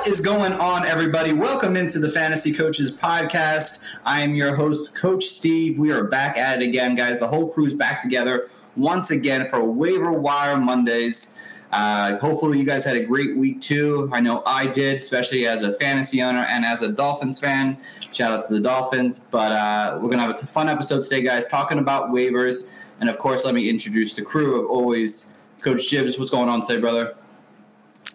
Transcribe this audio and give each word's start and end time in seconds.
What 0.00 0.08
is 0.08 0.22
going 0.22 0.54
on, 0.54 0.86
everybody? 0.86 1.34
Welcome 1.34 1.76
into 1.76 1.98
the 1.98 2.10
Fantasy 2.10 2.54
Coaches 2.54 2.90
Podcast. 2.90 3.84
I 4.06 4.22
am 4.22 4.34
your 4.34 4.56
host, 4.56 4.96
Coach 4.96 5.24
Steve. 5.24 5.78
We 5.78 5.92
are 5.92 6.04
back 6.04 6.38
at 6.38 6.62
it 6.62 6.66
again, 6.66 6.94
guys. 6.94 7.20
The 7.20 7.28
whole 7.28 7.50
crew's 7.50 7.74
back 7.74 8.00
together 8.00 8.48
once 8.76 9.10
again 9.10 9.46
for 9.50 9.70
Waiver 9.70 10.14
Wire 10.14 10.56
Mondays. 10.56 11.38
Uh, 11.70 12.16
hopefully, 12.16 12.58
you 12.58 12.64
guys 12.64 12.82
had 12.82 12.96
a 12.96 13.04
great 13.04 13.36
week 13.36 13.60
too. 13.60 14.08
I 14.10 14.20
know 14.20 14.42
I 14.46 14.66
did, 14.68 15.00
especially 15.00 15.46
as 15.46 15.64
a 15.64 15.74
fantasy 15.74 16.22
owner 16.22 16.46
and 16.48 16.64
as 16.64 16.80
a 16.80 16.90
Dolphins 16.90 17.38
fan. 17.38 17.76
Shout 18.10 18.32
out 18.32 18.42
to 18.46 18.54
the 18.54 18.60
Dolphins. 18.60 19.18
But 19.18 19.52
uh, 19.52 19.96
we're 19.96 20.08
going 20.08 20.16
to 20.16 20.24
have 20.24 20.30
a 20.30 20.46
fun 20.46 20.70
episode 20.70 21.02
today, 21.02 21.20
guys, 21.20 21.44
talking 21.44 21.78
about 21.78 22.08
waivers. 22.08 22.72
And 23.00 23.10
of 23.10 23.18
course, 23.18 23.44
let 23.44 23.52
me 23.52 23.68
introduce 23.68 24.14
the 24.14 24.22
crew 24.22 24.62
of 24.62 24.70
always. 24.70 25.36
Coach 25.60 25.90
Jibbs, 25.90 26.18
what's 26.18 26.30
going 26.30 26.48
on 26.48 26.62
today, 26.62 26.80
brother? 26.80 27.14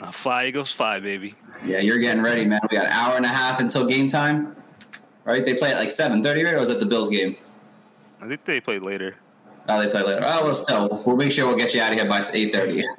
Uh, 0.01 0.11
fly 0.11 0.45
Eagles 0.45 0.71
fly, 0.71 0.99
baby. 0.99 1.33
Yeah, 1.63 1.79
you're 1.79 1.99
getting 1.99 2.21
ready, 2.21 2.45
man. 2.45 2.59
We 2.69 2.77
got 2.77 2.87
an 2.87 2.91
hour 2.91 3.15
and 3.15 3.25
a 3.25 3.29
half 3.29 3.59
until 3.59 3.85
game 3.85 4.07
time. 4.07 4.55
Right? 5.23 5.43
They 5.43 5.55
play 5.55 5.71
at 5.71 5.77
like 5.77 5.91
seven 5.91 6.21
thirty, 6.21 6.43
right? 6.43 6.53
Or 6.53 6.59
was 6.59 6.69
it 6.69 6.79
the 6.79 6.85
Bills 6.85 7.09
game? 7.09 7.35
I 8.21 8.27
think 8.27 8.43
they 8.45 8.59
played 8.59 8.83
later. 8.83 9.15
Oh, 9.67 9.81
they 9.81 9.89
play 9.89 10.03
later. 10.03 10.21
Oh, 10.23 10.45
well, 10.45 10.53
still, 10.53 11.03
we'll 11.05 11.17
make 11.17 11.31
sure 11.31 11.47
we'll 11.47 11.57
get 11.57 11.73
you 11.73 11.81
out 11.81 11.91
of 11.91 11.97
here 11.97 12.07
by 12.07 12.21
eight 12.33 12.53
thirty. 12.53 12.83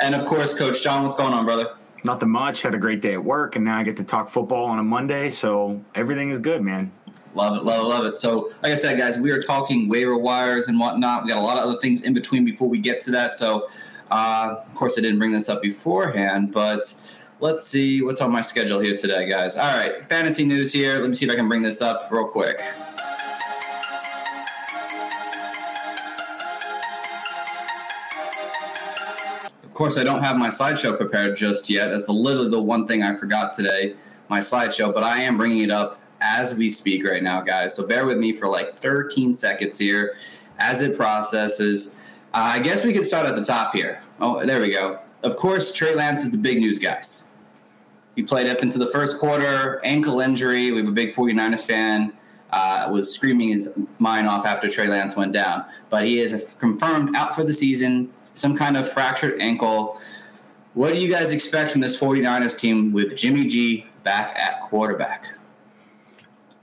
and 0.00 0.14
of 0.14 0.26
course, 0.26 0.58
Coach 0.58 0.82
John, 0.82 1.04
what's 1.04 1.14
going 1.14 1.32
on, 1.32 1.44
brother? 1.44 1.74
Nothing 2.02 2.30
much. 2.30 2.62
Had 2.62 2.74
a 2.74 2.78
great 2.78 3.00
day 3.00 3.14
at 3.14 3.24
work, 3.24 3.56
and 3.56 3.64
now 3.64 3.78
I 3.78 3.82
get 3.84 3.96
to 3.98 4.04
talk 4.04 4.28
football 4.28 4.66
on 4.66 4.78
a 4.78 4.82
Monday, 4.82 5.30
so 5.30 5.80
everything 5.94 6.30
is 6.30 6.38
good, 6.38 6.60
man. 6.60 6.90
Love 7.34 7.56
it, 7.56 7.64
love 7.64 7.84
it, 7.84 7.88
love 7.88 8.06
it. 8.06 8.18
So, 8.18 8.50
like 8.62 8.72
I 8.72 8.74
said, 8.74 8.98
guys, 8.98 9.20
we 9.20 9.30
are 9.30 9.40
talking 9.40 9.88
waiver 9.88 10.16
wires 10.18 10.68
and 10.68 10.78
whatnot. 10.78 11.22
We 11.22 11.30
got 11.30 11.38
a 11.38 11.42
lot 11.42 11.56
of 11.56 11.64
other 11.64 11.78
things 11.78 12.02
in 12.02 12.14
between 12.14 12.44
before 12.44 12.68
we 12.68 12.78
get 12.78 13.00
to 13.02 13.10
that. 13.12 13.34
So, 13.34 13.68
uh, 14.10 14.56
of 14.66 14.74
course, 14.74 14.98
I 14.98 15.02
didn't 15.02 15.18
bring 15.18 15.32
this 15.32 15.48
up 15.48 15.62
beforehand, 15.62 16.52
but 16.52 16.94
let's 17.40 17.66
see 17.66 18.02
what's 18.02 18.20
on 18.20 18.30
my 18.30 18.40
schedule 18.40 18.80
here 18.80 18.96
today, 18.96 19.28
guys. 19.28 19.56
All 19.56 19.76
right, 19.76 20.04
fantasy 20.04 20.44
news 20.44 20.72
here. 20.72 20.98
Let 20.98 21.10
me 21.10 21.16
see 21.16 21.26
if 21.26 21.32
I 21.32 21.36
can 21.36 21.48
bring 21.48 21.62
this 21.62 21.82
up 21.82 22.10
real 22.10 22.26
quick. 22.26 22.56
Of 29.62 29.74
course, 29.74 29.98
I 29.98 30.04
don't 30.04 30.22
have 30.22 30.36
my 30.36 30.48
slideshow 30.48 30.96
prepared 30.96 31.36
just 31.36 31.68
yet. 31.68 31.88
That's 31.88 32.08
literally 32.08 32.48
the 32.48 32.62
one 32.62 32.86
thing 32.86 33.02
I 33.02 33.16
forgot 33.16 33.50
today, 33.50 33.96
my 34.28 34.38
slideshow. 34.38 34.94
But 34.94 35.02
I 35.02 35.18
am 35.22 35.36
bringing 35.36 35.64
it 35.64 35.70
up 35.72 36.00
as 36.20 36.56
we 36.56 36.68
speak 36.68 37.04
right 37.04 37.22
now, 37.22 37.40
guys. 37.40 37.74
So 37.74 37.84
bear 37.86 38.06
with 38.06 38.18
me 38.18 38.32
for 38.32 38.46
like 38.46 38.76
13 38.76 39.34
seconds 39.34 39.78
here 39.78 40.14
as 40.60 40.82
it 40.82 40.96
processes. 40.96 42.00
Uh, 42.34 42.54
I 42.54 42.58
guess 42.58 42.84
we 42.84 42.92
could 42.92 43.04
start 43.04 43.26
at 43.26 43.36
the 43.36 43.44
top 43.44 43.72
here. 43.72 44.00
Oh, 44.20 44.44
there 44.44 44.60
we 44.60 44.68
go. 44.70 44.98
Of 45.22 45.36
course, 45.36 45.72
Trey 45.72 45.94
Lance 45.94 46.24
is 46.24 46.32
the 46.32 46.38
big 46.38 46.58
news, 46.58 46.80
guys. 46.80 47.30
He 48.16 48.24
played 48.24 48.48
up 48.48 48.60
into 48.60 48.76
the 48.76 48.88
first 48.88 49.18
quarter, 49.20 49.80
ankle 49.84 50.20
injury. 50.20 50.72
We 50.72 50.78
have 50.78 50.88
a 50.88 50.92
big 50.92 51.14
49ers 51.14 51.64
fan. 51.64 52.12
Uh, 52.50 52.88
was 52.90 53.12
screaming 53.14 53.50
his 53.50 53.76
mind 54.00 54.26
off 54.26 54.46
after 54.46 54.68
Trey 54.68 54.88
Lance 54.88 55.16
went 55.16 55.32
down. 55.32 55.64
But 55.90 56.06
he 56.06 56.18
is 56.18 56.56
confirmed 56.58 57.14
out 57.14 57.36
for 57.36 57.44
the 57.44 57.52
season, 57.52 58.12
some 58.34 58.56
kind 58.56 58.76
of 58.76 58.88
fractured 58.90 59.40
ankle. 59.40 60.00
What 60.74 60.92
do 60.92 61.00
you 61.00 61.08
guys 61.08 61.30
expect 61.30 61.70
from 61.70 61.82
this 61.82 61.96
49ers 61.96 62.58
team 62.58 62.92
with 62.92 63.16
Jimmy 63.16 63.46
G 63.46 63.86
back 64.02 64.36
at 64.36 64.60
quarterback? 64.62 65.26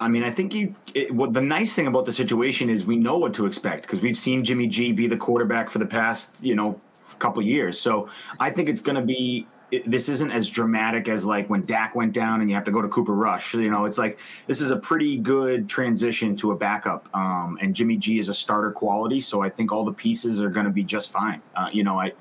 I 0.02 0.08
mean, 0.08 0.24
I 0.24 0.32
think 0.32 0.56
you. 0.56 0.76
It, 0.96 1.16
the 1.32 1.42
nice 1.42 1.76
thing 1.76 1.86
about 1.86 2.06
the 2.08 2.12
situation 2.12 2.70
is 2.70 2.84
we 2.84 2.98
know 2.98 3.18
what 3.20 3.36
to 3.36 3.46
expect 3.46 3.84
because 3.84 4.02
we've 4.02 4.18
seen 4.18 4.44
Jimmy 4.44 4.68
G 4.68 4.92
be 4.92 5.06
the 5.06 5.16
quarterback 5.16 5.70
for 5.70 5.78
the 5.78 5.86
past, 5.86 6.44
you 6.44 6.56
know, 6.56 6.82
couple 7.20 7.42
years. 7.44 7.80
So 7.80 8.10
I 8.40 8.50
think 8.50 8.68
it's 8.68 8.82
going 8.82 8.96
to 8.96 9.04
be. 9.04 9.48
It, 9.70 9.90
this 9.90 10.10
isn't 10.10 10.32
as 10.32 10.50
dramatic 10.50 11.08
as 11.08 11.24
like 11.24 11.50
when 11.50 11.66
Dak 11.66 11.96
went 11.96 12.12
down 12.14 12.42
and 12.42 12.50
you 12.50 12.56
have 12.56 12.66
to 12.66 12.72
go 12.72 12.82
to 12.82 12.90
Cooper 12.90 13.14
Rush. 13.14 13.54
You 13.54 13.70
know, 13.70 13.86
it's 13.86 14.00
like 14.00 14.18
this 14.48 14.60
is 14.60 14.72
a 14.72 14.76
pretty 14.76 15.18
good 15.18 15.70
transition 15.70 16.36
to 16.38 16.52
a 16.52 16.56
backup. 16.58 17.08
Um, 17.16 17.60
and 17.62 17.76
Jimmy 17.76 17.96
G 17.96 18.18
is 18.18 18.28
a 18.28 18.34
starter 18.34 18.72
quality, 18.72 19.22
so 19.22 19.44
I 19.44 19.50
think 19.50 19.72
all 19.72 19.86
the 19.86 19.94
pieces 19.94 20.42
are 20.42 20.50
going 20.50 20.66
to 20.66 20.72
be 20.72 20.84
just 20.84 21.12
fine. 21.12 21.42
Uh, 21.56 21.68
you 21.72 21.84
know, 21.84 22.00
I. 22.00 22.12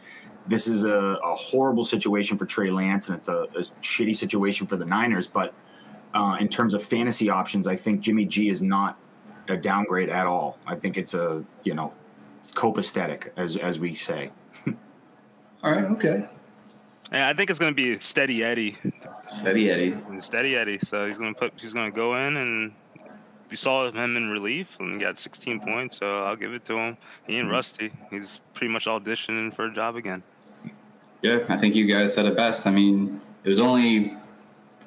This 0.46 0.66
is 0.66 0.84
a, 0.84 1.18
a 1.22 1.34
horrible 1.34 1.84
situation 1.84 2.36
for 2.36 2.44
Trey 2.44 2.70
Lance, 2.70 3.08
and 3.08 3.16
it's 3.16 3.28
a, 3.28 3.42
a 3.54 3.62
shitty 3.82 4.16
situation 4.16 4.66
for 4.66 4.76
the 4.76 4.86
Niners, 4.86 5.28
but 5.28 5.54
uh, 6.14 6.36
in 6.40 6.48
terms 6.48 6.74
of 6.74 6.82
fantasy 6.82 7.30
options, 7.30 7.66
I 7.66 7.76
think 7.76 8.00
Jimmy 8.00 8.24
G 8.24 8.50
is 8.50 8.62
not 8.62 8.98
a 9.48 9.56
downgrade 9.56 10.08
at 10.08 10.26
all. 10.26 10.58
I 10.66 10.76
think 10.76 10.96
it's 10.96 11.14
a 11.14 11.44
you 11.64 11.74
know 11.74 11.92
copacetic 12.54 13.30
as 13.36 13.56
as 13.56 13.78
we 13.78 13.94
say. 13.94 14.30
All 15.62 15.72
right, 15.72 15.84
okay. 15.84 16.28
And 17.12 17.22
I 17.24 17.34
think 17.34 17.50
it's 17.50 17.58
going 17.58 17.72
to 17.72 17.76
be 17.76 17.96
steady 17.96 18.44
Eddie. 18.44 18.76
Steady 19.30 19.70
Eddie. 19.70 19.96
Steady 20.20 20.56
Eddie. 20.56 20.78
So 20.78 21.06
he's 21.06 21.18
going 21.18 21.34
to 21.34 21.40
put. 21.40 21.52
He's 21.56 21.74
going 21.74 21.90
to 21.90 21.94
go 21.94 22.16
in 22.16 22.36
and. 22.36 22.72
We 23.50 23.56
saw 23.56 23.90
him 23.90 24.16
in 24.16 24.28
relief 24.28 24.78
and 24.78 24.92
he 24.92 25.00
got 25.00 25.18
16 25.18 25.58
points, 25.58 25.96
so 25.96 26.18
I'll 26.18 26.36
give 26.36 26.54
it 26.54 26.62
to 26.66 26.78
him. 26.78 26.96
He 27.26 27.36
ain't 27.36 27.50
rusty. 27.50 27.90
He's 28.08 28.40
pretty 28.54 28.72
much 28.72 28.86
auditioning 28.86 29.52
for 29.52 29.64
a 29.64 29.74
job 29.74 29.96
again. 29.96 30.22
Yeah, 31.22 31.40
I 31.48 31.56
think 31.56 31.74
you 31.74 31.84
guys 31.86 32.14
said 32.14 32.26
it 32.26 32.36
best. 32.36 32.68
I 32.68 32.70
mean, 32.70 33.20
it 33.42 33.48
was 33.48 33.58
only 33.58 34.16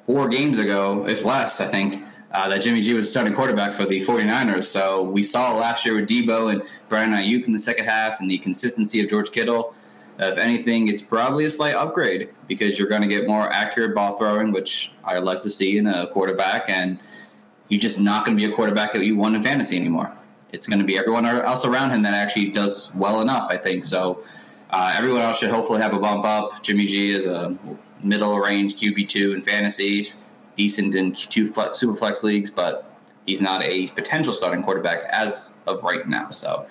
four 0.04 0.28
games 0.28 0.58
ago, 0.58 1.06
if 1.08 1.24
less, 1.24 1.60
I 1.60 1.66
think, 1.66 2.04
uh, 2.32 2.48
that 2.48 2.60
Jimmy 2.60 2.82
G 2.82 2.92
was 2.92 3.10
starting 3.10 3.32
quarterback 3.32 3.72
for 3.72 3.86
the 3.86 4.00
49ers. 4.00 4.64
So 4.64 5.02
we 5.02 5.22
saw 5.22 5.56
last 5.56 5.86
year 5.86 5.94
with 5.94 6.06
Debo 6.06 6.52
and 6.52 6.62
Brian 6.88 7.12
Aiyuk 7.12 7.46
in 7.46 7.52
the 7.52 7.58
second 7.58 7.86
half 7.86 8.20
and 8.20 8.30
the 8.30 8.38
consistency 8.38 9.02
of 9.02 9.08
George 9.08 9.30
Kittle. 9.30 9.74
If 10.18 10.36
anything, 10.36 10.88
it's 10.88 11.00
probably 11.00 11.46
a 11.46 11.50
slight 11.50 11.74
upgrade 11.74 12.28
because 12.48 12.78
you're 12.78 12.88
going 12.88 13.02
to 13.02 13.08
get 13.08 13.26
more 13.26 13.50
accurate 13.50 13.94
ball 13.94 14.16
throwing, 14.16 14.52
which 14.52 14.92
I 15.04 15.18
like 15.18 15.42
to 15.42 15.50
see 15.50 15.78
in 15.78 15.86
a 15.86 16.06
quarterback. 16.08 16.68
And 16.68 16.98
you're 17.68 17.80
just 17.80 18.00
not 18.00 18.24
going 18.24 18.36
to 18.36 18.40
be 18.40 18.52
a 18.52 18.54
quarterback 18.54 18.92
that 18.92 19.04
you 19.04 19.16
won 19.16 19.34
in 19.34 19.42
fantasy 19.42 19.76
anymore. 19.76 20.12
It's 20.52 20.66
going 20.66 20.78
to 20.78 20.84
be 20.84 20.98
everyone 20.98 21.24
else 21.26 21.64
around 21.64 21.90
him 21.90 22.02
that 22.02 22.14
actually 22.14 22.50
does 22.50 22.92
well 22.94 23.20
enough, 23.22 23.50
I 23.50 23.56
think. 23.56 23.84
So 23.84 24.22
uh, 24.74 24.92
everyone 24.96 25.22
else 25.22 25.38
should 25.38 25.50
hopefully 25.50 25.80
have 25.80 25.94
a 25.94 25.98
bump 26.00 26.24
up. 26.24 26.60
Jimmy 26.62 26.84
G 26.84 27.12
is 27.12 27.26
a 27.26 27.56
middle 28.02 28.36
range 28.40 28.74
QB 28.74 29.08
two 29.08 29.32
in 29.32 29.40
fantasy, 29.40 30.12
decent 30.56 30.96
in 30.96 31.12
two 31.12 31.46
flex, 31.46 31.78
super 31.78 31.94
flex 31.94 32.24
leagues, 32.24 32.50
but 32.50 32.90
he's 33.24 33.40
not 33.40 33.62
a 33.62 33.86
potential 33.88 34.32
starting 34.32 34.64
quarterback 34.64 35.04
as 35.10 35.54
of 35.68 35.84
right 35.84 36.08
now. 36.08 36.28
So, 36.30 36.66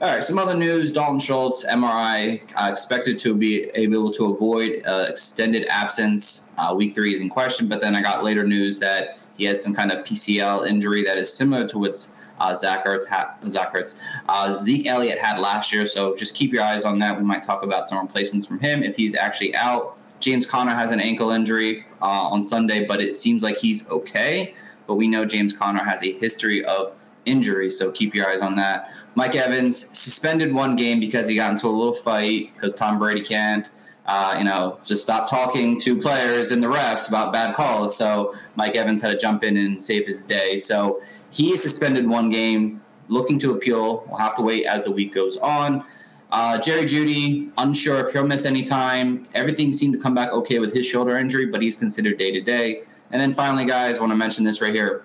all 0.00 0.08
right, 0.08 0.24
some 0.24 0.36
other 0.36 0.56
news: 0.56 0.90
Dalton 0.90 1.20
Schultz 1.20 1.64
MRI 1.64 2.42
uh, 2.56 2.70
expected 2.72 3.20
to 3.20 3.36
be 3.36 3.70
able 3.76 4.10
to 4.10 4.34
avoid 4.34 4.82
uh, 4.84 5.06
extended 5.08 5.64
absence. 5.68 6.50
Uh, 6.58 6.74
week 6.76 6.92
three 6.92 7.14
is 7.14 7.20
in 7.20 7.28
question, 7.28 7.68
but 7.68 7.80
then 7.80 7.94
I 7.94 8.02
got 8.02 8.24
later 8.24 8.44
news 8.44 8.80
that 8.80 9.16
he 9.36 9.44
has 9.44 9.62
some 9.62 9.74
kind 9.74 9.92
of 9.92 10.04
PCL 10.04 10.66
injury 10.66 11.04
that 11.04 11.18
is 11.18 11.32
similar 11.32 11.68
to 11.68 11.78
what's 11.78 12.13
uh, 12.40 12.54
Zach 12.54 12.84
Ertz, 12.84 13.06
ha- 13.08 13.34
Zach 13.48 13.74
Ertz. 13.74 13.98
Uh, 14.28 14.52
Zeke 14.52 14.86
Elliott 14.86 15.18
had 15.18 15.38
last 15.38 15.72
year, 15.72 15.86
so 15.86 16.14
just 16.16 16.34
keep 16.34 16.52
your 16.52 16.62
eyes 16.62 16.84
on 16.84 16.98
that. 17.00 17.16
We 17.16 17.24
might 17.24 17.42
talk 17.42 17.62
about 17.62 17.88
some 17.88 17.98
replacements 17.98 18.46
from 18.46 18.58
him 18.58 18.82
if 18.82 18.96
he's 18.96 19.14
actually 19.14 19.54
out. 19.54 19.98
James 20.20 20.46
Conner 20.46 20.74
has 20.74 20.90
an 20.90 21.00
ankle 21.00 21.30
injury 21.30 21.84
uh, 22.00 22.06
on 22.06 22.42
Sunday, 22.42 22.84
but 22.84 23.00
it 23.00 23.16
seems 23.16 23.42
like 23.42 23.58
he's 23.58 23.88
okay. 23.90 24.54
But 24.86 24.94
we 24.94 25.08
know 25.08 25.24
James 25.24 25.56
Conner 25.56 25.84
has 25.84 26.02
a 26.02 26.12
history 26.12 26.64
of 26.64 26.94
injury, 27.26 27.70
so 27.70 27.90
keep 27.90 28.14
your 28.14 28.28
eyes 28.28 28.42
on 28.42 28.56
that. 28.56 28.92
Mike 29.14 29.34
Evans 29.34 29.76
suspended 29.96 30.52
one 30.52 30.76
game 30.76 31.00
because 31.00 31.28
he 31.28 31.34
got 31.34 31.52
into 31.52 31.66
a 31.66 31.68
little 31.68 31.94
fight 31.94 32.52
because 32.54 32.74
Tom 32.74 32.98
Brady 32.98 33.20
can't. 33.20 33.70
Uh, 34.06 34.34
you 34.36 34.44
know, 34.44 34.78
just 34.84 35.02
stop 35.02 35.28
talking 35.28 35.80
to 35.80 35.98
players 35.98 36.52
and 36.52 36.62
the 36.62 36.66
refs 36.66 37.08
about 37.08 37.32
bad 37.32 37.54
calls. 37.54 37.96
So 37.96 38.34
Mike 38.54 38.76
Evans 38.76 39.00
had 39.00 39.08
to 39.08 39.16
jump 39.16 39.42
in 39.42 39.56
and 39.56 39.82
save 39.82 40.06
his 40.06 40.20
day. 40.20 40.58
So 40.58 41.00
he 41.34 41.52
is 41.52 41.62
suspended 41.62 42.08
one 42.08 42.30
game, 42.30 42.80
looking 43.08 43.38
to 43.40 43.52
appeal. 43.52 44.04
We'll 44.08 44.18
have 44.18 44.36
to 44.36 44.42
wait 44.42 44.66
as 44.66 44.84
the 44.84 44.92
week 44.92 45.12
goes 45.12 45.36
on. 45.36 45.84
Uh, 46.30 46.58
Jerry 46.58 46.84
Jeudy, 46.84 47.50
unsure 47.58 48.00
if 48.00 48.12
he'll 48.12 48.26
miss 48.26 48.46
any 48.46 48.62
time. 48.62 49.26
Everything 49.34 49.72
seemed 49.72 49.94
to 49.94 50.00
come 50.00 50.14
back 50.14 50.30
okay 50.30 50.60
with 50.60 50.72
his 50.72 50.86
shoulder 50.86 51.18
injury, 51.18 51.46
but 51.46 51.60
he's 51.60 51.76
considered 51.76 52.18
day 52.18 52.30
to 52.30 52.40
day. 52.40 52.82
And 53.10 53.20
then 53.20 53.32
finally, 53.32 53.64
guys, 53.64 53.98
I 53.98 54.00
want 54.00 54.12
to 54.12 54.16
mention 54.16 54.44
this 54.44 54.62
right 54.62 54.72
here. 54.72 55.04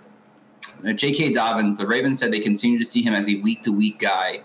Uh, 0.86 0.94
J.K. 0.94 1.34
Dobbins, 1.34 1.78
the 1.80 1.88
Ravens 1.88 2.20
said 2.20 2.32
they 2.32 2.40
continue 2.40 2.78
to 2.78 2.86
see 2.86 3.02
him 3.02 3.14
as 3.14 3.28
a 3.28 3.40
week 3.42 3.64
to 3.64 3.72
week 3.72 4.00
guy. 4.00 4.42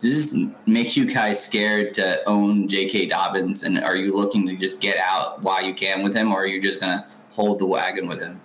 Does 0.00 0.14
this 0.14 0.52
make 0.66 0.96
you 0.96 1.04
guys 1.04 1.44
scared 1.44 1.92
to 1.94 2.20
own 2.26 2.68
J.K. 2.68 3.06
Dobbins? 3.06 3.64
And 3.64 3.78
are 3.80 3.96
you 3.96 4.16
looking 4.16 4.46
to 4.46 4.56
just 4.56 4.80
get 4.80 4.96
out 4.96 5.42
while 5.42 5.62
you 5.62 5.74
can 5.74 6.02
with 6.02 6.14
him, 6.14 6.32
or 6.32 6.42
are 6.42 6.46
you 6.46 6.60
just 6.60 6.80
going 6.80 6.98
to 6.98 7.06
hold 7.30 7.58
the 7.58 7.66
wagon 7.66 8.08
with 8.08 8.20
him? 8.20 8.40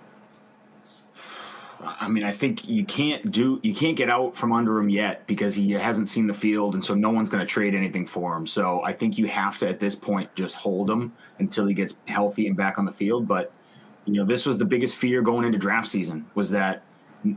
I 1.84 2.08
mean, 2.08 2.24
I 2.24 2.32
think 2.32 2.68
you 2.68 2.84
can't 2.84 3.30
do 3.30 3.60
you 3.62 3.74
can't 3.74 3.96
get 3.96 4.10
out 4.10 4.36
from 4.36 4.52
under 4.52 4.78
him 4.78 4.88
yet 4.88 5.26
because 5.26 5.54
he 5.54 5.72
hasn't 5.72 6.08
seen 6.08 6.26
the 6.26 6.34
field, 6.34 6.74
and 6.74 6.84
so 6.84 6.94
no 6.94 7.10
one's 7.10 7.30
going 7.30 7.40
to 7.40 7.46
trade 7.46 7.74
anything 7.74 8.06
for 8.06 8.36
him. 8.36 8.46
So 8.46 8.82
I 8.82 8.92
think 8.92 9.18
you 9.18 9.26
have 9.26 9.58
to 9.58 9.68
at 9.68 9.80
this 9.80 9.94
point 9.94 10.34
just 10.34 10.54
hold 10.54 10.90
him 10.90 11.12
until 11.38 11.66
he 11.66 11.74
gets 11.74 11.98
healthy 12.06 12.46
and 12.46 12.56
back 12.56 12.78
on 12.78 12.84
the 12.84 12.92
field. 12.92 13.28
But 13.28 13.52
you 14.04 14.14
know, 14.14 14.24
this 14.24 14.46
was 14.46 14.58
the 14.58 14.64
biggest 14.64 14.96
fear 14.96 15.22
going 15.22 15.44
into 15.44 15.58
draft 15.58 15.88
season 15.88 16.26
was 16.34 16.50
that 16.50 16.82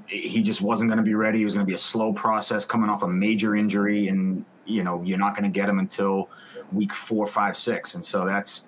he 0.08 0.42
just 0.42 0.62
wasn't 0.62 0.90
going 0.90 0.98
to 0.98 1.04
be 1.04 1.16
ready. 1.16 1.42
It 1.42 1.46
was 1.46 1.54
going 1.54 1.66
to 1.66 1.70
be 1.70 1.76
a 1.76 1.80
slow 1.80 2.12
process 2.12 2.66
coming 2.66 2.90
off 2.90 3.04
a 3.04 3.08
major 3.08 3.56
injury, 3.56 4.08
and 4.08 4.46
you 4.66 4.84
know, 4.84 5.02
you're 5.04 5.18
not 5.18 5.36
going 5.36 5.52
to 5.52 5.60
get 5.60 5.70
him 5.70 5.80
until 5.80 6.30
week 6.72 6.94
four, 6.94 7.26
five, 7.28 7.56
six, 7.56 7.96
and 7.96 8.06
so 8.06 8.26
that's 8.26 8.66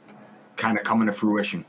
kind 0.55 0.77
of 0.77 0.83
coming 0.83 1.07
to 1.07 1.13
fruition. 1.13 1.65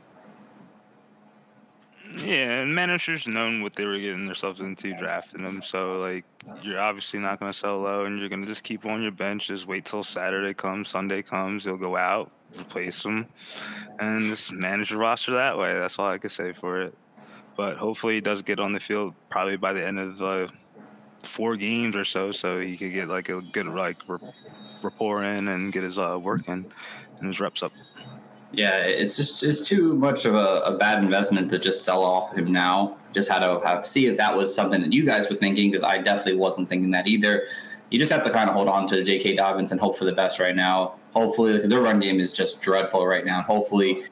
Yeah, 2.17 2.61
and 2.61 2.75
managers 2.75 3.27
known 3.27 3.61
what 3.61 3.73
they 3.73 3.85
were 3.85 3.97
getting 3.97 4.25
themselves 4.25 4.59
into 4.59 4.93
drafting 4.97 5.43
them. 5.43 5.61
So 5.61 5.97
like 5.97 6.25
you're 6.61 6.79
obviously 6.79 7.19
not 7.19 7.39
going 7.39 7.51
to 7.51 7.57
sell 7.57 7.79
low, 7.79 8.05
and 8.05 8.19
you're 8.19 8.29
going 8.29 8.41
to 8.41 8.47
just 8.47 8.63
keep 8.63 8.85
on 8.85 9.01
your 9.01 9.11
bench. 9.11 9.47
Just 9.47 9.67
wait 9.67 9.85
till 9.85 10.03
Saturday 10.03 10.53
comes, 10.53 10.89
Sunday 10.89 11.21
comes, 11.21 11.65
you'll 11.65 11.77
go 11.77 11.95
out, 11.95 12.31
replace 12.59 13.01
them, 13.03 13.27
and 13.99 14.25
just 14.25 14.51
manage 14.51 14.91
your 14.91 14.99
roster 14.99 15.31
that 15.33 15.57
way. 15.57 15.73
That's 15.73 15.97
all 15.99 16.09
I 16.09 16.17
could 16.17 16.31
say 16.31 16.51
for 16.51 16.81
it. 16.81 16.93
But 17.55 17.77
hopefully 17.77 18.15
he 18.15 18.21
does 18.21 18.41
get 18.41 18.59
on 18.59 18.71
the 18.71 18.79
field 18.79 19.13
probably 19.29 19.57
by 19.57 19.73
the 19.73 19.85
end 19.85 19.99
of 19.99 20.21
uh, 20.21 20.47
four 21.23 21.55
games 21.55 21.95
or 21.95 22.05
so, 22.05 22.31
so 22.31 22.59
he 22.59 22.77
could 22.77 22.93
get 22.93 23.07
like 23.07 23.29
a 23.29 23.41
good 23.41 23.67
like 23.67 23.97
rapport 24.81 25.23
in 25.23 25.47
and 25.47 25.71
get 25.71 25.83
his 25.83 25.97
uh, 25.97 26.19
work 26.21 26.47
in 26.47 26.65
and 27.19 27.27
his 27.27 27.39
reps 27.39 27.63
up. 27.63 27.71
Yeah, 28.53 28.83
it's 28.83 29.15
just 29.15 29.43
it's 29.43 29.67
too 29.67 29.95
much 29.95 30.25
of 30.25 30.35
a, 30.35 30.61
a, 30.65 30.77
bad 30.77 31.03
investment 31.03 31.49
to 31.51 31.59
just 31.59 31.85
sell 31.85 32.03
off 32.03 32.35
him 32.35 32.51
now. 32.51 32.97
Just 33.13 33.31
had 33.31 33.39
to 33.39 33.65
have 33.65 33.87
see 33.87 34.07
if 34.07 34.17
that 34.17 34.35
was 34.35 34.53
something 34.53 34.81
that 34.81 34.91
you 34.91 35.05
guys 35.05 35.29
were 35.29 35.37
thinking 35.37 35.71
because 35.71 35.83
I 35.83 35.99
definitely 35.99 36.35
wasn't 36.35 36.67
thinking 36.67 36.91
that 36.91 37.07
either. 37.07 37.47
You 37.91 37.99
just 37.99 38.11
have 38.11 38.23
to 38.23 38.29
kind 38.29 38.49
of 38.49 38.55
hold 38.55 38.67
on 38.67 38.87
to 38.87 39.03
J.K. 39.03 39.35
Dobbins 39.35 39.71
and 39.71 39.79
hope 39.79 39.97
for 39.97 40.05
the 40.05 40.11
best 40.11 40.39
right 40.39 40.55
now. 40.55 40.95
Hopefully, 41.13 41.53
because 41.53 41.69
their 41.69 41.81
run 41.81 41.99
game 41.99 42.19
is 42.19 42.35
just 42.35 42.61
dreadful 42.61 43.05
right 43.07 43.25
now. 43.25 43.41
Hopefully, 43.41 44.03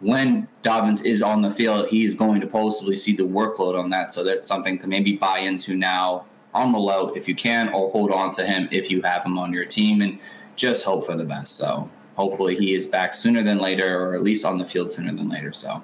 when 0.00 0.46
Dobbins 0.62 1.02
is 1.02 1.22
on 1.22 1.40
the 1.40 1.50
field, 1.50 1.88
he's 1.88 2.14
going 2.14 2.40
to 2.42 2.46
possibly 2.46 2.96
see 2.96 3.14
the 3.14 3.24
workload 3.24 3.78
on 3.78 3.90
that. 3.90 4.12
So 4.12 4.24
that's 4.24 4.46
something 4.46 4.78
to 4.78 4.88
maybe 4.88 5.16
buy 5.16 5.38
into 5.38 5.74
now 5.74 6.26
on 6.54 6.72
the 6.72 6.78
low 6.78 7.14
if 7.14 7.28
you 7.28 7.34
can, 7.34 7.68
or 7.68 7.90
hold 7.90 8.10
on 8.10 8.32
to 8.32 8.46
him 8.46 8.68
if 8.70 8.90
you 8.90 9.00
have 9.02 9.24
him 9.24 9.38
on 9.38 9.52
your 9.52 9.64
team, 9.64 10.02
and 10.02 10.18
just 10.56 10.84
hope 10.84 11.06
for 11.06 11.16
the 11.16 11.24
best. 11.24 11.56
So 11.56 11.88
hopefully 12.16 12.56
he 12.56 12.74
is 12.74 12.86
back 12.86 13.14
sooner 13.14 13.42
than 13.42 13.58
later, 13.58 14.00
or 14.02 14.14
at 14.14 14.22
least 14.22 14.44
on 14.44 14.58
the 14.58 14.64
field 14.64 14.90
sooner 14.90 15.12
than 15.12 15.28
later. 15.28 15.52
So. 15.52 15.82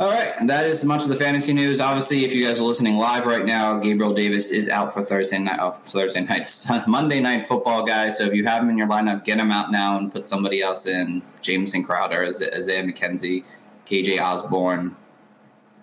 All 0.00 0.08
right, 0.08 0.32
that 0.46 0.64
is 0.64 0.82
much 0.82 1.02
of 1.02 1.10
the 1.10 1.16
fantasy 1.16 1.52
news. 1.52 1.78
Obviously, 1.78 2.24
if 2.24 2.34
you 2.34 2.46
guys 2.46 2.58
are 2.58 2.64
listening 2.64 2.96
live 2.96 3.26
right 3.26 3.44
now, 3.44 3.78
Gabriel 3.78 4.14
Davis 4.14 4.50
is 4.50 4.70
out 4.70 4.94
for 4.94 5.04
Thursday 5.04 5.38
night. 5.38 5.58
Oh, 5.60 5.72
Thursday 5.72 6.22
night, 6.22 6.48
Monday 6.88 7.20
night 7.20 7.46
football, 7.46 7.84
guys. 7.84 8.16
So 8.16 8.24
if 8.24 8.32
you 8.32 8.46
have 8.46 8.62
him 8.62 8.70
in 8.70 8.78
your 8.78 8.86
lineup, 8.86 9.26
get 9.26 9.36
him 9.36 9.50
out 9.50 9.70
now 9.70 9.98
and 9.98 10.10
put 10.10 10.24
somebody 10.24 10.62
else 10.62 10.86
in. 10.86 11.20
Jamison 11.42 11.84
Crowder, 11.84 12.24
Isaiah 12.24 12.82
McKenzie, 12.82 13.44
KJ 13.84 14.22
Osborn, 14.22 14.96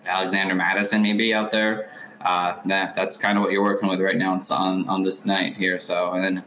Alexander 0.04 0.56
Mattison, 0.56 1.00
maybe 1.00 1.32
out 1.32 1.52
there. 1.52 1.88
Uh, 2.20 2.56
that's 2.64 3.16
kind 3.16 3.38
of 3.38 3.44
what 3.44 3.52
you're 3.52 3.62
working 3.62 3.88
with 3.88 4.00
right 4.00 4.16
now 4.16 4.36
on 4.50 4.88
on 4.88 5.02
this 5.04 5.26
night 5.26 5.54
here. 5.54 5.78
So 5.78 6.10
and 6.14 6.24
then 6.24 6.44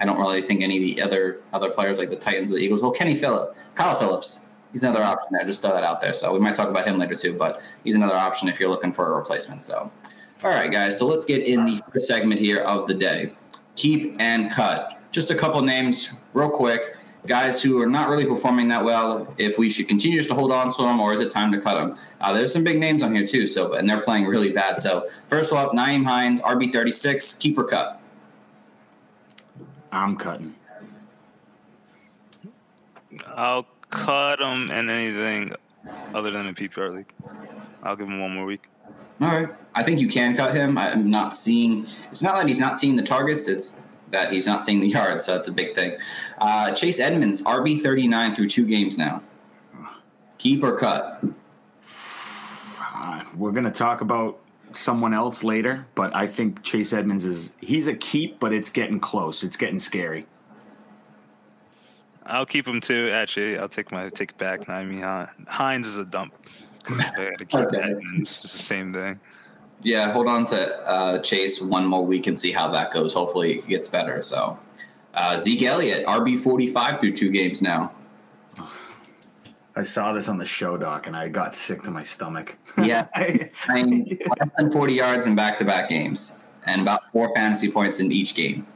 I 0.00 0.04
don't 0.04 0.18
really 0.18 0.42
think 0.42 0.62
any 0.62 0.76
of 0.78 0.82
the 0.82 1.02
other 1.02 1.40
other 1.52 1.70
players 1.70 1.98
like 1.98 2.10
the 2.10 2.16
Titans 2.16 2.50
or 2.50 2.56
the 2.56 2.60
Eagles. 2.60 2.82
Well, 2.82 2.90
Kenny 2.90 3.14
Phillips, 3.14 3.58
Kyle 3.74 3.94
Phillips, 3.94 4.50
he's 4.72 4.82
another 4.82 5.02
option 5.02 5.28
there. 5.30 5.44
Just 5.44 5.62
throw 5.62 5.72
that 5.72 5.84
out 5.84 6.00
there. 6.00 6.12
So 6.12 6.32
we 6.32 6.40
might 6.40 6.54
talk 6.54 6.68
about 6.68 6.86
him 6.86 6.98
later 6.98 7.14
too, 7.14 7.34
but 7.34 7.62
he's 7.84 7.94
another 7.94 8.16
option 8.16 8.48
if 8.48 8.60
you're 8.60 8.68
looking 8.68 8.92
for 8.92 9.12
a 9.12 9.16
replacement. 9.16 9.64
So, 9.64 9.90
all 10.42 10.50
right, 10.50 10.70
guys. 10.70 10.98
So 10.98 11.06
let's 11.06 11.24
get 11.24 11.46
in 11.46 11.64
the 11.64 11.80
first 11.92 12.06
segment 12.06 12.40
here 12.40 12.60
of 12.62 12.86
the 12.88 12.94
day. 12.94 13.32
Keep 13.76 14.16
and 14.18 14.52
cut. 14.52 15.00
Just 15.12 15.30
a 15.30 15.34
couple 15.34 15.62
names, 15.62 16.10
real 16.32 16.50
quick. 16.50 16.96
Guys 17.26 17.62
who 17.62 17.80
are 17.80 17.86
not 17.86 18.10
really 18.10 18.26
performing 18.26 18.68
that 18.68 18.84
well. 18.84 19.32
If 19.38 19.56
we 19.56 19.70
should 19.70 19.88
continue 19.88 20.18
just 20.18 20.28
to 20.28 20.34
hold 20.34 20.52
on 20.52 20.70
to 20.72 20.82
them, 20.82 21.00
or 21.00 21.14
is 21.14 21.20
it 21.20 21.30
time 21.30 21.50
to 21.52 21.60
cut 21.60 21.76
them? 21.76 21.96
Uh, 22.20 22.34
there's 22.34 22.52
some 22.52 22.64
big 22.64 22.78
names 22.78 23.02
on 23.02 23.14
here 23.14 23.24
too. 23.24 23.46
So, 23.46 23.74
and 23.74 23.88
they're 23.88 24.02
playing 24.02 24.26
really 24.26 24.52
bad. 24.52 24.78
So, 24.80 25.08
first 25.28 25.50
of 25.50 25.56
all, 25.56 25.70
Nyheim 25.70 26.04
Hines, 26.04 26.42
RB 26.42 26.70
36, 26.70 27.38
keeper 27.38 27.64
cut. 27.64 28.02
I'm 29.94 30.16
cutting. 30.16 30.54
I'll 33.28 33.66
cut 33.90 34.40
him 34.40 34.70
in 34.70 34.90
anything 34.90 35.52
other 36.12 36.30
than 36.32 36.48
a 36.48 36.52
PPR 36.52 36.92
league. 36.92 37.12
I'll 37.82 37.94
give 37.94 38.08
him 38.08 38.20
one 38.20 38.34
more 38.34 38.44
week. 38.44 38.68
All 39.20 39.28
right. 39.28 39.48
I 39.76 39.82
think 39.84 40.00
you 40.00 40.08
can 40.08 40.36
cut 40.36 40.54
him. 40.54 40.76
I'm 40.76 41.10
not 41.10 41.34
seeing. 41.34 41.86
It's 42.10 42.22
not 42.22 42.36
that 42.36 42.48
he's 42.48 42.58
not 42.58 42.76
seeing 42.76 42.96
the 42.96 43.02
targets. 43.02 43.46
It's 43.46 43.82
that 44.10 44.32
he's 44.32 44.46
not 44.46 44.64
seeing 44.64 44.80
the 44.80 44.88
yards. 44.98 45.26
So 45.26 45.34
that's 45.34 45.48
a 45.48 45.52
big 45.52 45.74
thing. 45.74 45.96
Uh, 46.38 46.72
Chase 46.72 46.98
Edmonds, 46.98 47.42
RB 47.42 47.80
39 47.80 48.34
through 48.34 48.48
two 48.48 48.66
games 48.66 48.98
now. 48.98 49.22
Keep 50.38 50.64
or 50.64 50.76
cut? 50.76 51.24
Uh, 52.80 53.22
we're 53.36 53.52
going 53.52 53.64
to 53.64 53.70
talk 53.70 54.00
about 54.00 54.40
someone 54.76 55.14
else 55.14 55.44
later, 55.44 55.86
but 55.94 56.14
I 56.14 56.26
think 56.26 56.62
Chase 56.62 56.92
Edmonds 56.92 57.24
is 57.24 57.54
he's 57.60 57.86
a 57.86 57.94
keep, 57.94 58.40
but 58.40 58.52
it's 58.52 58.70
getting 58.70 59.00
close. 59.00 59.42
It's 59.42 59.56
getting 59.56 59.78
scary. 59.78 60.26
I'll 62.26 62.46
keep 62.46 62.66
him 62.66 62.80
too. 62.80 63.10
Actually, 63.12 63.58
I'll 63.58 63.68
take 63.68 63.92
my 63.92 64.08
take 64.08 64.36
back. 64.38 64.68
I 64.68 64.84
mean, 64.84 65.02
Hines 65.46 65.86
is 65.86 65.98
a 65.98 66.04
dump. 66.04 66.34
okay. 66.90 67.30
Edmonds. 67.52 68.28
It's 68.28 68.40
the 68.40 68.48
same 68.48 68.92
thing. 68.92 69.20
Yeah, 69.82 70.12
hold 70.12 70.28
on 70.28 70.46
to 70.46 70.88
uh, 70.88 71.18
Chase 71.18 71.60
one 71.60 71.84
more 71.84 72.04
week 72.04 72.26
and 72.26 72.38
see 72.38 72.52
how 72.52 72.68
that 72.68 72.92
goes. 72.92 73.12
Hopefully, 73.12 73.58
it 73.58 73.68
gets 73.68 73.88
better. 73.88 74.22
So, 74.22 74.58
uh, 75.14 75.36
Zeke 75.36 75.62
Elliott, 75.62 76.06
RB 76.06 76.38
forty 76.38 76.66
five 76.66 77.00
through 77.00 77.12
two 77.12 77.30
games 77.30 77.60
now. 77.60 77.92
I 79.76 79.82
saw 79.82 80.12
this 80.12 80.28
on 80.28 80.38
the 80.38 80.44
show 80.44 80.76
doc 80.76 81.06
and 81.06 81.16
I 81.16 81.28
got 81.28 81.54
sick 81.54 81.82
to 81.82 81.90
my 81.90 82.02
stomach. 82.02 82.56
Yeah. 82.82 83.08
I 83.14 83.82
mean, 83.82 84.18
less 84.40 84.50
than 84.56 84.70
40 84.70 84.94
yards 84.94 85.26
in 85.26 85.34
back 85.34 85.58
to 85.58 85.64
back 85.64 85.88
games 85.88 86.44
and 86.66 86.80
about 86.80 87.10
four 87.12 87.34
fantasy 87.34 87.70
points 87.70 87.98
in 87.98 88.12
each 88.12 88.34
game. 88.34 88.66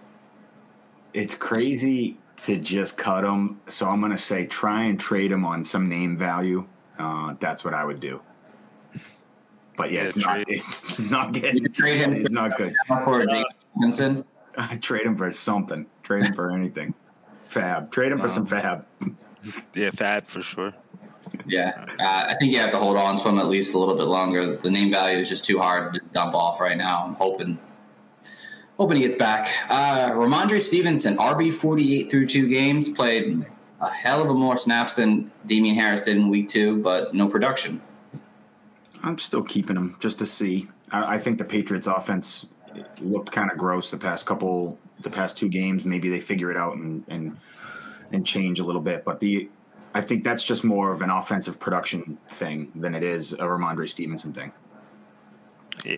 It's 1.14 1.34
crazy 1.34 2.18
to 2.38 2.56
just 2.56 2.96
cut 2.96 3.24
him. 3.24 3.60
So 3.68 3.86
I'm 3.86 4.00
going 4.00 4.12
to 4.12 4.18
say 4.18 4.46
try 4.46 4.84
and 4.84 4.98
trade 4.98 5.30
him 5.30 5.44
on 5.44 5.62
some 5.62 5.88
name 5.88 6.16
value. 6.16 6.66
Uh, 6.98 7.34
that's 7.38 7.64
what 7.64 7.74
I 7.74 7.84
would 7.84 8.00
do. 8.00 8.20
But 9.76 9.92
yeah, 9.92 10.02
yeah 10.02 10.08
it's, 10.08 10.16
not, 10.16 10.44
it's, 10.48 10.98
it's 10.98 11.10
not 11.10 11.32
good. 11.32 11.60
You 11.60 11.68
trade 11.68 11.98
him 11.98 12.12
it's 12.14 12.32
not 12.32 12.56
good. 12.56 12.74
For 12.88 13.22
uh, 13.22 13.26
Jake 13.26 14.24
I 14.56 14.76
trade 14.76 15.06
him 15.06 15.16
for 15.16 15.30
something. 15.30 15.86
Trade 16.02 16.24
him 16.24 16.34
for 16.34 16.50
anything. 16.50 16.92
Fab. 17.46 17.92
Trade 17.92 18.10
him 18.10 18.18
for 18.18 18.28
some 18.28 18.44
fab. 18.44 18.84
Yeah, 19.74 19.90
fab 19.90 20.26
for 20.26 20.42
sure. 20.42 20.74
Yeah, 21.46 21.84
uh, 22.00 22.24
I 22.28 22.34
think 22.34 22.52
you 22.52 22.58
have 22.58 22.70
to 22.70 22.78
hold 22.78 22.96
on 22.96 23.18
to 23.18 23.28
him 23.28 23.38
at 23.38 23.46
least 23.46 23.74
a 23.74 23.78
little 23.78 23.94
bit 23.94 24.06
longer. 24.06 24.56
The 24.56 24.70
name 24.70 24.90
value 24.90 25.18
is 25.18 25.28
just 25.28 25.44
too 25.44 25.58
hard 25.58 25.94
to 25.94 26.00
dump 26.12 26.34
off 26.34 26.60
right 26.60 26.76
now. 26.76 27.04
I'm 27.04 27.14
hoping, 27.14 27.58
hoping 28.78 28.96
he 28.96 29.02
gets 29.02 29.16
back. 29.16 29.48
Uh, 29.68 30.10
Rhamondre 30.12 30.60
Stevenson, 30.60 31.16
RB 31.16 31.52
48 31.52 32.10
through 32.10 32.26
two 32.26 32.48
games, 32.48 32.88
played 32.88 33.44
a 33.80 33.90
hell 33.90 34.22
of 34.22 34.30
a 34.30 34.34
more 34.34 34.56
snaps 34.56 34.96
than 34.96 35.30
Damien 35.46 35.76
Harris 35.76 36.04
did 36.06 36.16
in 36.16 36.28
week 36.28 36.48
two, 36.48 36.82
but 36.82 37.14
no 37.14 37.28
production. 37.28 37.80
I'm 39.02 39.18
still 39.18 39.42
keeping 39.42 39.76
him 39.76 39.96
just 40.00 40.18
to 40.20 40.26
see. 40.26 40.68
I, 40.90 41.14
I 41.14 41.18
think 41.18 41.38
the 41.38 41.44
Patriots' 41.44 41.86
offense 41.86 42.46
looked 43.00 43.32
kind 43.32 43.50
of 43.50 43.58
gross 43.58 43.90
the 43.90 43.96
past 43.96 44.26
couple, 44.26 44.78
the 45.02 45.10
past 45.10 45.36
two 45.36 45.48
games. 45.48 45.84
Maybe 45.84 46.08
they 46.08 46.20
figure 46.20 46.50
it 46.50 46.56
out 46.56 46.76
and 46.76 47.04
and 47.08 47.36
and 48.12 48.26
change 48.26 48.60
a 48.60 48.64
little 48.64 48.80
bit, 48.80 49.04
but 49.04 49.20
the 49.20 49.48
I 49.94 50.02
think 50.02 50.22
that's 50.22 50.44
just 50.44 50.64
more 50.64 50.92
of 50.92 51.02
an 51.02 51.10
offensive 51.10 51.58
production 51.58 52.18
thing 52.28 52.70
than 52.74 52.94
it 52.94 53.02
is 53.02 53.32
a 53.32 53.38
Rhamondre 53.38 53.88
Stevenson 53.88 54.32
thing. 54.32 54.52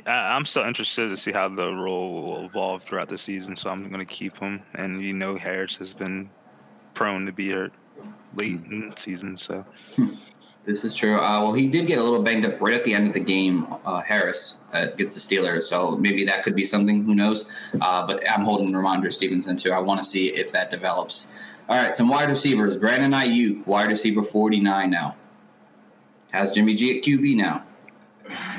I'm 0.06 0.44
still 0.44 0.64
interested 0.64 1.08
to 1.08 1.16
see 1.16 1.32
how 1.32 1.48
the 1.48 1.72
role 1.72 2.22
will 2.22 2.44
evolve 2.44 2.82
throughout 2.82 3.08
the 3.08 3.18
season, 3.18 3.56
so 3.56 3.70
I'm 3.70 3.88
going 3.88 4.00
to 4.00 4.04
keep 4.04 4.38
him. 4.38 4.62
And 4.74 5.02
you 5.02 5.14
know, 5.14 5.36
Harris 5.36 5.76
has 5.76 5.94
been 5.94 6.30
prone 6.94 7.26
to 7.26 7.32
be 7.32 7.50
hurt 7.50 7.72
late 8.34 8.60
hmm. 8.60 8.72
in 8.72 8.90
the 8.90 8.96
season, 8.96 9.36
so. 9.36 9.64
This 10.64 10.84
is 10.84 10.94
true. 10.94 11.16
Uh, 11.16 11.40
well, 11.40 11.54
he 11.54 11.66
did 11.66 11.86
get 11.86 11.98
a 11.98 12.02
little 12.02 12.22
banged 12.22 12.44
up 12.44 12.60
right 12.60 12.74
at 12.74 12.84
the 12.84 12.92
end 12.92 13.06
of 13.06 13.14
the 13.14 13.20
game, 13.20 13.66
uh, 13.86 14.02
Harris, 14.02 14.60
uh, 14.74 14.88
against 14.92 15.14
the 15.14 15.36
Steelers. 15.36 15.62
So 15.62 15.96
maybe 15.96 16.24
that 16.26 16.42
could 16.42 16.54
be 16.54 16.66
something. 16.66 17.02
Who 17.04 17.14
knows? 17.14 17.50
Uh, 17.80 18.06
but 18.06 18.22
I'm 18.30 18.44
holding 18.44 18.70
Rhamondre 18.72 19.12
Stevenson 19.12 19.56
too. 19.56 19.72
I 19.72 19.78
want 19.78 20.02
to 20.02 20.04
see 20.04 20.28
if 20.28 20.52
that 20.52 20.70
develops. 20.70 21.34
All 21.70 21.76
right, 21.76 21.94
some 21.94 22.08
wide 22.08 22.28
receivers. 22.28 22.76
Brandon 22.76 23.12
Aiyuk, 23.12 23.64
wide 23.64 23.90
receiver 23.90 24.24
49 24.24 24.90
now. 24.90 25.14
Has 26.32 26.50
Jimmy 26.50 26.74
G 26.74 26.98
at 26.98 27.04
QB 27.04 27.36
now. 27.36 27.62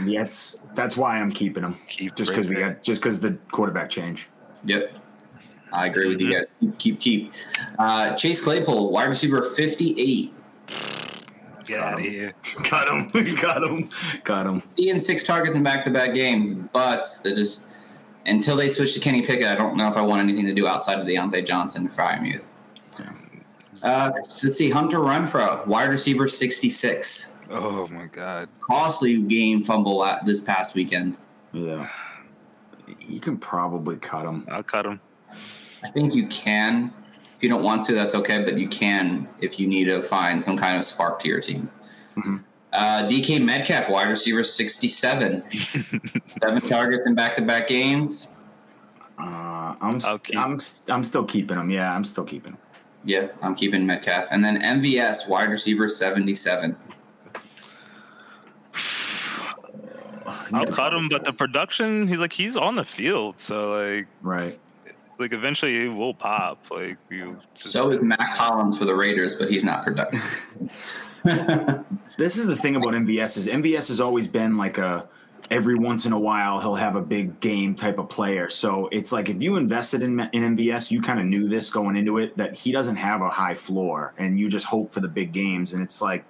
Yeah, 0.05 0.23
that's 0.23 0.57
that's 0.75 0.95
why 0.95 1.17
I'm 1.17 1.29
keeping 1.29 1.61
him. 1.61 1.77
Keep 1.89 2.15
just 2.15 2.31
because 2.31 2.47
we 2.47 2.55
there. 2.55 2.69
got 2.69 2.83
just 2.83 3.01
because 3.01 3.19
the 3.19 3.37
quarterback 3.51 3.89
change. 3.89 4.29
Yep. 4.63 4.93
I 5.73 5.87
agree 5.87 6.07
with 6.07 6.21
you 6.21 6.31
guys. 6.31 6.45
Keep, 6.61 6.79
keep, 6.79 6.99
keep. 7.01 7.33
Uh, 7.79 8.15
Chase 8.15 8.41
Claypool, 8.41 8.91
wide 8.91 9.09
receiver 9.09 9.41
58. 9.41 10.33
Get 11.65 11.79
out 11.79 11.93
of 11.95 11.99
here. 11.99 12.33
Got 12.69 12.87
him. 12.87 13.35
got 13.35 13.63
him. 13.63 13.87
Got 14.23 14.45
him. 14.45 14.61
Seeing 14.65 14.99
six 14.99 15.25
targets 15.25 15.55
in 15.57 15.63
back 15.63 15.83
to 15.83 15.89
back 15.89 16.13
games, 16.13 16.53
but 16.53 17.05
they 17.23 17.33
just, 17.33 17.71
until 18.25 18.55
they 18.57 18.67
switch 18.67 18.93
to 18.95 18.99
Kenny 18.99 19.21
Pickett, 19.21 19.47
I 19.47 19.55
don't 19.55 19.77
know 19.77 19.89
if 19.89 19.95
I 19.95 20.01
want 20.01 20.21
anything 20.21 20.45
to 20.47 20.53
do 20.53 20.67
outside 20.67 20.99
of 20.99 21.05
Diontae 21.05 21.45
Johnson 21.45 21.87
for 21.87 22.01
Freiermuth. 22.01 22.50
Uh, 23.83 24.11
let's 24.15 24.57
see. 24.57 24.69
Hunter 24.69 24.99
Renfrow, 24.99 25.65
wide 25.65 25.89
receiver 25.89 26.27
66. 26.27 27.41
Oh 27.49 27.87
my 27.87 28.05
god. 28.05 28.47
Costly 28.59 29.21
game 29.23 29.61
fumble 29.63 29.97
la- 29.97 30.19
this 30.23 30.41
past 30.41 30.75
weekend. 30.75 31.17
Yeah. 31.51 31.89
You 32.99 33.19
can 33.19 33.37
probably 33.37 33.95
cut 33.97 34.25
him. 34.25 34.45
I'll 34.51 34.63
cut 34.63 34.85
him. 34.85 34.99
I 35.83 35.89
think 35.89 36.13
you 36.13 36.27
can. 36.27 36.93
If 37.37 37.43
you 37.43 37.49
don't 37.49 37.63
want 37.63 37.83
to, 37.87 37.93
that's 37.93 38.13
okay, 38.15 38.43
but 38.43 38.57
you 38.57 38.67
can 38.67 39.27
if 39.39 39.59
you 39.59 39.67
need 39.67 39.85
to 39.85 40.01
find 40.03 40.43
some 40.43 40.55
kind 40.57 40.77
of 40.77 40.85
spark 40.85 41.19
to 41.21 41.27
your 41.27 41.39
team. 41.39 41.69
Mhm. 42.15 42.43
Uh, 42.73 43.07
DK 43.07 43.43
Metcalf, 43.43 43.89
wide 43.89 44.07
receiver 44.09 44.43
67. 44.43 45.43
Seven 46.25 46.61
targets 46.61 47.05
in 47.05 47.15
back 47.15 47.35
to 47.35 47.41
back 47.41 47.67
games. 47.67 48.37
Uh, 49.19 49.23
I'm 49.81 49.95
I'll 49.95 49.99
st- 49.99 50.23
keep- 50.23 50.37
I'm 50.37 50.59
st- 50.59 50.89
I'm 50.89 51.03
still 51.03 51.25
keeping 51.25 51.57
him. 51.57 51.69
Yeah, 51.71 51.93
I'm 51.93 52.03
still 52.05 52.23
keeping 52.23 52.53
him. 52.53 52.57
Yeah, 53.03 53.27
I'm 53.41 53.55
keeping 53.55 53.85
Metcalf. 53.85 54.27
And 54.31 54.43
then 54.43 54.61
MVS, 54.61 55.27
wide 55.29 55.49
receiver 55.49 55.89
77. 55.89 56.75
I'll 60.53 60.65
cut 60.67 60.93
him, 60.93 61.09
but 61.09 61.23
the 61.23 61.33
production, 61.33 62.07
he's 62.07 62.19
like 62.19 62.33
he's 62.33 62.55
on 62.57 62.75
the 62.75 62.83
field, 62.83 63.39
so 63.39 63.71
like 63.71 64.07
Right. 64.21 64.59
like 65.17 65.33
eventually 65.33 65.73
he 65.79 65.87
will 65.87 66.13
pop. 66.13 66.63
Like 66.69 66.97
you. 67.09 67.37
Just, 67.55 67.73
So 67.73 67.89
is 67.91 68.03
Mack 68.03 68.33
Hollins 68.33 68.77
for 68.77 68.85
the 68.85 68.95
Raiders, 68.95 69.35
but 69.35 69.49
he's 69.49 69.63
not 69.65 69.83
productive. 69.83 70.23
This 72.17 72.35
is 72.37 72.47
the 72.47 72.55
thing 72.55 72.75
about 72.75 72.93
MVS 72.93 73.37
is 73.37 73.47
MVS 73.47 73.87
has 73.89 74.01
always 74.01 74.27
been 74.27 74.57
like 74.57 74.77
a 74.79 75.07
every 75.49 75.75
once 75.75 76.05
in 76.05 76.13
a 76.13 76.19
while 76.19 76.59
he'll 76.59 76.75
have 76.75 76.95
a 76.95 77.01
big 77.01 77.39
game 77.39 77.75
type 77.75 77.97
of 77.97 78.09
player. 78.09 78.49
So 78.49 78.87
it's 78.91 79.11
like 79.11 79.29
if 79.29 79.41
you 79.41 79.55
invested 79.57 80.03
in 80.03 80.19
in 80.33 80.55
MVS, 80.55 80.91
you 80.91 81.01
kind 81.01 81.19
of 81.19 81.25
knew 81.25 81.47
this 81.47 81.69
going 81.69 81.95
into 81.95 82.17
it 82.17 82.37
that 82.37 82.53
he 82.55 82.71
doesn't 82.71 82.97
have 82.97 83.21
a 83.21 83.29
high 83.29 83.53
floor, 83.53 84.13
and 84.17 84.39
you 84.39 84.49
just 84.49 84.65
hope 84.65 84.91
for 84.91 84.99
the 84.99 85.07
big 85.07 85.31
games. 85.31 85.73
And 85.73 85.81
it's 85.81 86.01
like 86.01 86.23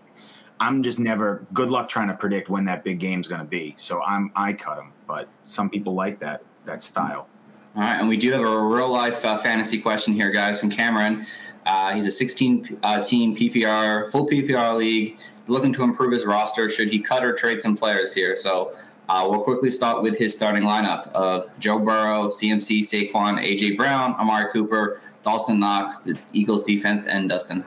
I'm 0.59 0.83
just 0.83 0.99
never 0.99 1.45
good 1.53 1.69
luck 1.69 1.89
trying 1.89 2.07
to 2.09 2.13
predict 2.13 2.49
when 2.49 2.65
that 2.65 2.83
big 2.83 2.99
game's 2.99 3.27
going 3.27 3.41
to 3.41 3.47
be. 3.47 3.75
So 3.77 4.01
I'm 4.01 4.31
I 4.35 4.53
cut 4.53 4.77
him, 4.77 4.93
but 5.07 5.27
some 5.45 5.69
people 5.69 5.93
like 5.93 6.19
that 6.19 6.43
that 6.65 6.83
style. 6.83 7.27
All 7.75 7.81
right, 7.81 7.97
and 7.97 8.09
we 8.09 8.17
do 8.17 8.31
have 8.31 8.41
a 8.41 8.61
real 8.61 8.91
life 8.91 9.23
uh, 9.23 9.37
fantasy 9.37 9.79
question 9.79 10.13
here, 10.13 10.29
guys, 10.29 10.59
from 10.59 10.69
Cameron. 10.69 11.25
Uh, 11.65 11.93
he's 11.93 12.05
a 12.05 12.11
16 12.11 12.79
uh, 12.83 13.01
team 13.01 13.35
PPR, 13.35 14.11
full 14.11 14.27
PPR 14.27 14.75
league, 14.75 15.19
looking 15.47 15.71
to 15.73 15.83
improve 15.83 16.11
his 16.11 16.25
roster. 16.25 16.69
Should 16.69 16.89
he 16.89 16.99
cut 16.99 17.23
or 17.23 17.33
trade 17.33 17.61
some 17.61 17.77
players 17.77 18.13
here? 18.13 18.35
So 18.35 18.75
uh, 19.11 19.27
we'll 19.27 19.41
quickly 19.41 19.69
start 19.69 20.01
with 20.01 20.17
his 20.17 20.33
starting 20.33 20.63
lineup 20.63 21.11
of 21.11 21.51
Joe 21.59 21.79
Burrow, 21.79 22.29
CMC, 22.29 22.79
Saquon, 22.79 23.43
AJ 23.43 23.75
Brown, 23.75 24.13
Amari 24.13 24.49
Cooper, 24.53 25.01
Dawson 25.23 25.59
Knox, 25.59 25.99
the 25.99 26.17
Eagles 26.31 26.63
defense, 26.63 27.07
and 27.07 27.27
Dustin 27.27 27.65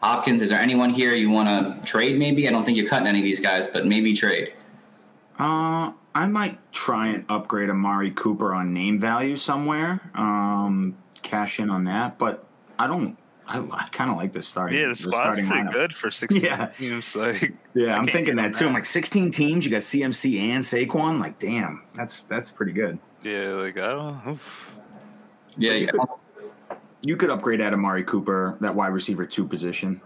Hopkins. 0.00 0.40
Is 0.40 0.50
there 0.50 0.60
anyone 0.60 0.90
here 0.90 1.14
you 1.14 1.30
want 1.30 1.48
to 1.48 1.84
trade? 1.84 2.16
Maybe 2.16 2.46
I 2.46 2.52
don't 2.52 2.64
think 2.64 2.78
you're 2.78 2.86
cutting 2.86 3.08
any 3.08 3.18
of 3.18 3.24
these 3.24 3.40
guys, 3.40 3.66
but 3.66 3.86
maybe 3.86 4.12
trade. 4.12 4.52
Uh, 5.40 5.90
I 6.14 6.26
might 6.26 6.60
try 6.72 7.08
and 7.08 7.24
upgrade 7.28 7.70
Amari 7.70 8.12
Cooper 8.12 8.54
on 8.54 8.72
name 8.72 9.00
value 9.00 9.34
somewhere. 9.34 10.00
Um, 10.14 10.96
cash 11.22 11.58
in 11.58 11.70
on 11.70 11.84
that, 11.84 12.18
but 12.18 12.44
I 12.78 12.86
don't. 12.86 13.18
I, 13.48 13.60
I 13.60 13.88
kind 13.92 14.10
of 14.10 14.16
like 14.16 14.32
this 14.32 14.46
starting. 14.46 14.76
yeah, 14.76 14.84
the 14.84 14.88
this 14.90 15.00
squad's 15.00 15.18
starting 15.38 15.46
pretty 15.48 15.62
lineup. 15.64 15.72
good 15.72 15.94
for 15.94 16.10
16 16.10 16.40
Yeah. 16.42 16.66
teams. 16.78 17.16
Like 17.16 17.52
Yeah, 17.74 17.94
I 17.94 17.98
I'm 17.98 18.04
thinking 18.04 18.36
get 18.36 18.44
on 18.44 18.50
that 18.52 18.54
too. 18.58 18.66
I'm 18.66 18.74
like 18.74 18.84
16 18.84 19.30
teams. 19.30 19.64
You 19.64 19.70
got 19.70 19.82
CMC 19.82 20.38
and 20.40 20.62
Saquon. 20.62 21.18
Like, 21.20 21.38
damn, 21.38 21.82
that's 21.94 22.22
that's 22.24 22.50
pretty 22.50 22.72
good. 22.72 22.98
yeah, 23.22 23.48
like 23.52 23.78
I 23.78 23.88
don't. 23.88 24.26
oof. 24.28 24.74
Yeah, 25.56 25.72
yeah. 25.72 25.90
You 27.00 27.16
could 27.16 27.30
upgrade 27.30 27.60
at 27.60 27.72
Amari 27.72 28.02
Cooper, 28.04 28.56
that 28.60 28.74
wide 28.74 28.88
receiver 28.88 29.24
two 29.24 29.46
position. 29.46 30.00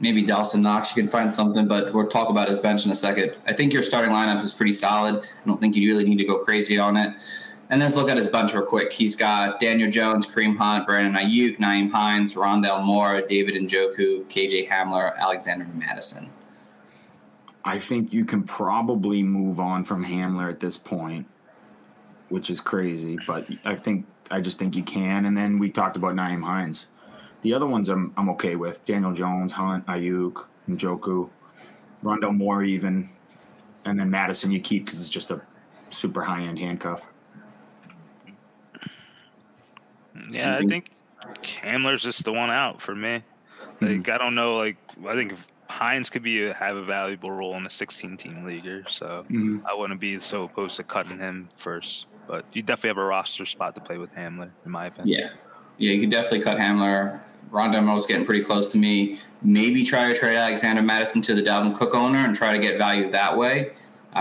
maybe 0.00 0.24
Dawson 0.24 0.62
Knox, 0.62 0.96
you 0.96 1.02
can 1.02 1.10
find 1.10 1.32
something, 1.32 1.68
but 1.68 1.92
we'll 1.92 2.08
talk 2.08 2.28
about 2.28 2.48
his 2.48 2.58
bench 2.58 2.84
in 2.86 2.90
a 2.90 2.94
second. 2.94 3.34
I 3.46 3.52
think 3.52 3.72
your 3.72 3.82
starting 3.82 4.10
lineup 4.12 4.42
is 4.42 4.52
pretty 4.52 4.72
solid. 4.72 5.16
I 5.24 5.46
don't 5.46 5.60
think 5.60 5.76
you 5.76 5.88
really 5.88 6.08
need 6.08 6.18
to 6.18 6.24
go 6.24 6.38
crazy 6.42 6.78
on 6.78 6.96
it. 6.96 7.14
And 7.72 7.80
let's 7.80 7.96
look 7.96 8.10
at 8.10 8.18
his 8.18 8.28
bunch 8.28 8.52
real 8.52 8.66
quick. 8.66 8.92
He's 8.92 9.16
got 9.16 9.58
Daniel 9.58 9.90
Jones, 9.90 10.26
Kareem 10.26 10.58
Hunt, 10.58 10.86
Brandon 10.86 11.14
Aiyuk, 11.14 11.56
Nyheim 11.56 11.90
Hines, 11.90 12.34
Rondale 12.34 12.84
Moore, 12.84 13.22
David 13.22 13.54
Njoku, 13.54 14.26
KJ 14.26 14.68
Hamler, 14.68 15.16
Alexander 15.16 15.64
Mattison. 15.72 16.28
I 17.64 17.78
think 17.78 18.12
you 18.12 18.26
can 18.26 18.42
probably 18.42 19.22
move 19.22 19.58
on 19.58 19.84
from 19.84 20.04
Hamler 20.04 20.50
at 20.50 20.60
this 20.60 20.76
point, 20.76 21.26
which 22.28 22.50
is 22.50 22.60
crazy, 22.60 23.18
but 23.26 23.48
I 23.64 23.74
think 23.74 24.04
I 24.30 24.42
just 24.42 24.58
think 24.58 24.76
you 24.76 24.82
can. 24.82 25.24
And 25.24 25.34
then 25.34 25.58
we 25.58 25.70
talked 25.70 25.96
about 25.96 26.14
Nyheim 26.14 26.42
Hines. 26.42 26.84
The 27.40 27.54
other 27.54 27.66
ones 27.66 27.88
I'm 27.88 28.12
I'm 28.18 28.28
okay 28.30 28.54
with. 28.54 28.84
Daniel 28.84 29.14
Jones, 29.14 29.50
Hunt, 29.50 29.86
Aiyuk, 29.86 30.44
Njoku, 30.68 31.30
Rondale 32.04 32.36
Moore 32.36 32.64
even. 32.64 33.08
And 33.86 33.98
then 33.98 34.10
Mattison 34.10 34.50
you 34.50 34.60
keep 34.60 34.84
because 34.84 35.00
it's 35.00 35.08
just 35.08 35.30
a 35.30 35.40
super 35.88 36.20
high 36.20 36.42
end 36.42 36.58
handcuff. 36.58 37.11
Yeah, 40.30 40.56
I 40.56 40.66
think 40.66 40.90
Hamler's 41.42 42.02
just 42.02 42.24
the 42.24 42.32
one 42.32 42.50
out 42.50 42.80
for 42.80 42.94
me. 42.94 43.22
Like 43.80 44.08
I 44.08 44.18
don't 44.18 44.34
know. 44.34 44.56
Like 44.56 44.76
I 45.06 45.14
think 45.14 45.34
Hines 45.68 46.10
could 46.10 46.22
be 46.22 46.46
a, 46.46 46.54
have 46.54 46.76
a 46.76 46.84
valuable 46.84 47.30
role 47.30 47.56
in 47.56 47.66
a 47.66 47.70
16 47.70 48.16
team 48.16 48.44
leaguer, 48.44 48.84
so 48.88 49.24
Mhm. 49.30 49.62
I 49.68 49.74
wouldn't 49.74 50.00
be 50.00 50.18
so 50.20 50.44
opposed 50.44 50.76
to 50.76 50.84
cutting 50.84 51.18
him 51.18 51.48
first. 51.56 52.06
But 52.28 52.44
you 52.52 52.62
definitely 52.62 52.88
have 52.88 52.98
a 52.98 53.04
roster 53.04 53.46
spot 53.46 53.74
to 53.74 53.80
play 53.80 53.98
with 53.98 54.14
Hamler, 54.14 54.50
in 54.64 54.70
my 54.70 54.86
opinion. 54.86 55.18
Yeah. 55.18 55.30
Yeah, 55.78 55.94
you 55.94 56.00
could 56.00 56.10
definitely 56.10 56.40
cut 56.40 56.58
Hamler. 56.58 57.18
Rondale 57.50 57.84
Moore's 57.84 58.06
getting 58.06 58.24
pretty 58.24 58.44
close 58.44 58.70
to 58.72 58.78
me. 58.78 59.18
Maybe 59.42 59.82
try 59.84 60.12
to 60.12 60.18
trade 60.18 60.36
Alexander 60.36 60.82
Mattison 60.82 61.20
to 61.22 61.34
the 61.34 61.42
Dalvin 61.42 61.74
Cook 61.74 61.94
owner 61.94 62.18
and 62.18 62.34
try 62.34 62.52
to 62.52 62.58
get 62.58 62.78
value 62.78 63.10
that 63.10 63.36
way, 63.36 63.72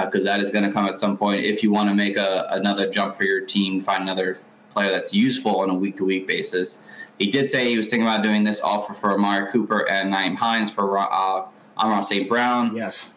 because 0.02 0.24
that 0.24 0.42
is 0.42 0.50
going 0.52 0.64
to 0.64 0.72
come 0.72 0.86
at 0.86 0.98
some 0.98 1.18
point 1.18 1.44
if 1.44 1.62
you 1.62 1.72
want 1.72 1.90
to 1.90 1.96
make 1.96 2.18
a, 2.18 2.48
another 2.52 2.90
jump 2.90 3.16
for 3.16 3.24
your 3.26 3.42
team, 3.42 3.80
find 3.82 4.02
another 4.02 4.40
player 4.72 4.90
that's 4.92 5.14
useful 5.14 5.60
on 5.62 5.70
a 5.70 5.74
week 5.74 5.98
to 5.98 6.06
week 6.06 6.28
basis. 6.28 6.88
He 7.20 7.30
did 7.30 7.50
say 7.50 7.70
he 7.70 7.78
was 7.78 7.90
thinking 7.90 8.08
about 8.08 8.24
doing 8.24 8.44
this 8.44 8.62
offer 8.62 8.94
for 8.94 9.12
Amari 9.14 9.52
Cooper 9.52 9.88
and 9.90 10.12
Nyheim 10.14 10.36
Hines 10.36 10.72
for 10.72 10.98
uh, 10.98 11.46
Amon 11.78 12.04
St. 12.04 12.28
Brown. 12.28 12.76
Yes. 12.76 13.10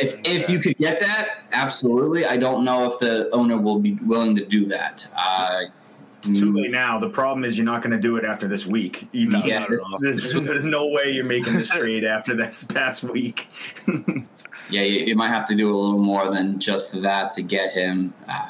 If, 0.00 0.18
if 0.24 0.48
you 0.48 0.58
could 0.58 0.78
get 0.78 1.00
that, 1.00 1.42
absolutely. 1.52 2.24
I 2.24 2.38
don't 2.38 2.64
know 2.64 2.86
if 2.90 2.98
the 2.98 3.28
owner 3.32 3.58
will 3.58 3.78
be 3.78 3.92
willing 4.04 4.34
to 4.36 4.44
do 4.46 4.64
that. 4.66 5.06
Uh, 5.14 5.64
It's 6.24 6.38
too 6.38 6.50
late 6.52 6.70
now. 6.70 6.98
The 6.98 7.10
problem 7.10 7.44
is 7.44 7.58
you're 7.58 7.66
not 7.66 7.82
going 7.82 7.90
to 7.90 7.98
do 8.00 8.16
it 8.16 8.24
after 8.24 8.48
this 8.48 8.66
week. 8.66 9.06
You 9.12 9.28
No, 9.28 9.42
can't- 9.42 9.48
Yeah, 9.48 9.58
not 9.58 9.64
at 9.64 9.68
there's, 9.70 9.84
all. 9.84 9.98
there's, 10.00 10.32
there's 10.32 10.64
no 10.64 10.86
way 10.86 11.10
you're 11.10 11.24
making 11.26 11.52
this 11.52 11.68
trade 11.76 12.04
after 12.04 12.34
this 12.34 12.64
past 12.64 13.02
week. 13.02 13.48
Yeah, 14.70 14.82
you, 14.82 15.04
you 15.06 15.16
might 15.16 15.28
have 15.28 15.46
to 15.48 15.54
do 15.54 15.68
a 15.70 15.76
little 15.76 15.98
more 15.98 16.30
than 16.30 16.58
just 16.58 17.02
that 17.02 17.30
to 17.32 17.42
get 17.42 17.72
him. 17.74 18.14
Uh, 18.26 18.46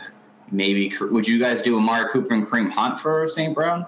maybe 0.52 0.92
would 1.00 1.26
you 1.26 1.38
guys 1.40 1.60
do 1.62 1.76
Amari 1.76 2.08
Cooper 2.10 2.34
and 2.34 2.46
Kareem 2.46 2.70
Hunt 2.70 3.00
for 3.00 3.26
St. 3.26 3.52
Brown? 3.54 3.86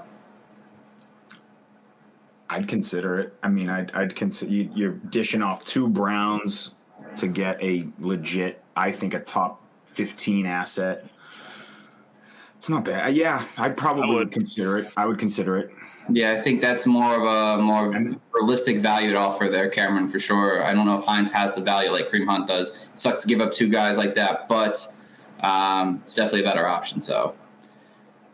I'd 2.50 2.68
consider 2.68 3.18
it. 3.20 3.34
I 3.42 3.48
mean, 3.48 3.68
I'd, 3.68 3.90
I'd 3.92 4.14
consider 4.16 4.52
you, 4.52 4.70
you're 4.74 4.92
dishing 4.92 5.42
off 5.42 5.64
two 5.64 5.88
Browns 5.88 6.74
to 7.16 7.26
get 7.26 7.62
a 7.62 7.86
legit, 7.98 8.62
I 8.76 8.92
think, 8.92 9.14
a 9.14 9.20
top 9.20 9.62
15 9.86 10.46
asset. 10.46 11.06
It's 12.58 12.68
not 12.68 12.84
bad. 12.84 13.06
Uh, 13.06 13.10
Yeah, 13.10 13.44
I'd 13.56 13.76
probably 13.76 14.04
I 14.04 14.06
would. 14.08 14.14
would. 14.16 14.30
consider 14.32 14.78
it. 14.78 14.92
I 14.96 15.06
would 15.06 15.18
consider 15.18 15.58
it. 15.58 15.70
Yeah, 16.10 16.32
I 16.32 16.42
think 16.42 16.60
that's 16.60 16.86
more 16.86 17.14
of 17.16 17.22
a 17.22 17.62
more 17.62 17.90
realistic 18.34 18.78
value 18.78 19.10
to 19.10 19.16
offer 19.16 19.48
there, 19.48 19.70
Cameron, 19.70 20.10
for 20.10 20.18
sure. 20.18 20.62
I 20.62 20.74
don't 20.74 20.84
know 20.84 20.98
if 20.98 21.04
Hines 21.04 21.32
has 21.32 21.54
the 21.54 21.62
value 21.62 21.90
like 21.90 22.08
Kareem 22.10 22.26
Hunt 22.26 22.46
does. 22.46 22.72
It 22.92 22.98
sucks 22.98 23.22
to 23.22 23.28
give 23.28 23.40
up 23.40 23.54
two 23.54 23.70
guys 23.70 23.96
like 23.96 24.14
that, 24.16 24.46
but 24.48 24.86
um, 25.40 26.00
it's 26.02 26.14
definitely 26.14 26.40
a 26.40 26.44
better 26.44 26.66
option. 26.66 27.00
So, 27.00 27.34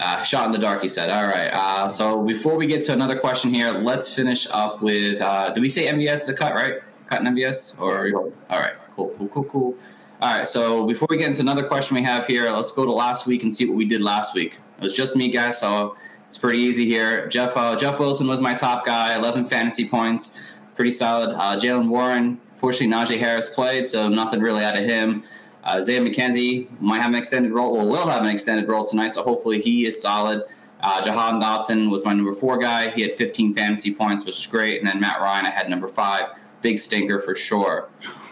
uh, 0.01 0.23
shot 0.23 0.47
in 0.47 0.53
the 0.53 0.59
dark, 0.59 0.83
he 0.83 0.89
said. 0.89 1.11
All 1.11 1.27
right. 1.27 1.51
Uh, 1.53 1.89
so 1.89 2.25
before 2.25 2.57
we 2.57 2.67
get 2.67 2.83
to 2.85 2.93
another 2.93 3.19
question 3.19 3.53
here, 3.53 3.71
let's 3.73 4.15
finish 4.15 4.47
up 4.51 4.83
with. 4.83 5.21
Uh, 5.21 5.51
do 5.51 5.61
we 5.61 5.69
say 5.69 5.87
MVS 5.87 6.15
is 6.15 6.29
a 6.31 6.35
cut, 6.35 6.55
right? 6.55 6.77
Cut 7.07 7.21
in 7.21 7.35
MVS, 7.35 7.81
or 7.81 8.33
all 8.51 8.59
right, 8.59 8.75
cool, 8.97 9.15
cool, 9.19 9.29
cool, 9.29 9.45
cool. 9.45 9.75
All 10.23 10.39
right. 10.39 10.47
So 10.47 10.87
before 10.87 11.09
we 11.11 11.17
get 11.17 11.29
into 11.29 11.43
another 11.43 11.65
question 11.65 11.97
we 11.97 12.03
have 12.03 12.27
here, 12.27 12.51
let's 12.51 12.73
go 12.73 12.85
to 12.85 12.93
last 12.93 13.27
week 13.27 13.43
and 13.43 13.55
see 13.55 13.67
what 13.67 13.77
we 13.77 13.85
did 13.85 14.01
last 14.01 14.35
week. 14.35 14.59
It 14.79 14.83
was 14.83 14.95
just 14.95 15.17
me, 15.17 15.31
guys. 15.31 15.59
So 15.59 15.97
it's 16.27 16.39
pretty 16.39 16.59
easy 16.59 16.87
here. 16.87 17.27
Jeff 17.29 17.57
uh, 17.57 17.77
Jeff 17.77 17.99
Wilson 17.99 18.27
was 18.27 18.41
my 18.41 18.55
top 18.55 18.87
guy, 18.87 19.17
11 19.17 19.47
fantasy 19.47 19.89
points, 19.89 20.41
pretty 20.77 20.93
solid. 20.93 21.35
Uh, 21.35 21.59
Jaylen 21.59 21.89
Warren, 21.89 22.41
fortunately, 22.57 22.95
Najee 22.95 23.19
Harris 23.19 23.49
played, 23.49 23.87
so 23.87 24.09
nothing 24.09 24.41
really 24.41 24.63
out 24.63 24.79
of 24.79 24.85
him. 24.85 25.25
Uh, 25.65 25.77
Isaiah 25.77 26.01
McKenzie 26.01 26.69
might 26.81 27.01
have 27.01 27.11
an 27.11 27.19
extended 27.19 27.53
role, 27.53 27.77
or 27.77 27.87
will 27.87 28.09
have 28.09 28.23
an 28.23 28.29
extended 28.29 28.69
role 28.69 28.85
tonight, 28.85 29.15
so 29.15 29.23
hopefully 29.23 29.61
he 29.61 29.87
is 29.87 30.01
solid. 30.01 30.45
Uh, 30.83 31.03
Jahan 31.03 31.41
Dotson 31.41 31.91
was 31.91 32.05
my 32.05 32.13
number 32.13 32.33
four 32.33 32.59
guy. 32.59 32.91
He 32.91 33.03
had 33.03 33.13
15 33.13 33.55
fantasy 33.55 33.95
points, 33.95 34.25
which 34.25 34.39
is 34.39 34.47
great. 34.47 34.79
And 34.79 34.89
then 34.89 34.99
Matt 34.99 35.21
Ryan, 35.21 35.47
I 35.47 35.51
had 35.51 35.69
number 35.69 35.89
five. 35.89 36.31
Big 36.63 36.79
stinker 36.79 37.21
for 37.21 37.35
sure. 37.35 37.89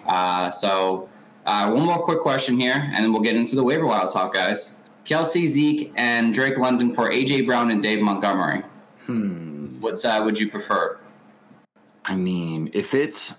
Uh, 0.06 0.50
so, 0.50 1.08
uh, 1.44 1.70
one 1.70 1.84
more 1.84 2.02
quick 2.02 2.20
question 2.20 2.58
here, 2.58 2.90
and 2.92 3.04
then 3.04 3.12
we'll 3.12 3.22
get 3.22 3.36
into 3.36 3.56
the 3.56 3.64
waiver 3.64 3.86
wire 3.86 4.08
talk, 4.08 4.32
guys. 4.32 4.76
Kelce, 5.04 5.46
Zeke, 5.46 5.92
and 5.96 6.34
Drake 6.34 6.58
London 6.58 6.90
for 6.90 7.10
AJ 7.10 7.46
Brown 7.46 7.70
and 7.70 7.82
Dave 7.82 8.00
Montgomery. 8.00 8.62
Hmm. 9.06 9.80
What 9.80 9.96
side 9.96 10.24
would 10.24 10.38
you 10.38 10.48
prefer? 10.50 10.98
I 12.04 12.16
mean, 12.16 12.70
if 12.74 12.94
it's 12.94 13.38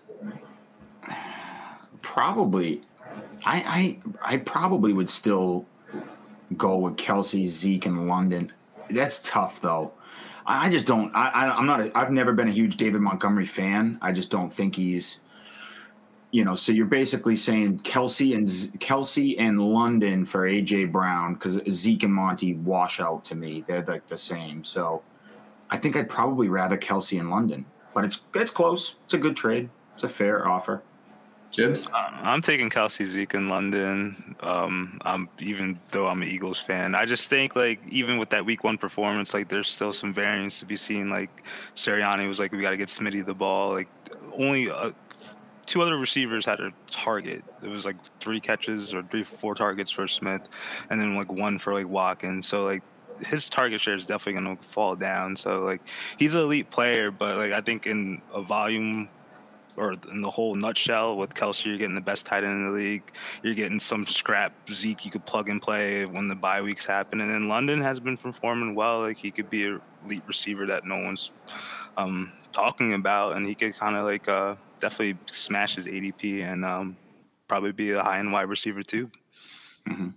probably, 2.02 2.82
I 3.46 4.00
I 4.24 4.34
I 4.34 4.38
probably 4.38 4.94
would 4.94 5.10
still 5.10 5.66
go 6.58 6.78
with 6.78 6.96
Kelce, 6.96 7.46
Zeke, 7.46 7.86
and 7.86 8.08
London. 8.08 8.52
That's 8.90 9.20
tough 9.20 9.62
though. 9.62 9.94
I 10.46 10.68
I 10.68 10.70
just 10.70 10.86
don't. 10.86 11.16
I, 11.16 11.30
I 11.30 11.58
I'm 11.58 11.66
not. 11.66 11.82
A, 11.82 11.98
I've 11.98 12.12
never 12.12 12.34
been 12.34 12.48
a 12.48 12.52
huge 12.52 12.78
David 12.78 13.02
Montgomery 13.02 13.46
fan. 13.46 13.98
I 14.02 14.12
just 14.12 14.30
don't 14.30 14.52
think 14.52 14.76
he's. 14.76 15.22
You 16.32 16.46
know, 16.46 16.54
so 16.54 16.72
you're 16.72 16.86
basically 16.86 17.36
saying 17.36 17.80
Kelce 17.80 18.36
and 18.36 18.46
Kelce 18.80 19.36
and 19.40 19.60
London 19.60 20.26
for 20.26 20.48
AJ 20.48 20.92
Brown 20.92 21.34
because 21.34 21.60
Zeke 21.72 22.04
and 22.04 22.14
Monty 22.14 22.54
wash 22.54 23.00
out 23.00 23.24
to 23.26 23.36
me. 23.36 23.64
They're 23.66 23.84
like 23.84 24.06
the 24.06 24.18
same. 24.18 24.64
So 24.64 25.02
I 25.72 25.78
think 25.78 25.96
I'd 25.96 26.08
probably 26.08 26.48
rather 26.48 26.78
Kelce 26.78 27.20
in 27.20 27.30
London, 27.30 27.66
but 27.96 28.06
it's 28.06 28.26
it's 28.36 28.52
close. 28.52 28.96
It's 29.06 29.16
a 29.16 29.18
good 29.18 29.36
trade. 29.36 29.70
It's 29.96 30.04
a 30.04 30.08
fair 30.08 30.48
offer. 30.48 30.84
Jibbs? 31.52 31.90
I'm 31.94 32.42
taking 32.42 32.70
Kelce 32.70 33.06
Zeke 33.06 33.34
in 33.34 33.50
London. 33.50 34.36
Um, 34.42 35.00
I'm 35.04 35.30
even 35.40 35.80
though 35.92 36.08
I'm 36.08 36.22
an 36.22 36.28
Eagles 36.28 36.60
fan. 36.60 36.96
I 36.96 37.06
just 37.06 37.30
think 37.30 37.56
like 37.56 37.80
even 37.90 38.18
with 38.18 38.30
that 38.30 38.46
Week 38.46 38.64
One 38.64 38.78
performance, 38.78 39.34
like 39.34 39.50
there's 39.50 39.68
still 39.68 39.94
some 39.94 40.14
variance 40.14 40.60
to 40.60 40.66
be 40.66 40.76
seen. 40.76 41.10
Like 41.10 41.44
Sirianni 41.76 42.28
was 42.28 42.40
like, 42.40 42.52
we 42.52 42.62
got 42.62 42.72
to 42.72 42.78
get 42.78 42.90
Smitty 42.90 43.26
the 43.26 43.34
ball. 43.34 43.72
Like 43.72 43.88
only 44.34 44.70
uh, 44.70 44.92
two 45.66 45.82
other 45.82 45.98
receivers 45.98 46.46
had 46.46 46.60
a 46.60 46.72
target. 46.90 47.44
It 47.64 47.70
was 47.70 47.86
like 47.86 47.96
three 48.20 48.40
catches 48.40 48.94
or 48.94 49.04
three, 49.04 49.24
four 49.24 49.56
targets 49.56 49.92
for 49.92 50.08
Smith, 50.08 50.48
and 50.90 51.00
then 51.00 51.16
like 51.16 51.32
one 51.32 51.60
for 51.60 51.74
like 51.74 51.88
Watkins. 51.88 52.48
So 52.48 52.66
like 52.66 52.84
his 53.26 53.50
target 53.50 53.82
share 53.82 53.96
is 53.96 54.06
definitely 54.06 54.42
going 54.42 54.58
to 54.58 54.64
fall 54.64 54.96
down. 54.96 55.36
So 55.36 55.60
like 55.60 55.82
he's 56.18 56.36
an 56.36 56.42
elite 56.42 56.72
player, 56.72 57.12
but 57.12 57.38
like 57.38 57.52
I 57.52 57.62
think 57.62 57.88
in 57.88 58.22
a 58.34 58.42
volume 58.42 59.10
or 59.78 59.96
in 60.12 60.22
the 60.22 60.30
whole 60.30 60.56
nutshell 60.56 61.18
with 61.18 61.34
Kelce, 61.34 61.66
you're 61.66 61.78
getting 61.78 61.96
the 61.96 62.02
best 62.02 62.26
tight 62.26 62.44
end 62.44 62.54
in 62.54 62.66
the 62.68 62.72
league. 62.72 63.04
You're 63.44 63.56
getting 63.56 63.80
some 63.80 64.06
scrap 64.06 64.54
Zeke 64.72 65.06
you 65.06 65.12
could 65.12 65.26
plug 65.26 65.50
and 65.50 65.62
play 65.62 66.06
when 66.06 66.28
the 66.28 66.36
bye 66.36 66.62
weeks 66.62 66.86
happen. 66.86 67.22
And 67.22 67.32
then 67.32 67.48
London 67.48 67.82
has 67.82 68.00
been 68.00 68.18
performing 68.18 68.76
well. 68.76 69.00
Like 69.00 69.18
he 69.18 69.32
could 69.32 69.50
be 69.50 69.66
a 69.68 69.80
elite 70.06 70.24
receiver 70.28 70.66
that 70.66 70.86
no 70.86 70.98
one's 70.98 71.32
um, 71.98 72.32
talking 72.52 72.94
about, 72.94 73.36
and 73.36 73.48
he 73.48 73.56
could 73.56 73.76
kind 73.76 73.96
of 73.96 74.06
like 74.06 74.28
uh, 74.28 74.56
definitely 74.80 75.18
smash 75.32 75.76
his 75.76 75.86
ADP 75.86 76.44
and 76.44 76.66
um, 76.66 76.98
probably 77.48 77.72
be 77.72 77.92
a 77.92 78.04
high 78.04 78.20
end 78.20 78.32
wide 78.32 78.50
receiver 78.50 78.84
too. 78.84 79.10
Mm-hmm. 79.88 80.10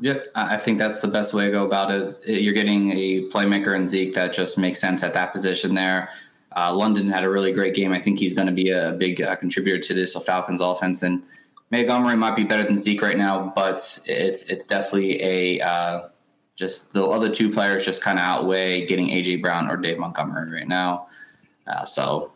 Yeah, 0.00 0.18
I 0.36 0.56
think 0.56 0.78
that's 0.78 1.00
the 1.00 1.08
best 1.08 1.34
way 1.34 1.46
to 1.46 1.50
go 1.50 1.66
about 1.66 1.90
it. 1.90 2.16
You're 2.24 2.54
getting 2.54 2.92
a 2.92 3.22
playmaker 3.30 3.74
in 3.74 3.88
Zeke 3.88 4.14
that 4.14 4.32
just 4.32 4.56
makes 4.56 4.80
sense 4.80 5.02
at 5.02 5.12
that 5.14 5.32
position 5.32 5.74
there. 5.74 6.10
Uh, 6.56 6.74
London 6.74 7.08
had 7.08 7.24
a 7.24 7.30
really 7.30 7.52
great 7.52 7.74
game. 7.74 7.92
I 7.92 8.00
think 8.00 8.18
he's 8.18 8.34
going 8.34 8.46
to 8.46 8.52
be 8.52 8.70
a 8.70 8.92
big 8.92 9.20
uh, 9.20 9.36
contributor 9.36 9.78
to 9.78 9.94
this 9.94 10.14
Falcons 10.24 10.60
offense. 10.60 11.02
And 11.02 11.22
Montgomery 11.70 12.16
might 12.16 12.36
be 12.36 12.44
better 12.44 12.64
than 12.64 12.78
Zeke 12.78 13.02
right 13.02 13.18
now, 13.18 13.52
but 13.54 13.74
it's 14.06 14.48
it's 14.48 14.66
definitely 14.66 15.22
a 15.22 15.60
uh, 15.60 16.08
just 16.56 16.94
the 16.94 17.04
other 17.04 17.28
two 17.28 17.52
players 17.52 17.84
just 17.84 18.02
kind 18.02 18.18
of 18.18 18.24
outweigh 18.24 18.86
getting 18.86 19.08
AJ 19.08 19.42
Brown 19.42 19.70
or 19.70 19.76
Dave 19.76 19.98
Montgomery 19.98 20.50
right 20.50 20.68
now. 20.68 21.08
Uh, 21.66 21.84
so 21.84 22.32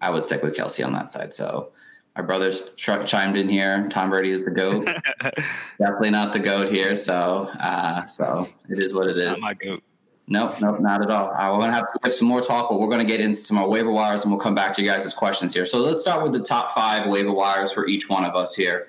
I 0.00 0.10
would 0.10 0.24
stick 0.24 0.42
with 0.42 0.56
Kelce 0.56 0.84
on 0.84 0.92
that 0.94 1.12
side. 1.12 1.32
So 1.32 1.70
my 2.16 2.22
brothers 2.22 2.74
ch- 2.74 3.06
chimed 3.06 3.36
in 3.36 3.48
here. 3.48 3.88
Tom 3.90 4.10
Brady 4.10 4.30
is 4.30 4.42
the 4.42 4.50
goat. 4.50 4.84
Definitely 5.78 6.10
not 6.10 6.32
the 6.32 6.40
goat 6.40 6.68
here. 6.68 6.96
So 6.96 7.48
uh, 7.60 8.06
so 8.06 8.48
it 8.68 8.80
is 8.80 8.92
what 8.92 9.08
it 9.08 9.16
is. 9.16 9.40
Not 9.40 9.48
my 9.48 9.54
goat. 9.54 9.82
Nope, 10.28 10.60
nope, 10.60 10.80
not 10.80 11.02
at 11.02 11.10
all. 11.10 11.32
Uh, 11.34 11.52
we're 11.52 11.60
going 11.60 11.70
to 11.70 11.76
have 11.76 11.92
to 11.92 11.98
give 12.02 12.12
some 12.12 12.26
more 12.26 12.40
talk, 12.40 12.68
but 12.68 12.80
we're 12.80 12.88
going 12.88 12.98
to 12.98 13.06
get 13.06 13.20
into 13.20 13.36
some 13.36 13.58
more 13.58 13.68
waiver 13.68 13.92
wires 13.92 14.22
and 14.22 14.32
we'll 14.32 14.40
come 14.40 14.56
back 14.56 14.72
to 14.72 14.82
you 14.82 14.88
guys' 14.88 15.14
questions 15.14 15.54
here. 15.54 15.64
So 15.64 15.78
let's 15.78 16.02
start 16.02 16.22
with 16.24 16.32
the 16.32 16.42
top 16.42 16.70
five 16.70 17.08
waiver 17.08 17.32
wires 17.32 17.72
for 17.72 17.86
each 17.86 18.10
one 18.10 18.24
of 18.24 18.34
us 18.34 18.54
here. 18.54 18.88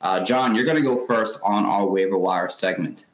Uh, 0.00 0.20
John, 0.24 0.54
you're 0.54 0.64
going 0.64 0.76
to 0.76 0.82
go 0.82 0.96
first 0.96 1.40
on 1.44 1.66
our 1.66 1.86
waiver 1.86 2.16
wire 2.16 2.48
segment. 2.48 3.04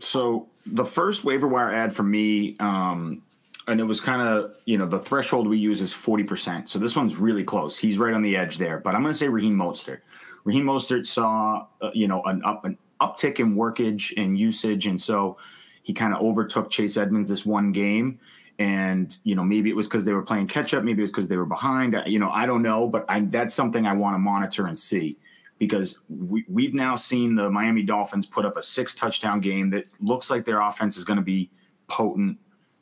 So 0.00 0.48
the 0.66 0.84
first 0.84 1.24
waiver 1.24 1.46
wire 1.46 1.72
ad 1.72 1.94
for 1.94 2.02
me, 2.02 2.56
um, 2.58 3.22
and 3.68 3.78
it 3.78 3.84
was 3.84 4.00
kind 4.00 4.22
of 4.22 4.56
you 4.64 4.78
know 4.78 4.86
the 4.86 4.98
threshold 4.98 5.46
we 5.46 5.58
use 5.58 5.80
is 5.80 5.92
forty 5.92 6.24
percent. 6.24 6.68
So 6.68 6.78
this 6.78 6.96
one's 6.96 7.16
really 7.16 7.44
close. 7.44 7.78
He's 7.78 7.98
right 7.98 8.14
on 8.14 8.22
the 8.22 8.36
edge 8.36 8.58
there. 8.58 8.78
But 8.78 8.94
I'm 8.94 9.02
going 9.02 9.12
to 9.12 9.18
say 9.18 9.28
Raheem 9.28 9.56
Mostert. 9.56 10.00
Raheem 10.44 10.64
Mostert 10.64 11.06
saw 11.06 11.66
uh, 11.80 11.90
you 11.94 12.08
know 12.08 12.22
an 12.22 12.42
up 12.44 12.64
an 12.64 12.76
uptick 13.00 13.38
in 13.38 13.54
workage 13.54 14.12
and 14.16 14.38
usage, 14.38 14.86
and 14.86 15.00
so 15.00 15.36
he 15.82 15.92
kind 15.92 16.14
of 16.14 16.20
overtook 16.20 16.70
Chase 16.70 16.96
Edmonds 16.96 17.28
this 17.28 17.46
one 17.46 17.72
game. 17.72 18.18
And 18.58 19.16
you 19.24 19.34
know 19.34 19.44
maybe 19.44 19.70
it 19.70 19.76
was 19.76 19.86
because 19.86 20.04
they 20.04 20.12
were 20.12 20.22
playing 20.22 20.46
catch 20.46 20.74
up, 20.74 20.84
maybe 20.84 21.00
it 21.00 21.04
was 21.04 21.10
because 21.10 21.28
they 21.28 21.38
were 21.38 21.46
behind. 21.46 22.00
You 22.06 22.18
know 22.18 22.30
I 22.30 22.44
don't 22.44 22.62
know, 22.62 22.86
but 22.86 23.06
I, 23.08 23.20
that's 23.20 23.54
something 23.54 23.86
I 23.86 23.94
want 23.94 24.14
to 24.14 24.18
monitor 24.18 24.66
and 24.66 24.76
see 24.76 25.18
because 25.60 26.00
we, 26.08 26.44
we've 26.48 26.74
now 26.74 26.96
seen 26.96 27.36
the 27.36 27.48
Miami 27.50 27.82
Dolphins 27.82 28.26
put 28.26 28.44
up 28.44 28.56
a 28.56 28.62
six 28.62 28.94
touchdown 28.94 29.40
game 29.40 29.70
that 29.70 29.84
looks 30.00 30.30
like 30.30 30.44
their 30.44 30.60
offense 30.60 30.96
is 30.96 31.04
going 31.04 31.18
to 31.18 31.22
be 31.22 31.50
potent. 31.86 32.38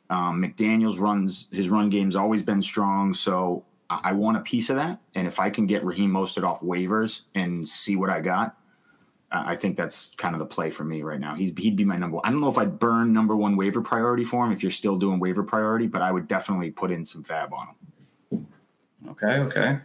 Um, 0.09 0.41
McDaniels 0.41 0.99
runs 0.99 1.47
his 1.51 1.69
run 1.69 1.89
game's 1.89 2.15
always 2.15 2.41
been 2.41 2.61
strong, 2.61 3.13
so 3.13 3.65
I, 3.89 3.99
I, 4.05 4.11
want 4.13 4.37
a 4.37 4.39
piece 4.39 4.69
of 4.71 4.77
that. 4.77 4.99
And 5.13 5.27
if 5.27 5.39
I 5.39 5.49
can 5.51 5.67
get 5.67 5.85
Raheem 5.85 6.11
Mostert 6.11 6.43
off 6.43 6.61
waivers 6.61 7.21
and 7.35 7.67
see 7.67 7.95
what 7.95 8.09
I 8.09 8.21
got, 8.21 8.57
I 9.31 9.55
think 9.55 9.77
that's 9.77 10.11
kind 10.17 10.33
of 10.33 10.39
the 10.39 10.45
play 10.45 10.69
for 10.69 10.83
me 10.83 11.03
right 11.03 11.19
now. 11.19 11.35
He's 11.35 11.51
he'd 11.57 11.75
be 11.75 11.85
my 11.85 11.97
number. 11.97 12.15
One. 12.15 12.25
I 12.25 12.31
don't 12.31 12.41
know 12.41 12.49
if 12.49 12.57
I'd 12.57 12.79
burn 12.79 13.13
number 13.13 13.35
one 13.35 13.55
waiver 13.55 13.81
priority 13.81 14.23
for 14.23 14.45
him 14.45 14.51
if 14.51 14.63
you're 14.63 14.71
still 14.71 14.97
doing 14.97 15.19
waiver 15.19 15.43
priority, 15.43 15.87
but 15.87 16.01
I 16.01 16.11
would 16.11 16.27
definitely 16.27 16.71
put 16.71 16.89
in 16.89 17.05
some 17.05 17.23
fab 17.23 17.53
on 17.53 17.67
him. 18.31 18.47
Okay, 19.09 19.37
okay. 19.39 19.79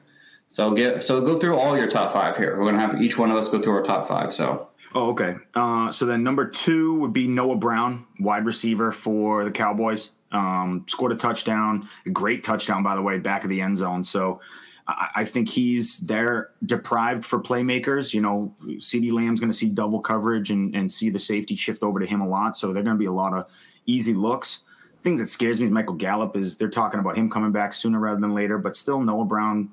So 0.48 0.72
get 0.72 1.02
so 1.02 1.20
go 1.20 1.38
through 1.38 1.59
all 1.59 1.76
your 1.76 1.88
top 1.88 2.12
five 2.12 2.37
here. 2.37 2.59
We're 2.59 2.64
gonna 2.66 2.80
have 2.80 3.02
each 3.02 3.18
one 3.18 3.30
of 3.30 3.37
us 3.37 3.48
go 3.48 3.61
through 3.61 3.74
our 3.74 3.83
top 3.83 4.07
five. 4.07 4.33
So 4.33 4.70
Oh, 4.94 5.11
okay. 5.11 5.35
Uh, 5.57 5.90
so 5.90 6.07
then 6.07 6.22
number 6.22 6.48
two 6.48 6.94
would 7.00 7.12
be 7.12 7.26
Noah 7.26 7.57
Brown, 7.57 8.07
wide 8.20 8.46
receiver 8.46 8.92
for 8.92 9.44
the 9.44 9.50
Cowboys. 9.50 10.11
Um, 10.30 10.85
scored 10.88 11.12
a 11.12 11.16
touchdown, 11.16 11.88
a 12.07 12.11
great 12.11 12.44
touchdown, 12.44 12.83
by 12.83 12.94
the 12.94 13.02
way, 13.02 13.18
back 13.18 13.42
of 13.42 13.50
the 13.50 13.61
end 13.61 13.76
zone. 13.76 14.04
So 14.04 14.40
I, 14.87 15.25
think 15.25 15.49
he's 15.49 16.01
they're 16.01 16.51
deprived 16.66 17.25
for 17.25 17.40
playmakers. 17.40 18.12
You 18.12 18.20
know, 18.20 18.55
CeeDee 18.62 19.12
Lamb's 19.12 19.40
going 19.40 19.51
to 19.51 19.57
see 19.57 19.70
double 19.70 20.01
coverage 20.01 20.51
and, 20.51 20.75
and 20.77 20.92
see 20.92 21.09
the 21.09 21.18
safety 21.18 21.57
shift 21.57 21.83
over 21.83 21.99
to 21.99 22.07
him 22.07 22.20
a 22.20 22.29
lot. 22.29 22.57
So 22.57 22.73
they're 22.73 22.83
going 22.83 22.97
to 22.97 23.01
be 23.01 23.07
a 23.07 23.12
lot 23.12 23.33
of 23.33 23.47
easy 23.87 24.12
looks. 24.12 24.61
Things 25.03 25.20
that 25.20 25.27
scares 25.27 25.59
me 25.59 25.66
is 25.66 25.73
Michael 25.73 25.94
Gallup 25.94 26.37
is 26.37 26.57
they're 26.59 26.68
talking 26.68 27.01
about 27.01 27.16
him 27.16 27.31
coming 27.31 27.53
back 27.53 27.73
sooner 27.73 27.99
rather 27.99 28.20
than 28.20 28.35
later, 28.35 28.59
but 28.59 28.77
still 28.77 29.01
Noah 29.01 29.25
Brown, 29.25 29.70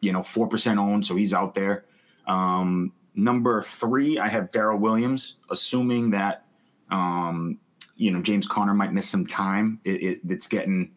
you 0.00 0.12
know, 0.12 0.22
four 0.22 0.48
percent 0.48 0.78
owned, 0.78 1.04
so 1.04 1.16
he's 1.16 1.34
out 1.34 1.54
there. 1.54 1.84
Um, 2.26 2.92
Number 3.14 3.60
three, 3.60 4.18
I 4.18 4.28
have 4.28 4.50
Darrel 4.50 4.78
Williams, 4.78 5.36
assuming 5.50 6.10
that 6.10 6.44
um, 6.90 7.58
you 7.96 8.10
know 8.10 8.22
James 8.22 8.46
Conner 8.46 8.74
might 8.74 8.92
miss 8.92 9.08
some 9.08 9.26
time. 9.26 9.80
It, 9.84 10.02
it, 10.02 10.20
it's 10.28 10.46
getting, 10.46 10.92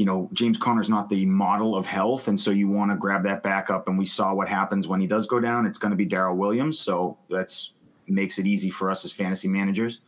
you 0.00 0.06
know, 0.06 0.30
James 0.32 0.56
Conner's 0.56 0.88
not 0.88 1.10
the 1.10 1.26
model 1.26 1.76
of 1.76 1.84
health, 1.84 2.28
and 2.28 2.40
so 2.40 2.50
you 2.50 2.68
want 2.68 2.90
to 2.90 2.96
grab 2.96 3.22
that 3.24 3.42
back 3.42 3.68
up. 3.68 3.86
And 3.86 3.98
we 3.98 4.06
saw 4.06 4.32
what 4.32 4.48
happens 4.48 4.88
when 4.88 4.98
he 4.98 5.06
does 5.06 5.26
go 5.26 5.38
down. 5.38 5.66
It's 5.66 5.76
going 5.76 5.90
to 5.90 5.96
be 5.96 6.06
Darrel 6.06 6.38
Williams, 6.38 6.78
so 6.78 7.18
that's 7.28 7.74
makes 8.08 8.38
it 8.38 8.46
easy 8.46 8.70
for 8.70 8.90
us 8.90 9.04
as 9.04 9.12
fantasy 9.12 9.46
managers. 9.46 10.00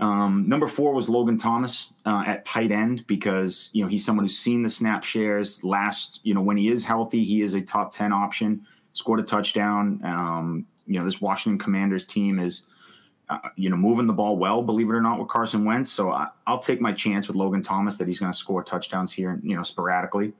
Um, 0.00 0.48
number 0.48 0.66
four 0.66 0.94
was 0.94 1.10
Logan 1.10 1.36
Thomas 1.36 1.92
uh, 2.06 2.24
at 2.26 2.46
tight 2.46 2.72
end 2.72 3.06
because 3.06 3.68
you 3.74 3.84
know 3.84 3.88
he's 3.90 4.02
someone 4.02 4.24
who's 4.24 4.38
seen 4.38 4.62
the 4.62 4.70
snap 4.70 5.04
shares 5.04 5.62
last. 5.62 6.20
You 6.22 6.32
know 6.32 6.40
when 6.40 6.56
he 6.56 6.68
is 6.68 6.82
healthy, 6.82 7.22
he 7.22 7.42
is 7.42 7.52
a 7.52 7.60
top 7.60 7.92
ten 7.92 8.14
option 8.14 8.66
scored 8.94 9.20
a 9.20 9.24
touchdown. 9.24 10.00
Um, 10.04 10.66
you 10.86 10.98
know, 10.98 11.04
this 11.04 11.20
Washington 11.20 11.58
Commanders 11.58 12.06
team 12.06 12.38
is, 12.38 12.62
uh, 13.32 13.48
you 13.56 13.70
know, 13.70 13.76
moving 13.76 14.06
the 14.06 14.12
ball 14.12 14.36
well, 14.36 14.62
believe 14.62 14.88
it 14.88 14.92
or 14.92 15.00
not, 15.00 15.18
with 15.18 15.28
Carson 15.28 15.64
Wentz. 15.64 15.90
So 15.90 16.10
I, 16.10 16.28
will 16.46 16.58
take 16.58 16.80
my 16.80 16.92
chance 16.92 17.28
with 17.28 17.36
Logan 17.36 17.62
Thomas 17.62 17.96
that 17.98 18.06
he's 18.06 18.20
going 18.20 18.32
to 18.32 18.38
score 18.38 18.62
touchdowns 18.62 19.12
here, 19.12 19.40
you 19.42 19.56
know, 19.56 19.62
sporadically. 19.62 20.32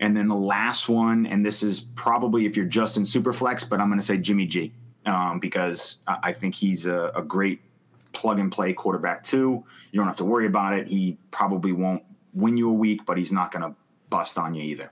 And 0.00 0.16
then 0.16 0.28
the 0.28 0.36
last 0.36 0.88
one, 0.88 1.26
and 1.26 1.44
this 1.44 1.62
is 1.62 1.80
probably 1.80 2.46
if 2.46 2.56
you're 2.56 2.66
just 2.66 2.96
in 2.96 3.02
Superflex, 3.02 3.68
but 3.68 3.80
I'm 3.80 3.88
going 3.88 4.00
to 4.00 4.04
say 4.04 4.18
Jimmy 4.18 4.46
G 4.46 4.72
um, 5.06 5.40
because 5.40 5.98
I, 6.06 6.18
I, 6.24 6.32
think 6.32 6.54
he's 6.54 6.86
a, 6.86 7.12
a 7.14 7.22
great 7.22 7.60
plug 8.12 8.38
and 8.38 8.52
play 8.52 8.72
quarterback 8.74 9.22
too. 9.22 9.64
You 9.92 10.00
don't 10.00 10.06
have 10.06 10.16
to 10.16 10.24
worry 10.24 10.46
about 10.46 10.74
it. 10.74 10.86
He 10.86 11.16
probably 11.30 11.72
won't 11.72 12.02
win 12.34 12.56
you 12.56 12.68
a 12.68 12.74
week, 12.74 13.06
but 13.06 13.16
he's 13.16 13.32
not 13.32 13.52
going 13.52 13.62
to 13.62 13.74
bust 14.10 14.36
on 14.36 14.54
you 14.54 14.62
either. 14.62 14.90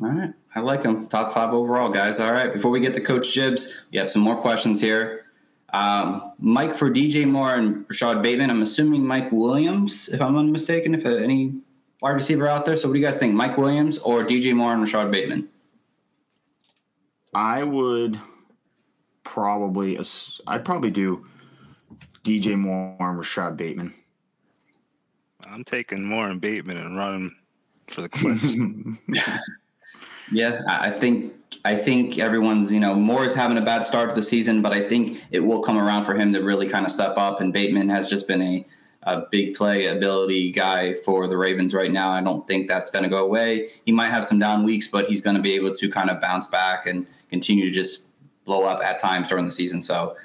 All 0.00 0.10
right. 0.10 0.32
I 0.54 0.60
like 0.60 0.84
him. 0.84 1.08
Top 1.08 1.32
five 1.32 1.52
overall, 1.52 1.90
guys. 1.90 2.20
All 2.20 2.32
right. 2.32 2.52
Before 2.52 2.70
we 2.70 2.80
get 2.80 2.94
to 2.94 3.00
Coach 3.00 3.34
Jibbs, 3.34 3.82
we 3.92 3.98
have 3.98 4.10
some 4.10 4.22
more 4.22 4.36
questions 4.36 4.80
here. 4.80 5.26
Um, 5.72 6.32
Mike 6.38 6.74
for 6.74 6.90
DJ 6.90 7.26
Moore 7.26 7.54
and 7.54 7.84
Rashod 7.88 8.22
Bateman. 8.22 8.50
I'm 8.50 8.62
assuming 8.62 9.06
Mike 9.06 9.30
Williams, 9.30 10.08
if 10.08 10.22
I'm 10.22 10.36
unmistaken, 10.36 10.94
if 10.94 11.04
any 11.04 11.54
wide 12.00 12.12
receiver 12.12 12.48
out 12.48 12.64
there. 12.64 12.76
So 12.76 12.88
what 12.88 12.94
do 12.94 13.00
you 13.00 13.04
guys 13.04 13.18
think? 13.18 13.34
Mike 13.34 13.58
Williams 13.58 13.98
or 13.98 14.24
DJ 14.24 14.54
Moore 14.54 14.72
and 14.72 14.80
Rashod 14.80 15.10
Bateman? 15.10 15.48
I 17.34 17.62
would 17.62 18.18
probably, 19.24 19.98
I'd 20.46 20.64
probably 20.64 20.90
do 20.90 21.26
DJ 22.24 22.56
Moore 22.56 22.96
and 22.98 23.18
Rashod 23.18 23.56
Bateman. 23.56 23.92
I'm 25.46 25.64
taking 25.64 26.04
Moore 26.04 26.30
and 26.30 26.40
Bateman 26.40 26.78
and 26.78 26.96
running 26.96 27.34
for 27.88 28.02
the 28.02 28.08
cliffs. 28.08 28.56
yeah, 30.32 30.60
I 30.68 30.90
think 30.90 31.34
I 31.64 31.74
think 31.76 32.18
everyone's 32.18 32.72
you 32.72 32.80
know 32.80 32.94
Moore 32.94 33.24
is 33.24 33.34
having 33.34 33.58
a 33.58 33.62
bad 33.62 33.86
start 33.86 34.10
to 34.10 34.14
the 34.14 34.22
season, 34.22 34.62
but 34.62 34.72
I 34.72 34.82
think 34.82 35.22
it 35.30 35.40
will 35.40 35.60
come 35.60 35.78
around 35.78 36.04
for 36.04 36.14
him 36.14 36.32
to 36.32 36.40
really 36.40 36.68
kind 36.68 36.86
of 36.86 36.92
step 36.92 37.16
up. 37.16 37.40
And 37.40 37.52
Bateman 37.52 37.88
has 37.88 38.08
just 38.08 38.28
been 38.28 38.42
a 38.42 38.66
a 39.04 39.22
big 39.30 39.54
play 39.54 39.86
ability 39.86 40.50
guy 40.50 40.92
for 40.94 41.26
the 41.28 41.36
Ravens 41.36 41.72
right 41.72 41.90
now. 41.90 42.10
I 42.10 42.20
don't 42.20 42.46
think 42.46 42.68
that's 42.68 42.90
going 42.90 43.04
to 43.04 43.08
go 43.08 43.24
away. 43.24 43.68
He 43.86 43.92
might 43.92 44.08
have 44.08 44.24
some 44.24 44.38
down 44.38 44.64
weeks, 44.64 44.88
but 44.88 45.08
he's 45.08 45.22
going 45.22 45.36
to 45.36 45.42
be 45.42 45.54
able 45.54 45.72
to 45.72 45.90
kind 45.90 46.10
of 46.10 46.20
bounce 46.20 46.46
back 46.46 46.86
and 46.86 47.06
continue 47.30 47.64
to 47.64 47.70
just 47.70 48.06
blow 48.44 48.64
up 48.64 48.82
at 48.82 48.98
times 48.98 49.28
during 49.28 49.44
the 49.44 49.50
season. 49.50 49.80
So 49.80 50.16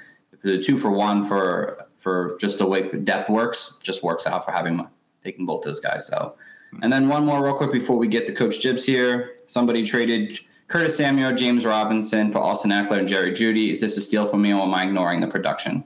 the 0.42 0.58
two 0.58 0.76
for 0.76 0.90
one 0.90 1.24
for 1.24 1.86
for 1.96 2.36
just 2.38 2.58
the 2.58 2.66
way 2.66 2.90
depth 2.90 3.30
works, 3.30 3.78
just 3.82 4.02
works 4.02 4.26
out 4.26 4.44
for 4.44 4.50
having 4.50 4.86
taking 5.24 5.46
both 5.46 5.64
those 5.64 5.80
guys. 5.80 6.06
So, 6.06 6.36
and 6.82 6.92
then 6.92 7.08
one 7.08 7.24
more 7.24 7.44
real 7.44 7.54
quick 7.54 7.72
before 7.72 7.98
we 7.98 8.06
get 8.06 8.26
to 8.26 8.32
Coach 8.32 8.60
Jibbs 8.60 8.84
here. 8.84 9.36
Somebody 9.46 9.82
traded 9.84 10.38
Curtis 10.68 10.96
Samuel, 10.96 11.34
James 11.34 11.64
Robinson 11.64 12.32
for 12.32 12.38
Austin 12.38 12.70
Ekeler 12.70 12.98
and 12.98 13.08
Jerry 13.08 13.32
Jeudy. 13.32 13.72
Is 13.72 13.80
this 13.80 13.96
a 13.96 14.00
steal 14.00 14.26
for 14.26 14.38
me, 14.38 14.52
or 14.52 14.62
am 14.62 14.74
I 14.74 14.84
ignoring 14.84 15.20
the 15.20 15.28
production? 15.28 15.84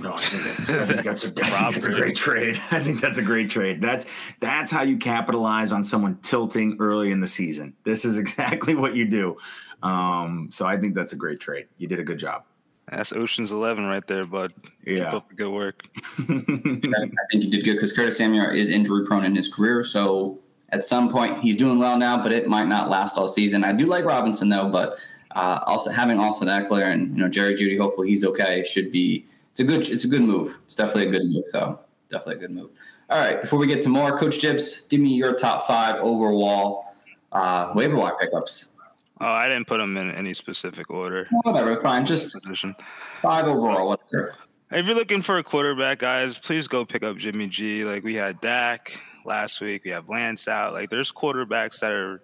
No, 0.00 0.12
I 0.12 0.16
think 0.16 0.42
that's, 0.44 0.70
I 0.70 0.86
think 0.86 1.02
that's, 1.02 1.26
a, 1.26 1.30
that's 1.72 1.86
a 1.86 1.92
great 1.92 2.16
trade. 2.16 2.60
I 2.70 2.80
think 2.80 3.00
that's 3.00 3.18
a 3.18 3.22
great 3.22 3.50
trade. 3.50 3.80
That's 3.80 4.06
that's 4.40 4.70
how 4.70 4.82
you 4.82 4.96
capitalize 4.96 5.72
on 5.72 5.82
someone 5.82 6.18
tilting 6.22 6.76
early 6.78 7.10
in 7.10 7.20
the 7.20 7.26
season. 7.26 7.74
This 7.84 8.04
is 8.04 8.16
exactly 8.18 8.74
what 8.74 8.94
you 8.94 9.06
do. 9.06 9.36
Um, 9.82 10.48
so 10.52 10.66
I 10.66 10.76
think 10.76 10.94
that's 10.94 11.12
a 11.12 11.16
great 11.16 11.40
trade. 11.40 11.66
You 11.78 11.88
did 11.88 11.98
a 11.98 12.04
good 12.04 12.18
job. 12.18 12.44
That's 12.90 13.12
Ocean's 13.12 13.52
Eleven 13.52 13.84
right 13.84 14.06
there, 14.06 14.24
bud. 14.24 14.52
Yeah. 14.86 15.04
Keep 15.04 15.14
up 15.14 15.28
the 15.28 15.34
good 15.34 15.52
work. 15.52 15.84
I 16.18 16.22
think 16.22 17.44
you 17.44 17.50
did 17.50 17.64
good 17.64 17.74
because 17.74 17.92
Curtis 17.92 18.18
Samuel 18.18 18.50
is 18.50 18.70
injury 18.70 19.04
prone 19.04 19.24
in 19.24 19.34
his 19.34 19.52
career. 19.52 19.84
So 19.84 20.38
at 20.70 20.84
some 20.84 21.10
point, 21.10 21.38
he's 21.40 21.56
doing 21.56 21.78
well 21.78 21.98
now, 21.98 22.22
but 22.22 22.32
it 22.32 22.46
might 22.48 22.66
not 22.66 22.88
last 22.88 23.18
all 23.18 23.28
season. 23.28 23.64
I 23.64 23.72
do 23.72 23.86
like 23.86 24.04
Robinson 24.04 24.48
though, 24.48 24.68
but 24.68 24.98
uh, 25.32 25.60
also 25.66 25.90
having 25.90 26.18
Austin 26.18 26.48
Ekeler 26.48 26.92
and 26.92 27.16
you 27.16 27.22
know 27.22 27.28
Jerry 27.28 27.54
Jeudy, 27.54 27.78
hopefully 27.78 28.08
he's 28.08 28.24
okay. 28.24 28.64
Should 28.64 28.90
be 28.90 29.26
it's 29.50 29.60
a 29.60 29.64
good 29.64 29.88
it's 29.88 30.04
a 30.04 30.08
good 30.08 30.22
move. 30.22 30.58
It's 30.64 30.74
definitely 30.74 31.08
a 31.08 31.10
good 31.10 31.26
move. 31.26 31.44
So 31.48 31.80
definitely 32.10 32.36
a 32.36 32.48
good 32.48 32.56
move. 32.56 32.70
All 33.10 33.18
right, 33.18 33.40
before 33.40 33.58
we 33.58 33.66
get 33.66 33.80
to 33.82 33.88
more, 33.88 34.18
Coach 34.18 34.38
Jibbs, 34.38 34.86
give 34.88 35.00
me 35.00 35.14
your 35.14 35.34
top 35.34 35.66
five 35.66 35.96
overall 36.02 36.94
uh, 37.32 37.72
waiver 37.74 37.96
wire 37.96 38.14
pickups. 38.20 38.72
Oh, 39.20 39.26
I 39.26 39.48
didn't 39.48 39.66
put 39.66 39.78
them 39.78 39.96
in 39.96 40.10
any 40.12 40.34
specific 40.34 40.90
order. 40.90 41.26
Whatever, 41.42 41.76
fine. 41.82 42.06
Just 42.06 42.40
position. 42.42 42.76
five 43.22 43.46
overall, 43.46 43.88
whatever. 43.88 44.34
If 44.70 44.86
you're 44.86 44.94
looking 44.94 45.22
for 45.22 45.38
a 45.38 45.42
quarterback, 45.42 45.98
guys, 46.00 46.38
please 46.38 46.68
go 46.68 46.84
pick 46.84 47.02
up 47.02 47.16
Jimmy 47.16 47.48
G. 47.48 47.84
Like 47.84 48.04
we 48.04 48.14
had 48.14 48.40
Dak 48.40 49.00
last 49.24 49.60
week, 49.60 49.84
we 49.84 49.90
have 49.90 50.08
Lance 50.08 50.46
out. 50.46 50.72
Like 50.72 50.90
there's 50.90 51.10
quarterbacks 51.10 51.80
that 51.80 51.90
are 51.90 52.22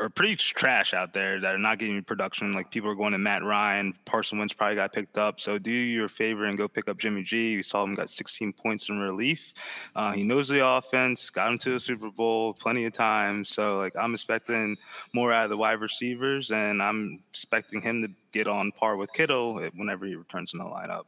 are 0.00 0.08
pretty 0.08 0.34
trash 0.34 0.94
out 0.94 1.12
there 1.12 1.38
that 1.40 1.54
are 1.54 1.58
not 1.58 1.78
getting 1.78 2.02
production. 2.02 2.54
Like 2.54 2.70
people 2.70 2.90
are 2.90 2.94
going 2.94 3.12
to 3.12 3.18
Matt 3.18 3.44
Ryan, 3.44 3.94
Carson 4.06 4.38
Wentz 4.38 4.54
probably 4.54 4.76
got 4.76 4.92
picked 4.92 5.18
up. 5.18 5.38
So 5.38 5.58
do 5.58 5.70
your 5.70 6.08
favor 6.08 6.46
and 6.46 6.56
go 6.56 6.66
pick 6.66 6.88
up 6.88 6.98
Jimmy 6.98 7.22
G. 7.22 7.56
We 7.56 7.62
saw 7.62 7.84
him 7.84 7.94
got 7.94 8.08
16 8.08 8.54
points 8.54 8.88
in 8.88 8.98
relief. 8.98 9.52
Uh, 9.94 10.12
he 10.12 10.24
knows 10.24 10.48
the 10.48 10.66
offense, 10.66 11.28
got 11.28 11.52
him 11.52 11.58
to 11.58 11.70
the 11.72 11.80
Super 11.80 12.10
Bowl 12.10 12.54
plenty 12.54 12.86
of 12.86 12.94
times. 12.94 13.50
So 13.50 13.76
like 13.76 13.96
I'm 13.98 14.14
expecting 14.14 14.76
more 15.12 15.32
out 15.32 15.44
of 15.44 15.50
the 15.50 15.56
wide 15.58 15.80
receivers, 15.80 16.50
and 16.50 16.82
I'm 16.82 17.20
expecting 17.30 17.82
him 17.82 18.02
to 18.02 18.08
get 18.32 18.48
on 18.48 18.72
par 18.72 18.96
with 18.96 19.12
Kittle 19.12 19.60
whenever 19.76 20.06
he 20.06 20.14
returns 20.14 20.54
in 20.54 20.58
the 20.58 20.64
lineup. 20.64 21.04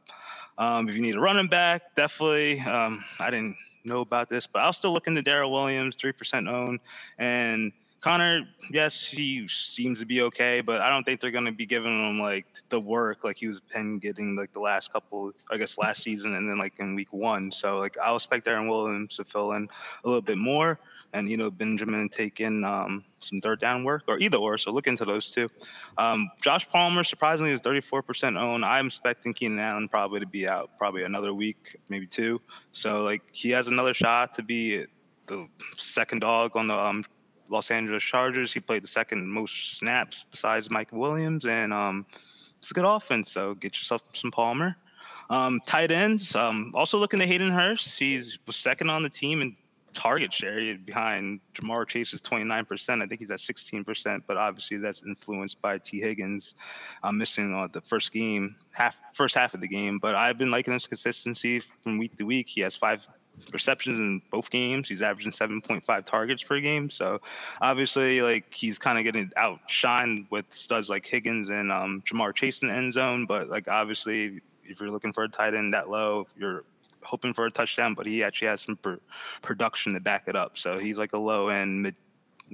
Um, 0.59 0.87
if 0.87 0.95
you 0.95 1.01
need 1.01 1.15
a 1.15 1.19
running 1.19 1.47
back, 1.47 1.95
definitely. 1.95 2.59
Um, 2.59 3.03
I 3.19 3.31
didn't 3.31 3.55
know 3.85 4.01
about 4.01 4.29
this, 4.29 4.45
but 4.45 4.61
I'll 4.61 4.73
still 4.73 4.93
look 4.93 5.07
into 5.07 5.23
Darrel 5.23 5.51
Williams, 5.51 5.95
three 5.95 6.11
percent 6.11 6.47
owned, 6.47 6.79
and 7.17 7.71
Conner, 8.03 8.45
yes, 8.69 9.07
he 9.07 9.47
seems 9.47 10.01
to 10.01 10.05
be 10.05 10.23
okay, 10.23 10.59
but 10.59 10.81
I 10.81 10.89
don't 10.89 11.05
think 11.05 11.21
they're 11.21 11.31
going 11.31 11.45
to 11.45 11.53
be 11.53 11.65
giving 11.65 12.09
him 12.09 12.19
like 12.19 12.45
the 12.67 12.77
work 12.77 13.23
like 13.23 13.37
he 13.37 13.47
was 13.47 13.61
been 13.61 13.97
getting 13.97 14.35
like 14.35 14.51
the 14.51 14.59
last 14.59 14.91
couple, 14.91 15.31
I 15.49 15.55
guess, 15.55 15.77
last 15.77 16.03
season 16.03 16.35
and 16.35 16.49
then 16.49 16.57
like 16.57 16.73
in 16.79 16.95
week 16.95 17.13
one. 17.13 17.49
So 17.49 17.79
like 17.79 17.97
I'll 18.03 18.17
expect 18.17 18.45
Aaron 18.45 18.67
Williams 18.67 19.15
to 19.15 19.23
fill 19.23 19.53
in 19.53 19.69
a 20.03 20.07
little 20.07 20.21
bit 20.21 20.37
more, 20.37 20.81
and 21.13 21.29
you 21.29 21.37
know 21.37 21.49
Benjamin 21.49 22.09
take 22.09 22.41
in 22.41 22.65
um, 22.65 23.05
some 23.19 23.39
third 23.39 23.61
down 23.61 23.85
work 23.85 24.03
or 24.09 24.19
either 24.19 24.37
or. 24.37 24.57
So 24.57 24.71
look 24.71 24.87
into 24.87 25.05
those 25.05 25.31
two. 25.31 25.49
Um, 25.97 26.29
Josh 26.41 26.67
Palmer 26.67 27.05
surprisingly 27.05 27.53
is 27.53 27.61
34% 27.61 28.37
owned. 28.37 28.65
I'm 28.65 28.87
expecting 28.87 29.33
Keenan 29.33 29.59
Allen 29.59 29.87
probably 29.87 30.19
to 30.19 30.27
be 30.27 30.45
out 30.45 30.71
probably 30.77 31.03
another 31.03 31.33
week, 31.33 31.77
maybe 31.87 32.07
two. 32.07 32.41
So 32.73 33.01
like 33.01 33.21
he 33.31 33.51
has 33.51 33.69
another 33.69 33.93
shot 33.93 34.33
to 34.33 34.43
be 34.43 34.87
the 35.27 35.47
second 35.77 36.19
dog 36.19 36.57
on 36.57 36.67
the 36.67 36.77
um, 36.77 37.05
Los 37.49 37.71
Angeles 37.71 38.03
Chargers. 38.03 38.53
He 38.53 38.59
played 38.59 38.83
the 38.83 38.87
second 38.87 39.27
most 39.27 39.77
snaps 39.77 40.25
besides 40.29 40.69
Mike 40.69 40.91
Williams, 40.91 41.45
and 41.45 41.73
um, 41.73 42.05
it's 42.59 42.71
a 42.71 42.73
good 42.73 42.85
offense. 42.85 43.31
So 43.31 43.55
get 43.55 43.77
yourself 43.77 44.01
some 44.13 44.31
Palmer. 44.31 44.75
Um, 45.29 45.61
tight 45.65 45.91
ends. 45.91 46.35
Um, 46.35 46.71
also 46.75 46.97
looking 46.97 47.19
to 47.19 47.27
Hayden 47.27 47.49
Hurst. 47.49 47.97
He's 47.97 48.39
was 48.45 48.55
second 48.55 48.89
on 48.89 49.03
the 49.03 49.09
team 49.09 49.41
in 49.41 49.55
target 49.93 50.33
share 50.33 50.75
behind 50.77 51.39
Ja'Marr 51.53 51.87
Chase 51.87 52.13
is 52.13 52.21
29%. 52.21 53.01
I 53.01 53.05
think 53.05 53.19
he's 53.19 53.31
at 53.31 53.39
16%, 53.39 54.23
but 54.27 54.37
obviously 54.37 54.77
that's 54.77 55.03
influenced 55.03 55.61
by 55.61 55.77
T. 55.77 55.99
Higgins 55.99 56.55
uh, 57.03 57.11
missing 57.11 57.53
uh, 57.53 57.67
the 57.71 57.81
first 57.81 58.11
game, 58.11 58.55
half 58.71 58.97
first 59.13 59.35
half 59.35 59.53
of 59.53 59.61
the 59.61 59.67
game. 59.67 59.99
But 59.99 60.15
I've 60.15 60.37
been 60.37 60.51
liking 60.51 60.73
his 60.73 60.87
consistency 60.87 61.59
from 61.59 61.97
week 61.97 62.17
to 62.17 62.25
week. 62.25 62.49
He 62.49 62.61
has 62.61 62.75
five 62.75 63.07
receptions 63.51 63.99
in 63.99 64.21
both 64.31 64.49
games. 64.49 64.87
He's 64.89 65.01
averaging 65.01 65.31
7.5 65.31 66.05
targets 66.05 66.43
per 66.43 66.59
game. 66.59 66.89
So 66.89 67.19
obviously, 67.61 68.21
like 68.21 68.53
he's 68.53 68.79
kind 68.79 68.97
of 68.97 69.03
getting 69.03 69.31
outshined 69.37 70.25
with 70.29 70.45
studs 70.49 70.89
like 70.89 71.05
Higgins 71.05 71.49
and 71.49 71.71
um, 71.71 72.03
Ja'Marr 72.05 72.33
Chase 72.33 72.61
in 72.61 72.69
the 72.69 72.73
end 72.73 72.93
zone. 72.93 73.25
But 73.25 73.49
like 73.49 73.67
obviously, 73.67 74.41
if 74.63 74.79
you're 74.79 74.89
looking 74.89 75.13
for 75.13 75.23
a 75.23 75.29
tight 75.29 75.53
end 75.53 75.73
that 75.73 75.89
low, 75.89 76.27
you're 76.37 76.63
hoping 77.03 77.33
for 77.33 77.45
a 77.45 77.51
touchdown, 77.51 77.93
but 77.93 78.05
he 78.05 78.23
actually 78.23 78.47
has 78.47 78.61
some 78.61 78.77
per- 78.77 78.99
production 79.41 79.93
to 79.93 79.99
back 79.99 80.23
it 80.27 80.35
up. 80.35 80.57
So 80.57 80.79
he's 80.79 80.97
like 80.97 81.13
a 81.13 81.17
low 81.17 81.49
end 81.49 81.81
mid 81.81 81.95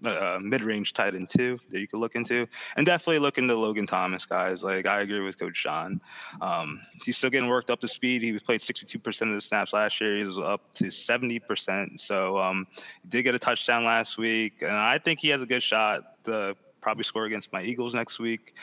uh, 0.05 0.39
mid-range 0.41 0.93
tight 0.93 1.15
end 1.15 1.29
too 1.29 1.59
that 1.69 1.79
you 1.79 1.87
could 1.87 1.99
look 1.99 2.15
into, 2.15 2.47
and 2.75 2.85
definitely 2.85 3.19
look 3.19 3.37
into 3.37 3.55
Logan 3.55 3.85
Thomas, 3.85 4.25
guys. 4.25 4.63
Like 4.63 4.85
I 4.85 5.01
agree 5.01 5.19
with 5.19 5.37
Coach 5.39 5.57
Sean. 5.57 6.01
Um, 6.41 6.81
he's 7.03 7.17
still 7.17 7.29
getting 7.29 7.49
worked 7.49 7.69
up 7.69 7.79
to 7.81 7.87
speed. 7.87 8.21
He 8.21 8.37
played 8.39 8.61
62% 8.61 9.21
of 9.21 9.33
the 9.33 9.41
snaps 9.41 9.73
last 9.73 9.99
year. 9.99 10.15
He 10.15 10.23
was 10.23 10.39
up 10.39 10.71
to 10.73 10.85
70%. 10.85 11.99
So 11.99 12.37
um, 12.37 12.67
he 13.01 13.09
did 13.09 13.23
get 13.23 13.35
a 13.35 13.39
touchdown 13.39 13.83
last 13.83 14.17
week, 14.17 14.61
and 14.61 14.71
I 14.71 14.97
think 14.97 15.19
he 15.19 15.29
has 15.29 15.41
a 15.41 15.45
good 15.45 15.63
shot 15.63 16.23
to 16.25 16.55
probably 16.81 17.03
score 17.03 17.25
against 17.25 17.51
my 17.51 17.61
Eagles 17.61 17.93
next 17.93 18.19
week. 18.19 18.55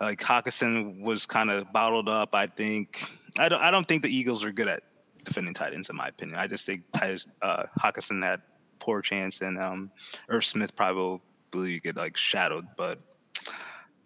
Like 0.00 0.20
Hockenson 0.20 1.02
was 1.02 1.26
kind 1.26 1.50
of 1.50 1.72
bottled 1.72 2.08
up. 2.08 2.34
I 2.34 2.46
think 2.46 3.04
I 3.38 3.48
don't. 3.48 3.60
I 3.60 3.70
don't 3.70 3.86
think 3.86 4.02
the 4.02 4.14
Eagles 4.14 4.42
are 4.44 4.52
good 4.52 4.68
at 4.68 4.82
defending 5.24 5.54
tight 5.54 5.74
ends, 5.74 5.90
in 5.90 5.96
my 5.96 6.08
opinion. 6.08 6.38
I 6.38 6.46
just 6.46 6.66
think 6.66 6.82
uh, 6.94 7.64
Hockenson 7.78 8.22
had 8.22 8.40
poor 8.80 9.00
chance, 9.02 9.40
and 9.40 9.58
um, 9.58 9.90
Irv 10.28 10.44
Smith 10.44 10.74
probably 10.74 11.78
get 11.80 11.96
like 11.96 12.16
shadowed, 12.16 12.66
but 12.76 12.98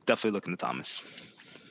definitely 0.07 0.33
looking 0.33 0.53
to 0.53 0.57
Thomas. 0.57 1.03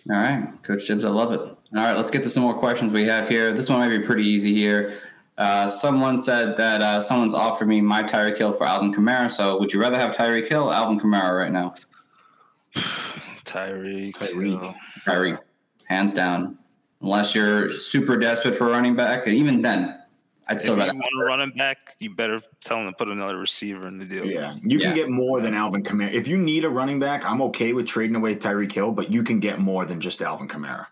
All 0.09 0.17
right, 0.17 0.51
Coach 0.63 0.87
Jibbs, 0.87 1.05
I 1.05 1.09
love 1.09 1.31
it. 1.31 1.39
All 1.39 1.57
right, 1.73 1.95
let's 1.95 2.11
get 2.11 2.23
to 2.23 2.29
some 2.29 2.43
more 2.43 2.53
questions 2.53 2.91
we 2.91 3.05
have 3.05 3.29
here. 3.29 3.53
This 3.53 3.69
one 3.69 3.79
might 3.79 3.97
be 3.97 4.03
pretty 4.03 4.23
easy 4.25 4.53
here. 4.53 4.95
Uh, 5.37 5.67
someone 5.67 6.19
said 6.19 6.57
that 6.57 6.81
uh, 6.81 7.01
someone's 7.01 7.33
offered 7.33 7.67
me 7.67 7.81
my 7.81 8.03
Tyreek 8.03 8.37
Hill 8.37 8.53
for 8.53 8.67
Alvin 8.67 8.93
Kamara. 8.93 9.31
So, 9.31 9.57
would 9.59 9.73
you 9.73 9.79
rather 9.79 9.97
have 9.97 10.11
Tyreek 10.11 10.47
Hill, 10.47 10.71
Alvin 10.71 10.99
Kamara, 10.99 11.39
right 11.39 11.51
now? 11.51 11.73
Tyreek. 12.75 14.13
Tyreek. 14.13 14.75
Tyreek, 15.05 15.39
hands 15.85 16.13
down. 16.13 16.57
Unless 17.01 17.33
you're 17.33 17.69
super 17.69 18.17
desperate 18.17 18.55
for 18.55 18.67
running 18.67 18.95
back, 18.95 19.25
and 19.25 19.35
even 19.35 19.61
then, 19.61 19.99
I'd 20.47 20.59
still 20.59 20.73
if 20.73 20.79
rather. 20.79 20.93
you 20.93 20.97
want 20.97 21.09
to 21.19 21.25
run 21.25 21.41
him 21.41 21.51
back, 21.51 21.95
you 21.99 22.13
better 22.13 22.41
tell 22.61 22.79
him 22.79 22.87
to 22.87 22.93
put 22.93 23.07
another 23.07 23.37
receiver 23.37 23.87
in 23.87 23.97
the 23.97 24.05
deal. 24.05 24.25
Yeah, 24.25 24.55
you 24.61 24.79
can 24.79 24.93
get 24.93 25.09
more 25.09 25.41
than 25.41 25.53
Alvin 25.53 25.83
Kamara. 25.83 26.11
If 26.11 26.27
you 26.27 26.37
need 26.37 26.65
a 26.65 26.69
running 26.69 26.99
back, 26.99 27.25
I'm 27.25 27.41
okay 27.43 27.73
with 27.73 27.87
trading 27.87 28.15
away 28.15 28.35
Tyreek 28.35 28.71
Hill, 28.71 28.91
but 28.91 29.11
you 29.11 29.23
can 29.23 29.39
get 29.39 29.59
more 29.59 29.85
than 29.85 30.01
just 30.01 30.21
Alvin 30.21 30.47
Kamara. 30.47 30.87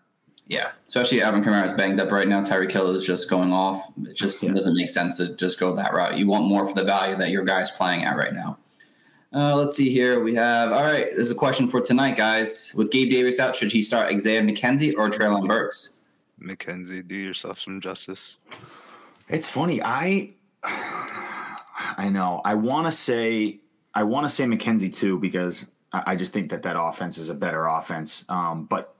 Yeah, 0.48 0.72
especially 0.86 1.22
Alvin 1.22 1.44
Kamara 1.44 1.66
is 1.66 1.74
banged 1.74 2.00
up 2.00 2.12
right 2.12 2.28
now. 2.28 2.44
Tyreek 2.44 2.72
Hill 2.72 2.90
is 2.92 3.06
just 3.06 3.30
going 3.30 3.52
off. 3.52 3.82
It 4.04 4.16
just 4.16 4.42
yeah. 4.42 4.52
doesn't 4.52 4.76
make 4.76 4.90
sense 4.90 5.18
to 5.18 5.36
just 5.36 5.60
go 5.60 5.76
that 5.76 5.94
route. 5.94 6.18
You 6.18 6.28
want 6.28 6.46
more 6.46 6.68
for 6.68 6.74
the 6.74 6.84
value 6.84 7.16
that 7.16 7.30
your 7.30 7.44
guy's 7.44 7.72
playing 7.72 8.06
at 8.06 8.18
right 8.18 8.34
now. 8.34 8.58
Uh, 9.34 9.56
let's 9.56 9.78
see 9.78 9.90
here. 9.90 10.22
We 10.22 10.36
have 10.36 10.72
all 10.72 10.84
right. 10.84 11.08
This 11.12 11.28
is 11.28 11.32
a 11.32 11.36
question 11.36 11.68
for 11.68 11.80
tonight, 11.80 12.18
guys. 12.18 12.74
With 12.76 12.92
Gabe 12.92 13.10
Davis 13.10 13.40
out, 13.40 13.56
should 13.56 13.72
he 13.72 13.82
start 13.82 14.14
Isaiah 14.14 14.42
McKenzie 14.42 14.94
or 14.98 15.10
Treylon 15.10 15.48
Burks? 15.48 16.00
McKenzie, 16.42 17.08
do 17.08 17.16
yourself 17.16 17.60
some 17.60 17.80
justice. 17.80 18.40
It's 19.32 19.48
funny. 19.48 19.82
I 19.82 20.34
I 20.64 22.10
know. 22.10 22.42
I 22.44 22.56
want 22.56 22.86
to 22.86 22.92
say 22.92 23.62
I 23.94 24.04
want 24.04 24.26
to 24.26 24.30
say 24.30 24.44
McKenzie 24.44 24.94
too 24.94 25.20
because 25.20 25.72
I, 25.94 26.04
I, 26.08 26.16
just 26.16 26.34
think 26.34 26.50
that 26.52 26.64
that 26.64 26.80
offense 26.80 27.18
is 27.18 27.30
a 27.30 27.34
better 27.34 27.66
offense. 27.66 28.26
Um, 28.30 28.66
but 28.66 28.96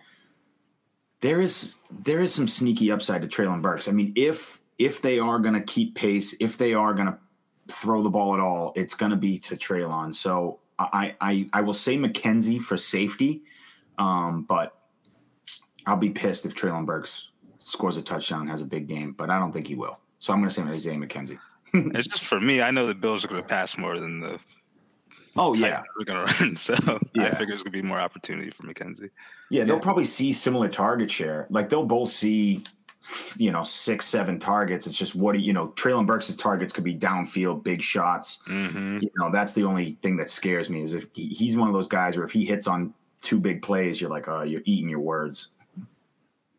there 1.22 1.42
is 1.42 1.76
there 2.04 2.22
is 2.22 2.34
some 2.34 2.48
sneaky 2.48 2.92
upside 2.92 3.22
to 3.22 3.28
Treylon 3.28 3.62
Burks. 3.62 3.88
I 3.88 3.92
mean, 3.92 4.14
if 4.16 4.62
if 4.80 5.02
they 5.02 5.20
are 5.20 5.38
going 5.40 5.54
to 5.54 5.62
keep 5.62 5.96
pace, 5.96 6.36
if 6.40 6.58
they 6.58 6.74
are 6.74 6.94
going 6.94 7.08
to 7.08 7.18
throw 7.68 8.02
the 8.02 8.10
ball 8.10 8.34
at 8.34 8.40
all, 8.40 8.74
it's 8.76 8.96
going 8.96 9.12
to 9.12 9.18
be 9.18 9.38
to 9.38 9.56
Treylon. 9.56 10.16
So 10.16 10.60
I, 10.80 11.16
I 11.20 11.50
I 11.54 11.62
will 11.62 11.74
say 11.74 11.98
McKenzie 11.98 12.60
for 12.60 12.78
safety, 12.78 13.44
um, 13.98 14.44
but 14.44 14.78
I'll 15.86 15.98
be 15.98 16.10
pissed 16.10 16.46
if 16.46 16.56
Treylon 16.56 16.86
Burks 16.86 17.32
scores 17.60 17.98
a 17.98 18.02
touchdown, 18.02 18.48
has 18.48 18.62
a 18.62 18.66
big 18.66 18.88
game, 18.88 19.12
but 19.12 19.30
I 19.30 19.38
don't 19.38 19.52
think 19.52 19.68
he 19.68 19.76
will. 19.76 20.01
So 20.22 20.32
I'm 20.32 20.40
going 20.40 20.50
to 20.50 20.56
say 20.56 20.62
Isaiah 20.62 20.98
McKenzie. 20.98 21.40
it's 21.74 22.08
just 22.08 22.26
for 22.26 22.40
me. 22.40 22.62
I 22.62 22.70
know 22.70 22.86
the 22.86 22.94
Bills 22.94 23.26
are 23.26 23.28
going 23.28 23.42
to 23.42 23.48
pass 23.48 23.76
more 23.76 24.00
than 24.00 24.20
the. 24.20 24.40
Oh 25.36 25.56
yeah, 25.56 25.82
we're 25.98 26.06
going 26.06 26.28
to 26.28 26.34
run. 26.34 26.56
So 26.56 26.76
yeah. 27.16 27.26
I 27.26 27.30
figure 27.32 27.48
there's 27.48 27.64
going 27.64 27.74
to 27.74 27.82
be 27.82 27.82
more 27.82 28.00
opportunity 28.00 28.52
for 28.52 28.64
McKenzie. 28.64 29.10
Yeah, 29.50 29.64
they'll 29.64 29.80
probably 29.80 30.06
see 30.06 30.32
similar 30.32 30.70
target 30.70 31.10
share. 31.10 31.48
Like 31.50 31.70
they'll 31.70 31.86
both 31.86 32.10
see, 32.12 32.64
you 33.36 33.52
know, 33.52 33.64
six, 33.64 34.06
seven 34.06 34.38
targets. 34.38 34.86
It's 34.86 34.96
just 34.98 35.16
what 35.16 35.40
you 35.40 35.54
know. 35.54 35.70
Treylon 35.70 36.06
Burks' 36.06 36.36
targets 36.36 36.72
could 36.72 36.84
be 36.84 36.96
downfield, 36.96 37.64
big 37.64 37.82
shots. 37.82 38.44
Mm-hmm. 38.48 39.00
You 39.02 39.10
know, 39.18 39.32
that's 39.32 39.54
the 39.54 39.64
only 39.64 39.98
thing 40.04 40.18
that 40.18 40.30
scares 40.30 40.70
me 40.70 40.84
is 40.84 40.94
if 40.94 41.08
he, 41.14 41.30
he's 41.30 41.58
one 41.58 41.68
of 41.68 41.74
those 41.74 41.88
guys 41.88 42.16
where 42.16 42.26
if 42.26 42.32
he 42.32 42.46
hits 42.46 42.68
on 42.68 42.94
two 43.22 43.40
big 43.40 43.64
plays, 43.64 44.00
you're 44.00 44.12
like, 44.12 44.28
oh, 44.28 44.44
you're 44.44 44.62
eating 44.66 44.88
your 44.90 45.00
words. 45.00 45.50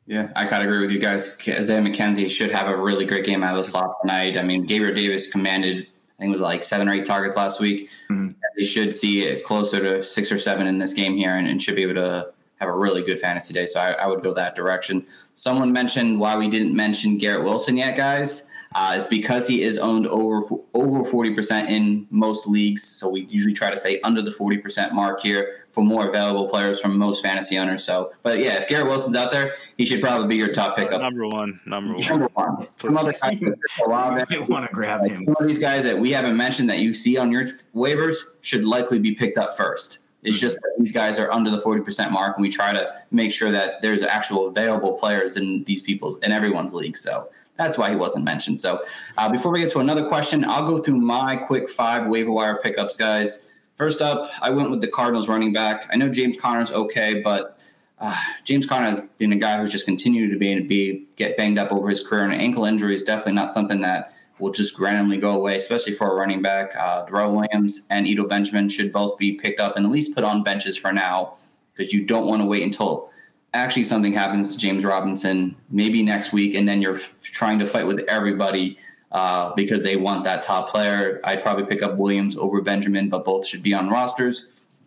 Yeah, 0.07 0.31
I 0.35 0.47
kind 0.47 0.63
of 0.63 0.69
agree 0.69 0.81
with 0.81 0.91
you 0.91 0.99
guys. 0.99 1.39
Isaiah 1.49 1.81
McKenzie 1.81 2.31
should 2.31 2.51
have 2.51 2.69
a 2.69 2.77
really 2.77 3.05
great 3.05 3.25
game 3.25 3.43
out 3.43 3.57
of 3.57 3.59
the 3.59 3.65
slot 3.65 3.97
tonight. 4.01 4.37
I 4.37 4.43
mean, 4.43 4.65
Gabriel 4.65 4.95
Davis 4.95 5.31
commanded, 5.31 5.79
I 5.79 6.23
think 6.23 6.31
it 6.31 6.33
was 6.33 6.41
like 6.41 6.63
seven 6.63 6.89
or 6.89 6.93
eight 6.93 7.05
targets 7.05 7.37
last 7.37 7.61
week. 7.61 7.89
Mm-hmm. 8.11 8.33
They 8.57 8.65
should 8.65 8.95
see 8.95 9.23
it 9.23 9.45
closer 9.45 9.81
to 9.81 10.03
six 10.03 10.33
or 10.33 10.39
seven 10.39 10.67
in 10.67 10.79
this 10.79 10.93
game 10.93 11.17
here 11.17 11.37
and, 11.37 11.47
and 11.47 11.63
should 11.63 11.77
be 11.77 11.83
able 11.83 11.95
to 11.95 12.33
have 12.57 12.69
a 12.69 12.73
really 12.73 13.03
good 13.03 13.19
fantasy 13.19 13.55
day. 13.55 13.67
So 13.67 13.81
I, 13.81 13.93
I, 13.93 14.07
would 14.07 14.23
go 14.23 14.33
that 14.35 14.55
direction. 14.55 15.05
Someone 15.35 15.73
mentioned 15.73 16.21
why 16.21 16.37
we 16.37 16.49
didn't 16.49 16.75
mention 16.75 17.19
Garrett 17.19 17.43
Wilson 17.43 17.77
yet, 17.77 17.97
guys. 17.97 18.52
Uh, 18.75 18.95
it's 18.97 19.07
because 19.07 19.47
he 19.47 19.63
is 19.63 19.79
owned 19.79 20.07
over 20.07 20.41
over 20.75 21.05
40% 21.05 21.69
in 21.69 22.07
most 22.11 22.47
leagues. 22.47 22.83
So 22.83 23.09
we 23.09 23.23
usually 23.23 23.55
try 23.55 23.71
to 23.71 23.77
stay 23.77 24.01
under 24.01 24.23
the 24.23 24.31
40% 24.31 24.93
mark 24.93 25.21
here 25.21 25.67
for 25.73 25.83
more 25.83 26.09
available 26.09 26.49
players 26.49 26.81
from 26.81 26.97
most 26.99 27.23
fantasy 27.23 27.59
owners. 27.59 27.83
So, 27.83 28.13
but 28.23 28.39
yeah, 28.39 28.59
if 28.59 28.69
Garrett 28.69 28.87
Wilson's 28.89 29.17
out 29.17 29.31
there, 29.31 29.55
he 29.79 29.87
should 29.87 30.01
probably 30.01 30.29
be 30.29 30.37
your 30.37 30.53
top 30.53 30.77
pickup. 30.77 31.01
Number 31.01 31.27
one, 31.27 31.61
number 31.67 31.95
one. 31.95 32.07
Number 32.07 32.29
one. 32.35 32.69
Some 32.77 32.97
other 32.97 33.13
guys, 33.13 33.41
lot 33.87 34.49
want 34.49 34.67
to 34.67 34.73
grab 34.73 35.07
him. 35.07 35.25
Some 35.25 35.37
of 35.39 35.47
these 35.47 35.59
guys 35.59 35.85
that 35.85 35.99
we 35.99 36.11
haven't 36.11 36.37
mentioned 36.37 36.69
that 36.71 36.79
you 36.79 36.95
see 36.95 37.17
on 37.17 37.31
your 37.31 37.45
waivers 37.75 38.17
should 38.43 38.65
likely 38.65 38.99
be 38.99 39.15
picked 39.15 39.39
up 39.39 39.57
first. 39.57 40.01
It's 40.23 40.39
just 40.39 40.57
that 40.57 40.71
these 40.79 40.93
guys 40.93 41.19
are 41.19 41.31
under 41.33 41.51
the 41.51 41.59
40% 41.59 42.13
mark, 42.13 42.37
and 42.37 42.43
we 42.43 42.49
try 42.49 42.73
to 42.73 42.95
make 43.11 43.33
sure 43.33 43.51
that 43.51 43.83
there's 43.83 44.03
actual 44.03 44.47
available 44.47 44.97
players 44.97 45.37
in 45.37 45.65
these 45.65 45.83
people's 45.83 46.19
in 46.19 46.31
everyone's 46.31 46.73
league. 46.73 46.97
So 46.97 47.29
that's 47.57 47.79
why 47.79 47.91
he 47.91 47.97
wasn't 47.97 48.25
mentioned. 48.25 48.61
So 48.61 48.81
uh, 49.19 49.29
before 49.29 49.53
we 49.53 49.61
get 49.61 49.71
to 49.73 49.79
another 49.79 50.07
question, 50.09 50.45
I'll 50.45 50.67
go 50.67 50.79
through 50.79 50.97
my 50.97 51.37
quick 51.37 51.69
five 51.69 52.07
waiver 52.07 52.31
wire 52.31 52.59
pickups, 52.63 52.97
guys. 52.97 53.53
First 53.77 54.01
up, 54.03 54.31
I 54.41 54.51
went 54.51 54.71
with 54.71 54.81
the 54.81 54.89
Cardinals 54.89 55.29
running 55.29 55.53
back. 55.53 55.87
I 55.91 55.97
know 55.97 56.09
James 56.09 56.39
Conner's 56.41 56.71
okay, 56.71 57.21
but 57.23 57.59
uh, 57.99 58.17
James 58.45 58.67
Conner 58.67 58.87
has 58.87 59.01
been 59.19 59.33
a 59.33 59.37
guy 59.37 59.59
who's 59.59 59.73
just 59.73 59.87
continued 59.87 60.31
to 60.33 60.39
be, 60.39 60.61
be 60.61 61.07
get 61.17 61.37
banged 61.37 61.59
up 61.59 61.73
over 61.73 61.89
his 61.89 62.07
career, 62.07 62.25
and 62.25 62.33
an 62.33 62.41
ankle 62.41 62.65
injury 62.65 62.95
is 62.95 63.03
definitely 63.03 63.35
not 63.35 63.55
something 63.55 63.81
that 63.81 64.13
will 64.39 64.51
just 64.51 64.79
randomly 64.79 65.19
go 65.19 65.33
away, 65.33 65.57
especially 65.57 65.93
for 65.93 66.11
a 66.11 66.15
running 66.15 66.43
back. 66.43 66.75
Uh, 66.77 67.05
Darrel 67.07 67.33
Williams 67.33 67.87
and 67.91 68.07
Eno 68.07 68.27
Benjamin 68.27 68.69
should 68.69 68.93
both 68.93 69.17
be 69.19 69.35
picked 69.35 69.61
up 69.61 69.77
and 69.77 69.87
at 69.87 69.93
least 69.93 70.15
put 70.15 70.25
on 70.25 70.43
benches 70.43 70.77
for 70.77 70.93
now 70.93 71.37
because 71.73 71.93
you 71.93 72.05
don't 72.05 72.27
want 72.27 72.43
to 72.43 72.47
wait 72.47 72.63
until 72.65 73.12
actually 73.55 73.85
something 73.85 74.13
happens 74.13 74.53
to 74.53 74.59
James 74.59 74.85
Robinson 74.85 75.57
maybe 75.71 76.03
next 76.03 76.33
week, 76.33 76.55
and 76.55 76.69
then 76.69 76.81
you're 76.81 76.95
f- 76.95 77.23
trying 77.25 77.59
to 77.59 77.67
fight 77.67 77.87
with 77.87 78.01
everybody 78.09 78.79
uh, 79.13 79.53
because 79.55 79.83
they 79.83 79.97
want 79.97 80.25
that 80.25 80.43
top 80.43 80.69
player. 80.69 81.21
I'd 81.25 81.43
probably 81.43 81.65
pick 81.65 81.83
up 81.83 81.97
Williams 81.97 82.37
over 82.37 82.61
Benjamin, 82.63 83.09
but 83.09 83.25
both 83.25 83.47
should 83.47 83.63
be 83.63 83.75
on 83.75 83.89
rosters. 83.89 84.81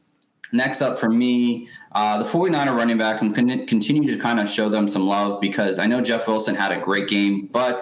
Next 0.51 0.81
up 0.81 0.97
for 0.97 1.09
me, 1.09 1.67
uh, 1.91 2.21
the 2.21 2.25
49er 2.25 2.75
running 2.75 2.97
backs, 2.97 3.21
going 3.21 3.47
to 3.47 3.65
continue 3.65 4.11
to 4.15 4.21
kind 4.21 4.39
of 4.39 4.49
show 4.49 4.69
them 4.69 4.87
some 4.87 5.05
love 5.05 5.41
because 5.41 5.79
I 5.79 5.85
know 5.85 6.01
Jeff 6.01 6.27
Wilson 6.27 6.55
had 6.55 6.71
a 6.71 6.79
great 6.79 7.07
game, 7.07 7.47
but 7.47 7.81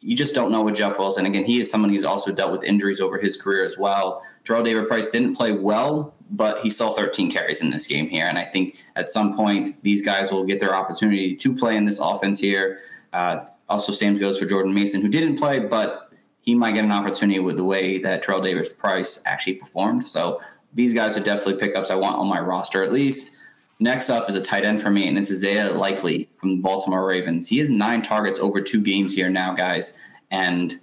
you 0.00 0.16
just 0.16 0.34
don't 0.34 0.50
know 0.50 0.62
with 0.62 0.74
Jeff 0.74 0.98
Wilson. 0.98 1.26
Again, 1.26 1.44
he 1.44 1.60
is 1.60 1.70
someone 1.70 1.90
who's 1.90 2.04
also 2.04 2.32
dealt 2.32 2.50
with 2.50 2.64
injuries 2.64 3.00
over 3.00 3.18
his 3.18 3.40
career 3.40 3.64
as 3.64 3.78
well. 3.78 4.22
Tyrion 4.44 4.64
Davis 4.64 4.88
Price 4.88 5.08
didn't 5.08 5.36
play 5.36 5.52
well, 5.52 6.14
but 6.32 6.60
he 6.60 6.70
saw 6.70 6.92
13 6.92 7.30
carries 7.30 7.62
in 7.62 7.70
this 7.70 7.86
game 7.86 8.08
here. 8.08 8.26
And 8.26 8.38
I 8.38 8.44
think 8.44 8.82
at 8.96 9.08
some 9.08 9.36
point, 9.36 9.80
these 9.82 10.02
guys 10.02 10.32
will 10.32 10.44
get 10.44 10.60
their 10.60 10.74
opportunity 10.74 11.36
to 11.36 11.54
play 11.54 11.76
in 11.76 11.84
this 11.84 12.00
offense 12.00 12.40
here. 12.40 12.80
Uh, 13.12 13.44
also, 13.68 13.92
same 13.92 14.18
goes 14.18 14.38
for 14.38 14.46
Jordan 14.46 14.74
Mason, 14.74 15.00
who 15.00 15.08
didn't 15.08 15.36
play, 15.36 15.58
but 15.58 16.10
he 16.40 16.54
might 16.54 16.72
get 16.72 16.84
an 16.84 16.92
opportunity 16.92 17.38
with 17.38 17.56
the 17.56 17.64
way 17.64 17.98
that 17.98 18.24
Tyrion 18.24 18.44
Davis 18.44 18.72
Price 18.72 19.22
actually 19.26 19.54
performed. 19.54 20.08
So 20.08 20.40
these 20.74 20.92
guys 20.92 21.16
are 21.16 21.22
definitely 21.22 21.54
pickups 21.54 21.90
I 21.90 21.94
want 21.94 22.16
on 22.16 22.26
my 22.26 22.40
roster 22.40 22.82
at 22.82 22.92
least. 22.92 23.38
Next 23.78 24.10
up 24.10 24.28
is 24.28 24.36
a 24.36 24.42
tight 24.42 24.64
end 24.64 24.80
for 24.80 24.90
me, 24.90 25.08
and 25.08 25.18
it's 25.18 25.30
Isaiah 25.30 25.72
Likely 25.72 26.28
from 26.36 26.50
the 26.50 26.56
Baltimore 26.56 27.06
Ravens. 27.06 27.48
He 27.48 27.58
has 27.58 27.68
nine 27.68 28.00
targets 28.00 28.38
over 28.38 28.60
two 28.60 28.80
games 28.80 29.12
here 29.12 29.28
now, 29.28 29.54
guys, 29.54 29.98
and 30.30 30.80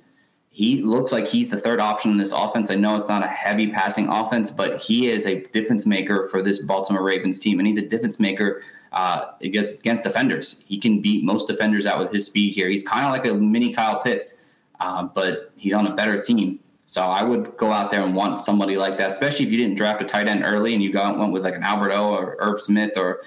he 0.51 0.81
looks 0.81 1.11
like 1.11 1.27
he's 1.27 1.49
the 1.49 1.57
third 1.57 1.79
option 1.79 2.11
in 2.11 2.17
this 2.17 2.31
offense. 2.31 2.71
I 2.71 2.75
know 2.75 2.95
it's 2.95 3.07
not 3.07 3.23
a 3.23 3.27
heavy 3.27 3.67
passing 3.67 4.07
offense, 4.07 4.49
but 4.49 4.81
he 4.81 5.07
is 5.07 5.27
a 5.27 5.41
difference 5.47 5.85
maker 5.85 6.27
for 6.27 6.41
this 6.41 6.59
Baltimore 6.59 7.03
Ravens 7.03 7.39
team, 7.39 7.59
and 7.59 7.67
he's 7.67 7.77
a 7.77 7.87
difference 7.87 8.19
maker 8.19 8.63
uh, 8.91 9.33
against, 9.41 9.81
against 9.81 10.03
defenders. 10.03 10.63
He 10.67 10.79
can 10.79 11.01
beat 11.01 11.23
most 11.23 11.47
defenders 11.47 11.85
out 11.85 11.99
with 11.99 12.11
his 12.11 12.25
speed 12.25 12.55
here. 12.55 12.67
He's 12.67 12.87
kind 12.87 13.05
of 13.05 13.11
like 13.11 13.25
a 13.25 13.35
mini 13.35 13.71
Kyle 13.71 14.01
Pitts, 14.01 14.45
uh, 14.79 15.03
but 15.03 15.51
he's 15.55 15.73
on 15.73 15.85
a 15.85 15.93
better 15.93 16.19
team. 16.19 16.59
So 16.85 17.03
I 17.03 17.21
would 17.21 17.55
go 17.57 17.71
out 17.71 17.91
there 17.91 18.01
and 18.01 18.15
want 18.15 18.41
somebody 18.41 18.75
like 18.75 18.97
that, 18.97 19.11
especially 19.11 19.45
if 19.45 19.51
you 19.51 19.59
didn't 19.59 19.77
draft 19.77 20.01
a 20.01 20.05
tight 20.05 20.27
end 20.27 20.43
early 20.43 20.73
and 20.73 20.81
you 20.81 20.91
got 20.91 21.19
went 21.19 21.31
with 21.31 21.43
like 21.43 21.55
an 21.55 21.61
Alberto 21.61 22.09
or 22.09 22.35
Irv 22.39 22.59
Smith 22.59 22.97
or 22.97 23.21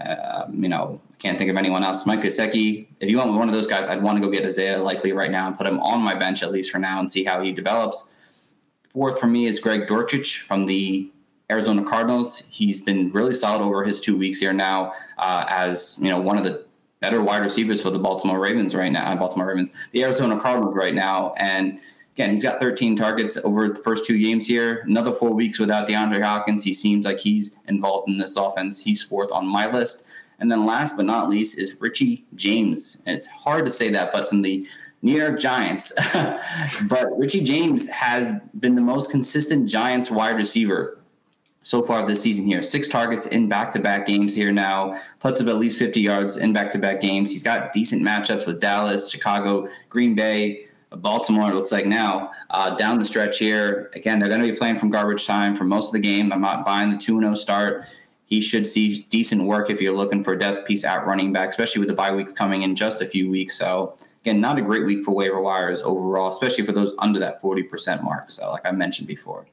uh, 0.00 0.46
you 0.52 0.68
know 0.68 1.00
I 1.12 1.16
can't 1.16 1.38
think 1.38 1.50
of 1.50 1.56
anyone 1.56 1.82
else. 1.82 2.06
Mike 2.06 2.20
Gesicki. 2.20 2.86
If 3.00 3.10
you 3.10 3.18
with 3.18 3.36
one 3.36 3.48
of 3.48 3.54
those 3.54 3.66
guys, 3.66 3.88
I'd 3.88 4.02
want 4.02 4.18
to 4.18 4.24
go 4.24 4.30
get 4.30 4.44
Isaiah 4.44 4.80
Likely 4.80 5.12
right 5.12 5.30
now 5.30 5.46
and 5.46 5.56
put 5.56 5.66
him 5.66 5.80
on 5.80 6.00
my 6.00 6.14
bench 6.14 6.42
at 6.42 6.52
least 6.52 6.70
for 6.70 6.78
now 6.78 6.98
and 6.98 7.08
see 7.08 7.24
how 7.24 7.42
he 7.42 7.52
develops. 7.52 8.14
Fourth 8.90 9.20
for 9.20 9.26
me 9.26 9.46
is 9.46 9.58
Greg 9.60 9.86
Dortch 9.86 10.40
from 10.40 10.66
the 10.66 11.10
Arizona 11.50 11.82
Cardinals. 11.84 12.46
He's 12.50 12.84
been 12.84 13.10
really 13.10 13.34
solid 13.34 13.62
over 13.62 13.84
his 13.84 14.00
two 14.00 14.16
weeks 14.16 14.38
here 14.38 14.52
now 14.52 14.92
uh, 15.18 15.44
as 15.48 15.98
you 16.00 16.08
know 16.08 16.20
one 16.20 16.36
of 16.36 16.44
the 16.44 16.66
better 17.00 17.22
wide 17.22 17.42
receivers 17.42 17.80
for 17.80 17.90
the 17.90 17.98
Baltimore 17.98 18.40
Ravens 18.40 18.74
right 18.74 18.90
now. 18.90 19.14
Baltimore 19.16 19.46
Ravens, 19.46 19.72
the 19.92 20.04
Arizona 20.04 20.38
Cardinals 20.38 20.74
right 20.74 20.94
now, 20.94 21.32
and 21.36 21.80
again, 22.18 22.32
he's 22.32 22.42
got 22.42 22.58
13 22.58 22.96
targets 22.96 23.36
over 23.44 23.68
the 23.68 23.76
first 23.76 24.04
two 24.04 24.18
games 24.18 24.44
here. 24.44 24.82
Another 24.88 25.12
four 25.12 25.30
weeks 25.30 25.60
without 25.60 25.86
DeAndre 25.86 26.20
Hopkins. 26.20 26.64
He 26.64 26.74
seems 26.74 27.06
like 27.06 27.20
he's 27.20 27.60
involved 27.68 28.08
in 28.08 28.16
this 28.16 28.36
offense. 28.36 28.82
He's 28.82 29.00
fourth 29.00 29.30
on 29.30 29.46
my 29.46 29.70
list. 29.70 30.08
And 30.40 30.50
then 30.50 30.66
last 30.66 30.96
but 30.96 31.06
not 31.06 31.28
least 31.28 31.60
is 31.60 31.80
Richie 31.80 32.24
James. 32.34 33.04
And 33.06 33.16
it's 33.16 33.28
hard 33.28 33.64
to 33.66 33.70
say 33.70 33.90
that, 33.90 34.10
but 34.10 34.28
from 34.28 34.42
the 34.42 34.66
New 35.02 35.16
York 35.16 35.38
Giants. 35.38 35.92
but 36.88 37.16
Richie 37.16 37.44
James 37.44 37.88
has 37.88 38.32
been 38.58 38.74
the 38.74 38.82
most 38.82 39.12
consistent 39.12 39.68
Giants 39.68 40.10
wide 40.10 40.34
receiver 40.36 40.98
so 41.62 41.82
far 41.82 42.04
this 42.04 42.20
season 42.20 42.46
here. 42.46 42.62
Six 42.62 42.88
targets 42.88 43.26
in 43.26 43.48
back 43.48 43.70
to 43.72 43.78
back 43.78 44.06
games 44.06 44.34
here 44.34 44.50
now, 44.50 44.94
puts 45.20 45.40
up 45.40 45.46
at 45.46 45.56
least 45.56 45.78
50 45.78 46.00
yards 46.00 46.36
in 46.36 46.52
back 46.52 46.72
to 46.72 46.78
back 46.78 47.00
games. 47.00 47.30
He's 47.30 47.44
got 47.44 47.72
decent 47.72 48.02
matchups 48.02 48.44
with 48.44 48.58
Dallas, 48.58 49.08
Chicago, 49.08 49.68
Green 49.88 50.16
Bay. 50.16 50.64
Baltimore, 50.96 51.50
it 51.50 51.54
looks 51.54 51.72
like 51.72 51.86
now, 51.86 52.32
uh, 52.50 52.70
down 52.76 52.98
the 52.98 53.04
stretch 53.04 53.38
here. 53.38 53.90
Again, 53.94 54.18
they're 54.18 54.28
going 54.28 54.40
to 54.40 54.50
be 54.50 54.56
playing 54.56 54.78
from 54.78 54.90
garbage 54.90 55.26
time 55.26 55.54
for 55.54 55.64
most 55.64 55.88
of 55.88 55.92
the 55.92 56.00
game. 56.00 56.32
I'm 56.32 56.40
not 56.40 56.64
buying 56.64 56.88
the 56.88 56.96
2 56.96 57.20
0 57.20 57.34
start. 57.34 57.84
He 58.24 58.40
should 58.40 58.66
see 58.66 59.02
decent 59.08 59.44
work 59.44 59.70
if 59.70 59.80
you're 59.80 59.96
looking 59.96 60.22
for 60.22 60.34
a 60.34 60.38
depth 60.38 60.66
piece 60.66 60.84
at 60.84 61.06
running 61.06 61.32
back, 61.32 61.48
especially 61.48 61.80
with 61.80 61.88
the 61.88 61.94
bye 61.94 62.12
weeks 62.12 62.32
coming 62.32 62.62
in 62.62 62.74
just 62.74 63.00
a 63.00 63.06
few 63.06 63.30
weeks. 63.30 63.58
So, 63.58 63.96
again, 64.22 64.40
not 64.40 64.58
a 64.58 64.62
great 64.62 64.84
week 64.84 65.04
for 65.04 65.14
waiver 65.14 65.40
wires 65.40 65.80
overall, 65.80 66.28
especially 66.28 66.64
for 66.64 66.72
those 66.72 66.94
under 66.98 67.18
that 67.20 67.40
40% 67.42 68.02
mark. 68.02 68.30
So, 68.30 68.50
like 68.50 68.66
I 68.66 68.72
mentioned 68.72 69.08
before. 69.08 69.46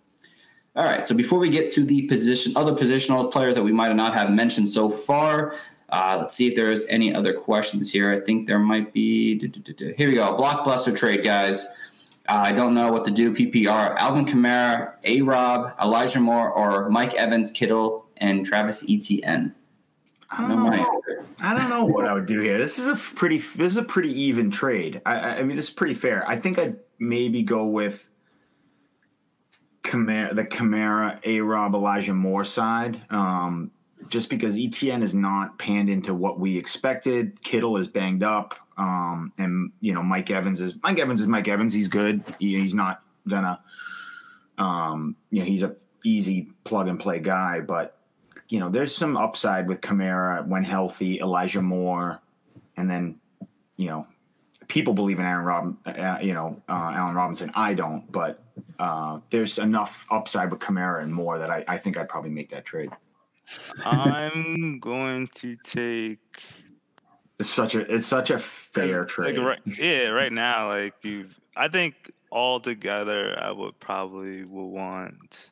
All 0.76 0.84
right, 0.84 1.08
so 1.08 1.16
before 1.16 1.40
we 1.40 1.50
get 1.50 1.72
to 1.74 1.86
the 1.86 2.02
position, 2.08 2.52
other 2.58 2.74
positional 2.74 3.32
players 3.32 3.56
that 3.56 3.64
we 3.64 3.72
might 3.72 3.96
not 3.96 4.14
have 4.14 4.30
mentioned 4.30 4.68
so 4.68 4.90
far, 4.90 5.56
uh, 5.90 6.18
let's 6.20 6.36
see 6.36 6.48
if 6.48 6.56
there's 6.56 6.86
any 6.88 7.14
other 7.14 7.34
questions 7.34 7.92
here. 7.92 8.12
I 8.12 8.20
think 8.20 8.48
there 8.48 8.60
might 8.60 8.94
be. 8.94 9.40
Here 9.40 10.10
we 10.10 10.16
go. 10.16 10.36
Blockbuster 10.38 10.98
trade, 10.98 11.24
guys. 11.24 12.14
Uh, 12.28 12.34
I 12.34 12.52
don't 12.52 12.74
know 12.74 12.92
what 12.92 13.06
to 13.06 13.12
do. 13.12 13.34
PPR: 13.34 13.96
Alvin 13.98 14.26
Kamara, 14.26 14.94
A. 15.04 15.22
Rob, 15.22 15.74
Elijah 15.82 16.20
Moore, 16.20 16.52
or 16.52 16.90
Mike 16.90 17.14
Evans, 17.14 17.52
Kittle, 17.52 18.08
and 18.18 18.46
Travis 18.46 18.84
Etienne. 18.90 19.54
I 20.32 20.48
don't 20.48 20.66
know. 20.66 21.02
I 21.42 21.54
don't 21.54 21.70
know 21.70 21.86
what 21.86 22.06
I 22.06 22.14
would 22.14 22.26
do 22.26 22.40
here. 22.40 22.58
This 22.58 22.80
is 22.80 22.88
a 22.88 22.96
pretty. 22.96 23.38
This 23.38 23.72
is 23.72 23.78
a 23.78 23.84
pretty 23.84 24.12
even 24.22 24.50
trade. 24.50 25.02
I, 25.06 25.38
I 25.38 25.44
mean, 25.44 25.56
this 25.56 25.68
is 25.68 25.74
pretty 25.74 25.94
fair. 25.94 26.28
I 26.28 26.38
think 26.38 26.58
I'd 26.58 26.78
maybe 26.98 27.44
go 27.44 27.66
with 27.68 28.10
Kamara, 29.84 30.36
the 30.36 30.46
Kamara, 30.46 31.20
A. 31.24 31.42
Rob, 31.42 31.76
Elijah 31.76 32.14
Moore 32.14 32.44
side. 32.44 33.02
Um, 33.12 33.70
just 34.08 34.30
because 34.30 34.58
ETN 34.58 35.02
is 35.02 35.14
not 35.14 35.58
panned 35.58 35.90
into 35.90 36.14
what 36.14 36.40
we 36.40 36.58
expected. 36.58 37.42
Kittle 37.42 37.78
is 37.78 37.88
banged 37.88 38.24
up, 38.24 38.56
um, 38.78 39.32
and 39.38 39.72
you 39.80 39.94
know 39.94 40.04
Mike 40.04 40.30
Evans 40.30 40.62
is 40.62 40.76
Mike 40.84 41.00
Evans 41.00 41.22
is 41.22 41.28
Mike 41.28 41.48
Evans. 41.48 41.74
He's 41.74 41.88
good. 41.88 42.24
He, 42.40 42.60
he's 42.60 42.74
not 42.74 43.02
gonna, 43.28 43.60
um, 44.58 45.16
you 45.30 45.40
know, 45.40 45.46
he's 45.46 45.64
a 45.64 45.76
easy 46.04 46.50
plug 46.64 46.88
and 46.88 47.00
play 47.00 47.20
guy. 47.20 47.62
But 47.62 47.98
you 48.50 48.60
know, 48.60 48.70
there's 48.70 48.96
some 48.96 49.18
upside 49.18 49.68
with 49.68 49.82
Kamara 49.82 50.46
when 50.46 50.64
healthy. 50.64 51.20
Elijah 51.20 51.62
Moore, 51.62 52.22
and 52.78 52.90
then 52.90 53.20
you 53.78 53.88
know, 53.88 54.08
people 54.68 54.94
believe 54.94 55.20
in 55.20 55.26
A 55.26 55.42
Rob, 55.42 55.78
uh, 55.86 56.18
you 56.22 56.34
know, 56.34 56.62
uh, 56.70 56.92
Allen 56.94 57.16
Robinson. 57.16 57.52
I 57.56 57.74
don't, 57.74 58.12
but 58.12 58.44
uh, 58.80 59.20
there's 59.30 59.58
enough 59.58 60.06
upside 60.12 60.52
with 60.52 60.60
Kamara 60.60 61.02
and 61.02 61.14
Moore 61.14 61.40
that 61.40 61.50
I, 61.50 61.64
I 61.68 61.78
think 61.78 61.98
I'd 61.98 62.10
probably 62.10 62.32
make 62.32 62.50
that 62.50 62.66
trade. 62.66 62.92
I'm 63.86 64.80
going 64.80 65.28
to 65.36 65.56
take. 65.64 66.42
It's 67.40 67.50
such 67.50 67.76
a 67.76 67.82
it's 67.94 68.08
such 68.08 68.30
a 68.30 68.40
fair 68.40 69.02
like, 69.02 69.08
trade. 69.10 69.38
right, 69.38 69.60
yeah, 69.78 70.08
right 70.08 70.32
now, 70.48 70.70
like 70.70 70.94
you, 71.04 71.28
I 71.56 71.68
think 71.68 72.12
all 72.32 72.60
together, 72.60 73.38
I 73.42 73.52
would 73.52 73.78
probably 73.80 74.46
will 74.46 74.72
want 74.72 75.52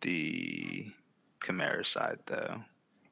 the 0.00 0.86
Kamara 1.40 1.86
side 1.86 2.18
though, 2.26 2.60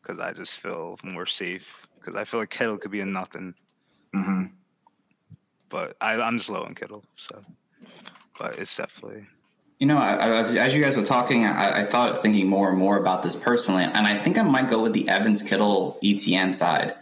because 0.02 0.18
I 0.18 0.32
just 0.32 0.58
feel 0.60 0.98
more 1.04 1.26
safe. 1.26 1.86
Because 1.98 2.16
I 2.16 2.24
feel 2.24 2.40
like 2.40 2.50
Kittle 2.50 2.78
could 2.78 2.90
be 2.92 3.00
a 3.00 3.06
nothing, 3.06 3.54
Mm-hmm. 4.14 4.44
but 5.68 5.96
I, 6.00 6.14
I'm 6.14 6.38
just 6.38 6.48
low 6.50 6.62
on 6.62 6.74
Kittle, 6.74 7.04
so. 7.16 7.40
But 8.38 8.58
it's 8.58 8.76
definitely 8.76 9.26
You 9.78 9.86
know, 9.86 9.98
I, 9.98 10.14
I, 10.14 10.42
as 10.56 10.74
you 10.74 10.82
guys 10.82 10.96
were 10.96 11.04
talking, 11.04 11.44
I, 11.44 11.82
I 11.82 11.84
thought 11.84 12.20
thinking 12.20 12.48
more 12.48 12.68
and 12.68 12.78
more 12.78 12.98
about 12.98 13.22
this 13.22 13.36
personally, 13.36 13.84
and 13.84 14.06
I 14.06 14.18
think 14.18 14.36
I 14.36 14.42
might 14.42 14.68
go 14.68 14.82
with 14.82 14.92
the 14.92 15.08
Evans 15.08 15.42
Kittle 15.42 15.98
ETN 16.02 16.54
side. 16.54 16.94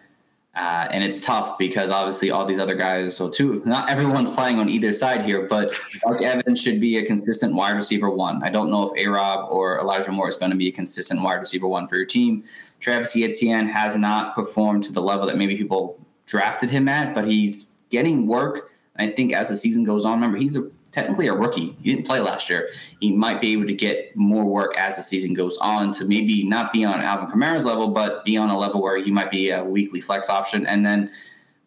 Uh, 0.56 0.88
and 0.90 1.04
it's 1.04 1.20
tough 1.20 1.58
because 1.58 1.90
obviously 1.90 2.30
all 2.30 2.46
these 2.46 2.58
other 2.58 2.74
guys, 2.74 3.14
so 3.14 3.28
too, 3.28 3.62
not 3.66 3.90
everyone's 3.90 4.30
playing 4.30 4.58
on 4.58 4.70
either 4.70 4.90
side 4.90 5.22
here, 5.22 5.42
but 5.42 5.74
Mark 6.06 6.22
Evans 6.22 6.62
should 6.62 6.80
be 6.80 6.96
a 6.96 7.04
consistent 7.04 7.54
wide 7.54 7.76
receiver 7.76 8.08
one. 8.08 8.42
I 8.42 8.48
don't 8.48 8.70
know 8.70 8.90
if 8.90 9.06
A 9.06 9.10
Rob 9.10 9.52
or 9.52 9.78
Elijah 9.78 10.12
Moore 10.12 10.30
is 10.30 10.36
going 10.36 10.50
to 10.50 10.56
be 10.56 10.68
a 10.68 10.72
consistent 10.72 11.20
wide 11.20 11.34
receiver 11.34 11.68
one 11.68 11.86
for 11.86 11.96
your 11.96 12.06
team. 12.06 12.42
Travis 12.80 13.14
Etienne 13.14 13.68
has 13.68 13.96
not 13.96 14.34
performed 14.34 14.82
to 14.84 14.92
the 14.92 15.02
level 15.02 15.26
that 15.26 15.36
maybe 15.36 15.56
people 15.56 15.98
drafted 16.24 16.70
him 16.70 16.88
at, 16.88 17.14
but 17.14 17.28
he's 17.28 17.72
getting 17.90 18.26
work. 18.26 18.70
I 18.96 19.08
think 19.08 19.34
as 19.34 19.50
the 19.50 19.56
season 19.58 19.84
goes 19.84 20.06
on, 20.06 20.14
remember, 20.14 20.38
he's 20.38 20.56
a 20.56 20.70
technically 20.96 21.26
a 21.26 21.34
rookie. 21.34 21.76
He 21.82 21.92
didn't 21.92 22.06
play 22.06 22.20
last 22.20 22.48
year. 22.48 22.70
He 23.00 23.12
might 23.12 23.38
be 23.38 23.52
able 23.52 23.66
to 23.66 23.74
get 23.74 24.16
more 24.16 24.50
work 24.50 24.74
as 24.78 24.96
the 24.96 25.02
season 25.02 25.34
goes 25.34 25.58
on 25.58 25.92
to 25.92 26.06
maybe 26.06 26.42
not 26.42 26.72
be 26.72 26.86
on 26.86 27.02
Alvin 27.02 27.28
Kamara's 27.28 27.66
level, 27.66 27.88
but 27.88 28.24
be 28.24 28.38
on 28.38 28.48
a 28.48 28.58
level 28.58 28.80
where 28.80 28.96
he 28.96 29.10
might 29.10 29.30
be 29.30 29.50
a 29.50 29.62
weekly 29.62 30.00
flex 30.00 30.30
option. 30.30 30.64
And 30.64 30.86
then 30.86 31.10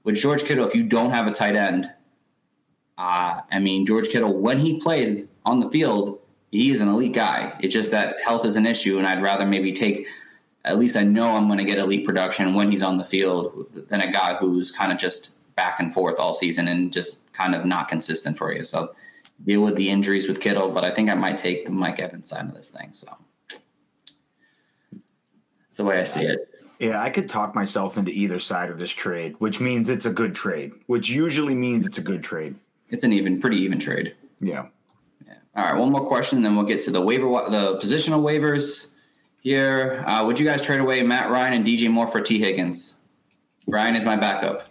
with 0.03 0.15
George 0.15 0.45
Kittle, 0.45 0.65
if 0.65 0.73
you 0.73 0.81
don't 0.81 1.11
have 1.11 1.27
a 1.27 1.31
tight 1.31 1.55
end, 1.55 1.85
uh, 2.97 3.41
I 3.51 3.59
mean, 3.59 3.85
George 3.85 4.09
Kittle, 4.09 4.35
when 4.35 4.57
he 4.57 4.79
plays 4.79 5.27
on 5.45 5.59
the 5.59 5.69
field, 5.69 6.25
he 6.51 6.71
is 6.71 6.81
an 6.81 6.87
elite 6.87 7.13
guy. 7.13 7.55
It's 7.59 7.73
just 7.73 7.91
that 7.91 8.15
health 8.25 8.47
is 8.47 8.55
an 8.55 8.65
issue, 8.65 8.97
and 8.97 9.05
I'd 9.05 9.21
rather 9.21 9.45
maybe 9.45 9.71
take 9.71 10.07
at 10.65 10.79
least 10.79 10.97
I 10.97 11.03
know 11.03 11.29
I'm 11.29 11.45
going 11.45 11.59
to 11.59 11.63
get 11.63 11.77
elite 11.77 12.05
production 12.05 12.55
when 12.55 12.69
he's 12.69 12.81
on 12.81 12.97
the 12.97 13.05
field 13.05 13.67
than 13.89 14.01
a 14.01 14.11
guy 14.11 14.33
who's 14.33 14.71
kind 14.71 14.91
of 14.91 14.97
just 14.97 15.37
back 15.55 15.79
and 15.79 15.93
forth 15.93 16.19
all 16.19 16.33
season 16.33 16.67
and 16.67 16.91
just 16.91 17.31
kind 17.31 17.55
of 17.55 17.63
not 17.65 17.87
consistent 17.87 18.37
for 18.37 18.51
you. 18.53 18.65
So 18.65 18.93
deal 19.45 19.61
with 19.61 19.75
the 19.75 19.89
injuries 19.89 20.27
with 20.27 20.41
Kittle, 20.41 20.69
but 20.69 20.83
I 20.83 20.91
think 20.91 21.09
I 21.09 21.15
might 21.15 21.37
take 21.37 21.65
the 21.65 21.71
Mike 21.71 21.99
Evans 21.99 22.29
side 22.29 22.45
of 22.45 22.53
this 22.53 22.69
thing. 22.69 22.89
So 22.93 23.07
that's 25.69 25.77
the 25.77 25.83
way 25.83 25.99
I 25.99 26.03
see 26.03 26.25
it. 26.25 26.49
Yeah, 26.79 27.01
I 27.01 27.09
could 27.09 27.27
talk 27.27 27.55
myself 27.55 27.97
into 27.97 28.11
either 28.11 28.39
side 28.39 28.69
of 28.69 28.77
this 28.77 28.91
trade, 28.91 29.35
which 29.39 29.59
means 29.59 29.89
it's 29.89 30.05
a 30.05 30.09
good 30.09 30.33
trade, 30.33 30.71
which 30.87 31.09
usually 31.09 31.53
means 31.53 31.85
it's 31.85 31.97
a 31.97 32.01
good 32.01 32.23
trade. 32.23 32.55
It's 32.89 33.03
an 33.03 33.11
even, 33.11 33.39
pretty 33.39 33.57
even 33.57 33.79
trade. 33.79 34.15
Yeah. 34.39 34.67
Yeah. 35.25 35.33
All 35.55 35.65
right, 35.65 35.77
one 35.77 35.91
more 35.91 36.07
question, 36.07 36.41
then 36.41 36.55
we'll 36.55 36.65
get 36.65 36.79
to 36.81 36.91
the 36.91 37.01
waiver, 37.01 37.27
the 37.49 37.77
positional 37.83 38.23
waivers 38.23 38.95
here. 39.41 40.03
Uh, 40.07 40.25
would 40.25 40.39
you 40.39 40.45
guys 40.45 40.65
trade 40.65 40.79
away 40.79 41.01
Matt 41.01 41.29
Ryan 41.29 41.53
and 41.53 41.65
DJ 41.65 41.89
Moore 41.91 42.07
for 42.07 42.21
Tee 42.21 42.39
Higgins? 42.39 42.99
Ryan 43.67 43.95
is 43.95 44.05
my 44.05 44.15
backup. 44.15 44.69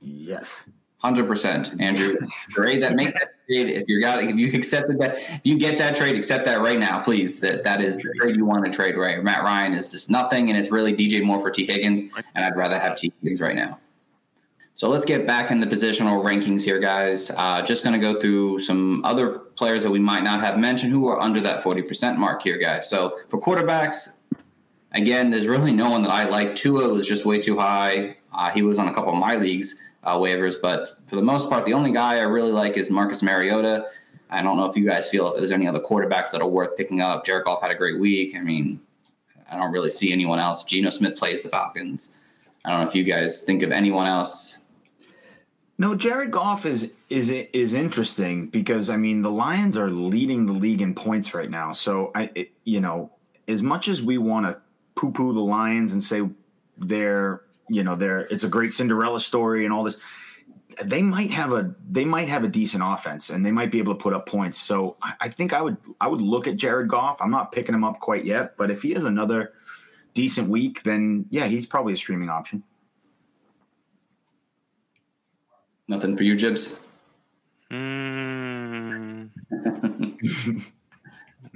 Yes. 0.00 0.64
Hundred 0.98 1.26
percent, 1.26 1.74
Andrew. 1.78 2.16
Trade 2.48 2.82
that 2.82 2.94
make 2.94 3.12
that 3.12 3.28
trade. 3.46 3.68
If 3.68 3.84
you 3.86 4.00
got, 4.00 4.24
if 4.24 4.36
you 4.36 4.50
accepted 4.54 4.98
that, 4.98 5.16
if 5.16 5.40
you 5.44 5.58
get 5.58 5.76
that 5.78 5.94
trade, 5.94 6.16
accept 6.16 6.46
that 6.46 6.62
right 6.62 6.78
now, 6.78 7.02
please. 7.02 7.38
That 7.40 7.64
that 7.64 7.82
is 7.82 7.98
the 7.98 8.14
trade 8.18 8.34
you 8.34 8.46
want 8.46 8.64
to 8.64 8.70
trade. 8.70 8.96
Right, 8.96 9.22
Matt 9.22 9.42
Ryan 9.42 9.74
is 9.74 9.90
just 9.90 10.10
nothing, 10.10 10.48
and 10.48 10.58
it's 10.58 10.72
really 10.72 10.96
DJ 10.96 11.22
Moore 11.22 11.38
for 11.38 11.50
Tee 11.50 11.66
Higgins, 11.66 12.14
and 12.34 12.44
I'd 12.46 12.56
rather 12.56 12.78
have 12.78 12.96
Tee 12.96 13.12
Higgins 13.20 13.42
right 13.42 13.54
now. 13.54 13.78
So 14.72 14.88
let's 14.88 15.04
get 15.04 15.26
back 15.26 15.50
in 15.50 15.60
the 15.60 15.66
positional 15.66 16.24
rankings 16.24 16.64
here, 16.64 16.78
guys. 16.78 17.30
Uh, 17.36 17.60
just 17.60 17.84
going 17.84 17.98
to 17.98 18.00
go 18.00 18.18
through 18.18 18.60
some 18.60 19.04
other 19.04 19.38
players 19.38 19.82
that 19.82 19.90
we 19.90 19.98
might 19.98 20.22
not 20.22 20.40
have 20.40 20.58
mentioned 20.58 20.92
who 20.92 21.08
are 21.08 21.20
under 21.20 21.40
that 21.42 21.62
forty 21.62 21.82
percent 21.82 22.18
mark 22.18 22.42
here, 22.42 22.56
guys. 22.56 22.88
So 22.88 23.18
for 23.28 23.38
quarterbacks, 23.38 24.20
again, 24.92 25.28
there's 25.28 25.46
really 25.46 25.72
no 25.72 25.90
one 25.90 26.00
that 26.02 26.10
I 26.10 26.24
like. 26.24 26.56
Tua 26.56 26.88
was 26.88 27.06
just 27.06 27.26
way 27.26 27.38
too 27.38 27.58
high. 27.58 28.16
Uh, 28.32 28.50
he 28.50 28.62
was 28.62 28.78
on 28.78 28.88
a 28.88 28.94
couple 28.94 29.12
of 29.12 29.18
my 29.18 29.36
leagues 29.36 29.82
uh, 30.06 30.16
waivers, 30.16 30.54
but 30.62 30.98
for 31.06 31.16
the 31.16 31.22
most 31.22 31.50
part, 31.50 31.64
the 31.64 31.74
only 31.74 31.92
guy 31.92 32.16
I 32.18 32.22
really 32.22 32.52
like 32.52 32.76
is 32.76 32.90
Marcus 32.90 33.22
Mariota. 33.22 33.86
I 34.30 34.40
don't 34.40 34.56
know 34.56 34.64
if 34.64 34.76
you 34.76 34.86
guys 34.86 35.08
feel 35.08 35.34
there's 35.34 35.50
any 35.50 35.66
other 35.66 35.80
quarterbacks 35.80 36.30
that 36.30 36.40
are 36.40 36.48
worth 36.48 36.76
picking 36.76 37.00
up. 37.00 37.26
Jared 37.26 37.44
Goff 37.44 37.60
had 37.60 37.70
a 37.70 37.74
great 37.74 37.98
week. 37.98 38.36
I 38.36 38.40
mean, 38.40 38.80
I 39.50 39.56
don't 39.56 39.72
really 39.72 39.90
see 39.90 40.12
anyone 40.12 40.38
else. 40.38 40.64
Geno 40.64 40.90
Smith 40.90 41.18
plays 41.18 41.42
the 41.42 41.48
Falcons. 41.48 42.24
I 42.64 42.70
don't 42.70 42.80
know 42.80 42.88
if 42.88 42.94
you 42.94 43.04
guys 43.04 43.42
think 43.42 43.62
of 43.62 43.72
anyone 43.72 44.06
else. 44.06 44.64
No, 45.78 45.94
Jared 45.94 46.30
Goff 46.30 46.64
is 46.64 46.90
is 47.10 47.28
is 47.28 47.74
interesting 47.74 48.46
because 48.46 48.88
I 48.88 48.96
mean 48.96 49.22
the 49.22 49.30
Lions 49.30 49.76
are 49.76 49.90
leading 49.90 50.46
the 50.46 50.52
league 50.52 50.80
in 50.80 50.94
points 50.94 51.34
right 51.34 51.50
now. 51.50 51.72
So 51.72 52.12
I, 52.14 52.30
it, 52.34 52.50
you 52.64 52.80
know, 52.80 53.12
as 53.46 53.62
much 53.62 53.88
as 53.88 54.02
we 54.02 54.18
want 54.18 54.46
to 54.46 54.60
poo 54.94 55.12
poo 55.12 55.34
the 55.34 55.40
Lions 55.40 55.92
and 55.92 56.02
say 56.02 56.22
they're 56.78 57.42
you 57.68 57.82
know 57.82 57.94
they're 57.94 58.20
it's 58.30 58.44
a 58.44 58.48
great 58.48 58.72
Cinderella 58.72 59.20
story 59.20 59.64
and 59.64 59.72
all 59.72 59.82
this, 59.82 59.98
they 60.84 61.02
might 61.02 61.30
have 61.30 61.52
a 61.52 61.74
they 61.88 62.04
might 62.04 62.28
have 62.28 62.44
a 62.44 62.48
decent 62.48 62.82
offense 62.84 63.30
and 63.30 63.44
they 63.44 63.52
might 63.52 63.70
be 63.70 63.78
able 63.78 63.94
to 63.94 64.00
put 64.00 64.12
up 64.12 64.26
points. 64.26 64.60
So 64.60 64.96
I, 65.02 65.14
I 65.22 65.28
think 65.28 65.52
I 65.52 65.62
would 65.62 65.76
I 66.00 66.08
would 66.08 66.20
look 66.20 66.46
at 66.46 66.56
Jared 66.56 66.88
Goff. 66.88 67.20
I'm 67.20 67.30
not 67.30 67.52
picking 67.52 67.74
him 67.74 67.84
up 67.84 68.00
quite 68.00 68.24
yet, 68.24 68.56
but 68.56 68.70
if 68.70 68.82
he 68.82 68.92
has 68.92 69.04
another 69.04 69.54
decent 70.14 70.48
week, 70.48 70.82
then 70.82 71.26
yeah, 71.30 71.46
he's 71.46 71.66
probably 71.66 71.92
a 71.92 71.96
streaming 71.96 72.28
option. 72.28 72.62
Nothing 75.88 76.16
for 76.16 76.24
you, 76.24 76.34
Jibbs. 76.36 76.84
Mm, 77.70 79.30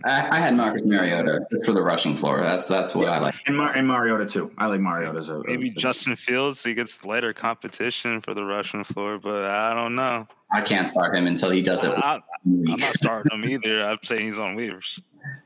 I, 0.04 0.36
I 0.36 0.40
had 0.40 0.56
Marcus 0.56 0.82
Mariota 0.84 1.46
for 1.64 1.72
the 1.72 1.82
rushing 1.82 2.14
floor. 2.14 2.40
That's 2.42 2.66
that's 2.66 2.94
what 2.94 3.08
I 3.08 3.18
like. 3.18 3.34
And, 3.46 3.56
Mar- 3.56 3.72
and 3.72 3.86
Mariota 3.86 4.26
too. 4.26 4.50
I 4.58 4.66
like 4.66 4.80
Mariota 4.80 5.18
as 5.18 5.28
a 5.28 5.42
maybe 5.46 5.68
a- 5.68 5.72
Justin 5.72 6.16
Fields. 6.16 6.62
He 6.64 6.74
gets 6.74 7.04
lighter 7.04 7.32
competition 7.32 8.20
for 8.20 8.34
the 8.34 8.44
Russian 8.44 8.84
floor, 8.84 9.18
but 9.18 9.44
I 9.44 9.74
don't 9.74 9.94
know. 9.94 10.26
I 10.52 10.60
can't 10.60 10.88
start 10.88 11.14
him 11.14 11.26
until 11.26 11.50
he 11.50 11.62
does 11.62 11.84
it. 11.84 11.92
I, 11.96 12.20
I'm 12.46 12.62
not 12.64 12.94
starting 12.94 13.32
him 13.32 13.44
either. 13.48 13.82
I'm 13.84 13.98
saying 14.02 14.26
he's 14.26 14.38
on 14.38 14.56
waivers. 14.56 15.00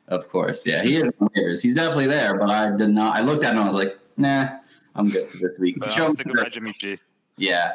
Of 0.08 0.28
course, 0.28 0.66
yeah, 0.66 0.82
he 0.82 0.96
is. 0.96 1.02
on 1.20 1.28
waivers. 1.30 1.62
He's 1.62 1.74
definitely 1.74 2.07
there, 2.07 2.38
but 2.38 2.48
I 2.50 2.74
did 2.76 2.90
not. 2.90 3.16
I 3.16 3.20
looked 3.20 3.44
at 3.44 3.52
him 3.52 3.59
and 3.59 3.64
I 3.64 3.66
was 3.66 3.76
like, 3.76 3.98
nah, 4.16 4.48
I'm 4.94 5.11
good 5.11 5.28
for 5.28 5.38
this 5.38 5.59
week. 5.59 5.76
But 5.78 5.90
Show 5.92 6.05
I 6.05 6.09
was 6.09 6.16
me 6.18 6.24
thinking 6.24 6.38
about 6.40 6.52
Jimmy 6.52 6.74
G. 6.78 6.98
Yeah. 7.36 7.72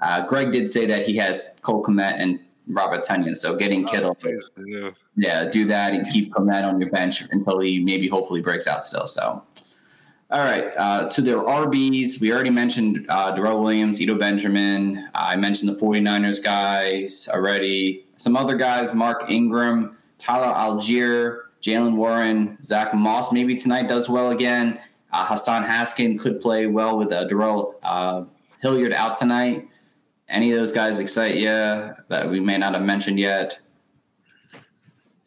Uh, 0.00 0.26
Greg 0.26 0.50
did 0.52 0.68
say 0.70 0.86
that 0.86 1.06
he 1.06 1.14
has 1.16 1.56
Cole 1.60 1.82
Kmet 1.84 2.14
and 2.16 2.40
Robert 2.68 3.04
Tonyan. 3.04 3.36
So 3.36 3.56
getting 3.56 3.84
Kittle, 3.84 4.16
do. 4.54 4.94
yeah, 5.16 5.44
do 5.44 5.64
that 5.66 5.94
and 5.94 6.06
keep 6.08 6.32
Kmet 6.32 6.64
on 6.64 6.80
your 6.80 6.90
bench 6.90 7.22
until 7.30 7.60
he 7.60 7.84
maybe 7.84 8.08
hopefully 8.08 8.40
breaks 8.40 8.66
out 8.66 8.82
still. 8.82 9.06
So, 9.06 9.44
all 10.30 10.38
right. 10.38 10.72
Uh, 10.78 11.08
to 11.10 11.20
their 11.20 11.38
RBs, 11.38 12.20
we 12.20 12.32
already 12.32 12.50
mentioned 12.50 13.06
uh, 13.08 13.32
Darrel 13.32 13.62
Williams, 13.62 14.00
Eno 14.00 14.16
Benjamin. 14.16 15.08
I 15.14 15.36
mentioned 15.36 15.74
the 15.74 15.80
49ers 15.80 16.42
guys 16.42 17.28
already. 17.32 18.06
Some 18.16 18.36
other 18.36 18.56
guys, 18.56 18.94
Mark 18.94 19.30
Ingram, 19.30 19.96
Tyler 20.18 20.54
Allgeier, 20.54 21.40
Jaylen 21.60 21.96
Warren, 21.96 22.58
Zach 22.62 22.94
Moss 22.94 23.32
maybe 23.32 23.56
tonight 23.56 23.88
does 23.88 24.08
well 24.08 24.30
again. 24.30 24.78
Uh, 25.12 25.26
Hassan 25.26 25.64
Haskin 25.64 26.18
could 26.18 26.40
play 26.40 26.66
well 26.66 26.96
with 26.96 27.12
uh, 27.12 27.24
Darrell 27.24 27.78
uh, 27.82 28.24
Hilliard 28.60 28.92
out 28.92 29.14
tonight. 29.16 29.68
Any 30.32 30.50
of 30.50 30.58
those 30.58 30.72
guys 30.72 30.98
excite 30.98 31.36
you 31.36 31.44
that 32.08 32.28
we 32.28 32.40
may 32.40 32.56
not 32.56 32.72
have 32.74 32.84
mentioned 32.84 33.20
yet? 33.20 33.60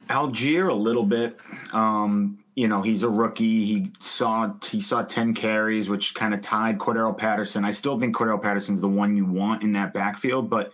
Allgeier 0.09 0.69
a 0.69 0.73
little 0.73 1.05
bit. 1.05 1.37
Um, 1.73 2.39
you 2.55 2.67
know, 2.67 2.81
he's 2.81 3.03
a 3.03 3.09
rookie. 3.09 3.65
He 3.65 3.91
saw 3.99 4.53
he 4.63 4.81
saw 4.81 5.03
ten 5.03 5.33
carries, 5.33 5.89
which 5.89 6.15
kind 6.15 6.33
of 6.33 6.41
tied 6.41 6.79
Cordarrelle 6.79 7.17
Patterson. 7.17 7.63
I 7.63 7.71
still 7.71 7.99
think 7.99 8.15
Cordarrelle 8.15 8.41
Patterson's 8.41 8.81
the 8.81 8.89
one 8.89 9.15
you 9.15 9.25
want 9.25 9.61
in 9.61 9.73
that 9.73 9.93
backfield, 9.93 10.49
but 10.49 10.71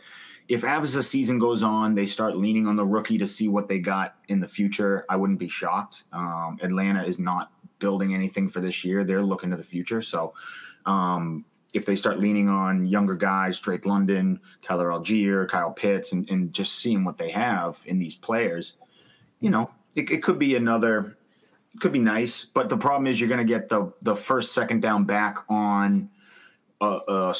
if 0.47 0.63
as 0.63 0.93
the 0.93 1.03
season 1.03 1.39
goes 1.39 1.63
on, 1.63 1.95
they 1.95 2.05
start 2.05 2.37
leaning 2.37 2.67
on 2.67 2.75
the 2.75 2.85
rookie 2.85 3.17
to 3.17 3.27
see 3.27 3.47
what 3.47 3.67
they 3.67 3.79
got 3.79 4.15
in 4.27 4.39
the 4.39 4.47
future, 4.47 5.05
I 5.09 5.15
wouldn't 5.15 5.39
be 5.39 5.47
shocked. 5.47 6.03
Um, 6.11 6.57
Atlanta 6.61 7.03
is 7.03 7.19
not 7.19 7.51
building 7.79 8.13
anything 8.13 8.47
for 8.47 8.59
this 8.61 8.83
year; 8.83 9.03
they're 9.03 9.23
looking 9.23 9.49
to 9.51 9.57
the 9.57 9.63
future. 9.63 10.01
So, 10.01 10.33
um, 10.85 11.45
if 11.73 11.85
they 11.85 11.95
start 11.95 12.19
leaning 12.19 12.49
on 12.49 12.85
younger 12.85 13.15
guys, 13.15 13.59
Drake 13.59 13.85
London, 13.85 14.39
Tyler 14.61 14.89
Allgeier, 14.89 15.49
Kyle 15.49 15.71
Pitts, 15.71 16.11
and, 16.11 16.29
and 16.29 16.53
just 16.53 16.79
seeing 16.79 17.03
what 17.03 17.17
they 17.17 17.31
have 17.31 17.81
in 17.85 17.97
these 17.97 18.15
players, 18.15 18.77
you 19.39 19.49
know, 19.49 19.71
it, 19.95 20.09
it 20.11 20.23
could 20.23 20.37
be 20.37 20.55
another, 20.55 21.17
could 21.79 21.93
be 21.93 21.99
nice. 21.99 22.45
But 22.45 22.69
the 22.69 22.77
problem 22.77 23.07
is 23.07 23.19
you're 23.19 23.29
going 23.29 23.45
to 23.45 23.53
get 23.53 23.69
the 23.69 23.91
the 24.01 24.15
first, 24.15 24.53
second 24.53 24.81
down 24.81 25.05
back 25.05 25.37
on 25.49 26.09
a, 26.81 26.99
a 27.07 27.35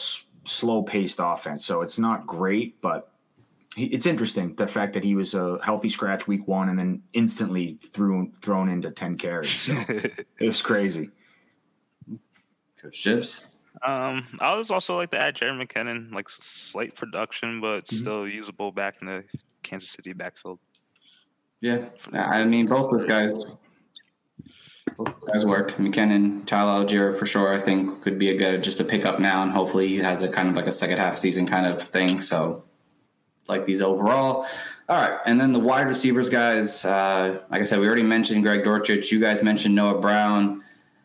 slow 0.46 0.84
paced 0.84 1.20
offense. 1.22 1.66
So 1.66 1.82
it's 1.82 2.00
not 2.00 2.26
great, 2.26 2.82
but 2.82 3.12
he, 3.76 3.86
it's 3.86 4.06
interesting 4.06 4.56
the 4.56 4.68
fact 4.68 4.94
that 4.94 5.04
he 5.04 5.16
was 5.16 5.34
a 5.34 5.60
healthy 5.64 5.90
scratch 5.90 6.28
week 6.28 6.48
one 6.48 6.70
and 6.70 6.80
then 6.80 7.02
instantly 7.14 7.78
threw 7.82 8.32
thrown 8.42 8.70
into 8.70 8.92
ten 8.92 9.18
carries. 9.18 9.52
So 9.52 9.74
it 9.88 10.48
was 10.48 10.62
crazy. 10.62 11.10
Coach 12.82 13.04
Jibbs. 13.04 13.46
Um, 13.84 14.28
I 14.40 14.56
was 14.56 14.70
also 14.70 14.96
like 14.96 15.10
to 15.12 15.20
add 15.20 15.36
Jerry 15.36 15.54
McKinnon, 15.54 16.14
like 16.14 16.30
slight 16.30 16.96
production, 16.96 17.62
but 17.62 17.86
Mm-hmm. 17.86 17.96
still 17.96 18.28
usable 18.28 18.72
back 18.72 18.98
in 19.02 19.08
the 19.08 19.24
Kansas 19.64 19.90
City 19.90 20.14
backfield. 20.14 20.60
Yeah, 21.62 21.90
I 22.14 22.46
mean 22.46 22.66
both 22.66 22.92
those 22.92 23.06
guys. 23.06 23.34
Both 24.98 25.20
those 25.20 25.32
guys 25.32 25.46
work. 25.46 25.72
McKinnon, 25.74 26.46
Tyler 26.46 26.84
Allgeier 26.84 27.18
for 27.18 27.26
sure. 27.26 27.54
I 27.54 27.60
think 27.60 28.02
could 28.02 28.18
be 28.18 28.30
a 28.30 28.36
good 28.38 28.64
just 28.64 28.80
a 28.80 28.84
pick 28.84 29.06
up 29.06 29.20
now, 29.20 29.44
and 29.44 29.52
hopefully 29.52 29.88
he 29.88 29.98
has 29.98 30.24
a 30.24 30.32
kind 30.32 30.50
of 30.50 30.56
like 30.56 30.68
a 30.68 30.72
second 30.72 30.98
half 30.98 31.18
season 31.18 31.46
kind 31.48 31.66
of 31.66 31.82
thing. 31.82 32.22
So 32.22 32.64
like 33.48 33.66
these 33.66 33.82
overall. 33.82 34.46
All 34.90 34.98
right, 34.98 35.20
and 35.26 35.40
then 35.40 35.52
the 35.52 35.60
wide 35.60 35.88
receivers 35.88 36.30
guys. 36.30 36.84
Uh, 36.84 37.40
like 37.50 37.62
I 37.62 37.64
said, 37.64 37.80
we 37.80 37.88
already 37.88 38.04
mentioned 38.04 38.44
Greg 38.44 38.64
Dortch. 38.64 38.90
You 39.12 39.20
guys 39.20 39.42
mentioned 39.42 39.74
Noah 39.74 40.00
Brown. 40.00 40.64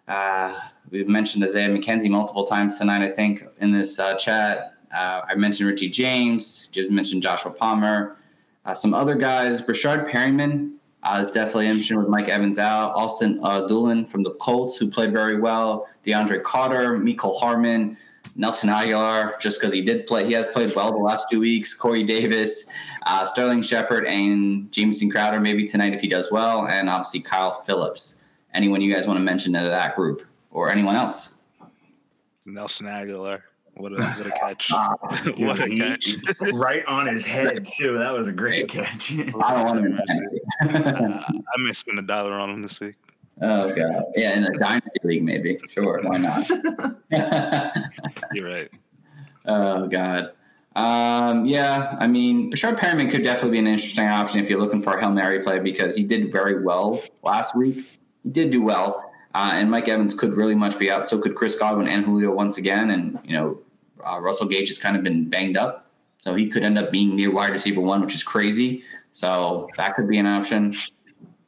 Uh, 0.08 0.58
we've 0.90 1.08
mentioned 1.08 1.44
Isaiah 1.44 1.68
McKenzie 1.68 2.10
multiple 2.10 2.44
times 2.44 2.78
tonight. 2.78 3.02
I 3.02 3.10
think 3.10 3.44
in 3.60 3.70
this 3.70 3.98
uh, 3.98 4.16
chat. 4.16 4.74
Uh, 4.94 5.22
I 5.28 5.34
mentioned 5.34 5.68
Richie 5.68 5.90
James. 5.90 6.68
Just 6.68 6.90
mentioned 6.90 7.22
Joshua 7.22 7.52
Palmer. 7.52 8.16
Uh, 8.64 8.74
some 8.74 8.94
other 8.94 9.14
guys, 9.14 9.60
Breshad 9.60 10.10
Perriman 10.10 10.76
uh, 11.02 11.18
is 11.20 11.30
definitely 11.30 11.66
interesting 11.66 11.98
with 11.98 12.08
Mike 12.08 12.28
Evans 12.28 12.58
out. 12.58 12.94
Austin 12.94 13.38
uh, 13.42 13.62
Dulin 13.62 14.08
from 14.08 14.22
the 14.22 14.32
Colts, 14.34 14.76
who 14.76 14.90
played 14.90 15.12
very 15.12 15.38
well. 15.38 15.86
DeAndre 16.04 16.42
Carter, 16.42 16.98
Mecole 16.98 17.38
Hardman, 17.38 17.96
Nelson 18.34 18.68
Agholor, 18.68 19.38
just 19.40 19.60
because 19.60 19.72
he 19.72 19.82
did 19.82 20.06
play, 20.06 20.26
he 20.26 20.32
has 20.32 20.48
played 20.48 20.74
well 20.74 20.90
the 20.90 20.98
last 20.98 21.28
two 21.30 21.40
weeks. 21.40 21.74
Corey 21.74 22.02
Davis, 22.02 22.70
uh, 23.06 23.24
Sterling 23.24 23.62
Shepard, 23.62 24.04
and 24.06 24.70
Jamison 24.72 25.10
Crowder 25.10 25.40
maybe 25.40 25.66
tonight 25.66 25.94
if 25.94 26.00
he 26.00 26.08
does 26.08 26.30
well, 26.32 26.66
and 26.66 26.90
obviously 26.90 27.20
Kyle 27.20 27.52
Phillips. 27.52 28.22
Anyone 28.52 28.80
you 28.80 28.92
guys 28.92 29.06
want 29.06 29.18
to 29.18 29.22
mention 29.22 29.54
out 29.54 29.64
of 29.64 29.70
that 29.70 29.96
group, 29.96 30.22
or 30.56 30.70
anyone 30.70 30.96
else? 30.96 31.40
Nelson 32.46 32.86
Agholor. 32.86 33.42
What 33.74 33.92
a, 33.92 33.96
what 33.96 34.26
a 34.26 34.30
catch. 34.40 34.68
Dude, 35.24 35.40
what 35.46 35.60
a 35.60 35.66
he- 35.66 35.78
catch. 35.78 36.16
right 36.54 36.82
on 36.86 37.06
his 37.06 37.26
head 37.26 37.68
too. 37.76 37.98
That 37.98 38.14
was 38.14 38.26
a 38.26 38.32
great 38.32 38.68
catch. 38.68 39.12
I 39.12 39.16
don't 39.16 39.34
want 39.66 39.80
him. 39.80 40.00
Uh, 40.66 41.20
I 41.28 41.58
may 41.58 41.72
spend 41.74 41.98
a 41.98 42.02
dollar 42.02 42.32
on 42.32 42.48
him 42.48 42.62
this 42.62 42.80
week. 42.80 42.94
oh 43.42 43.68
god, 43.74 44.04
yeah, 44.16 44.34
in 44.34 44.44
a 44.44 44.58
dynasty 44.58 44.98
league 45.04 45.24
maybe. 45.24 45.58
Sure, 45.68 46.00
why 46.02 46.16
not? 46.16 46.48
You're 48.32 48.48
right. 48.48 48.70
Oh 49.44 49.86
God. 49.88 50.32
Um, 50.74 51.44
yeah, 51.46 51.96
I 52.00 52.06
mean, 52.06 52.50
Breshad 52.50 52.76
Perriman 52.78 53.10
could 53.10 53.24
definitely 53.24 53.52
be 53.52 53.58
an 53.58 53.66
interesting 53.66 54.06
option 54.06 54.40
if 54.40 54.48
you're 54.50 54.58
looking 54.58 54.80
for 54.82 54.94
a 54.96 55.00
Hail 55.00 55.10
Mary 55.10 55.40
play 55.40 55.58
because 55.58 55.96
he 55.96 56.04
did 56.04 56.30
very 56.32 56.62
well 56.62 57.02
last 57.22 57.54
week. 57.56 57.86
He 58.24 58.30
did 58.30 58.50
do 58.50 58.62
well. 58.62 59.05
Uh, 59.36 59.50
and 59.52 59.70
Mike 59.70 59.86
Evans 59.86 60.14
could 60.14 60.32
really 60.32 60.54
much 60.54 60.78
be 60.78 60.90
out. 60.90 61.06
So 61.06 61.18
could 61.18 61.34
Chris 61.34 61.58
Godwin 61.58 61.88
and 61.88 62.06
Julio 62.06 62.32
once 62.32 62.56
again. 62.56 62.88
And, 62.88 63.20
you 63.22 63.36
know, 63.36 63.58
uh, 64.02 64.18
Russell 64.18 64.48
Gage 64.48 64.68
has 64.68 64.78
kind 64.78 64.96
of 64.96 65.02
been 65.02 65.28
banged 65.28 65.58
up. 65.58 65.90
So 66.20 66.34
he 66.34 66.46
could 66.48 66.64
end 66.64 66.78
up 66.78 66.90
being 66.90 67.14
near 67.14 67.30
wide 67.30 67.50
receiver 67.50 67.82
one, 67.82 68.00
which 68.00 68.14
is 68.14 68.22
crazy. 68.22 68.82
So 69.12 69.68
that 69.76 69.94
could 69.94 70.08
be 70.08 70.16
an 70.16 70.26
option. 70.26 70.74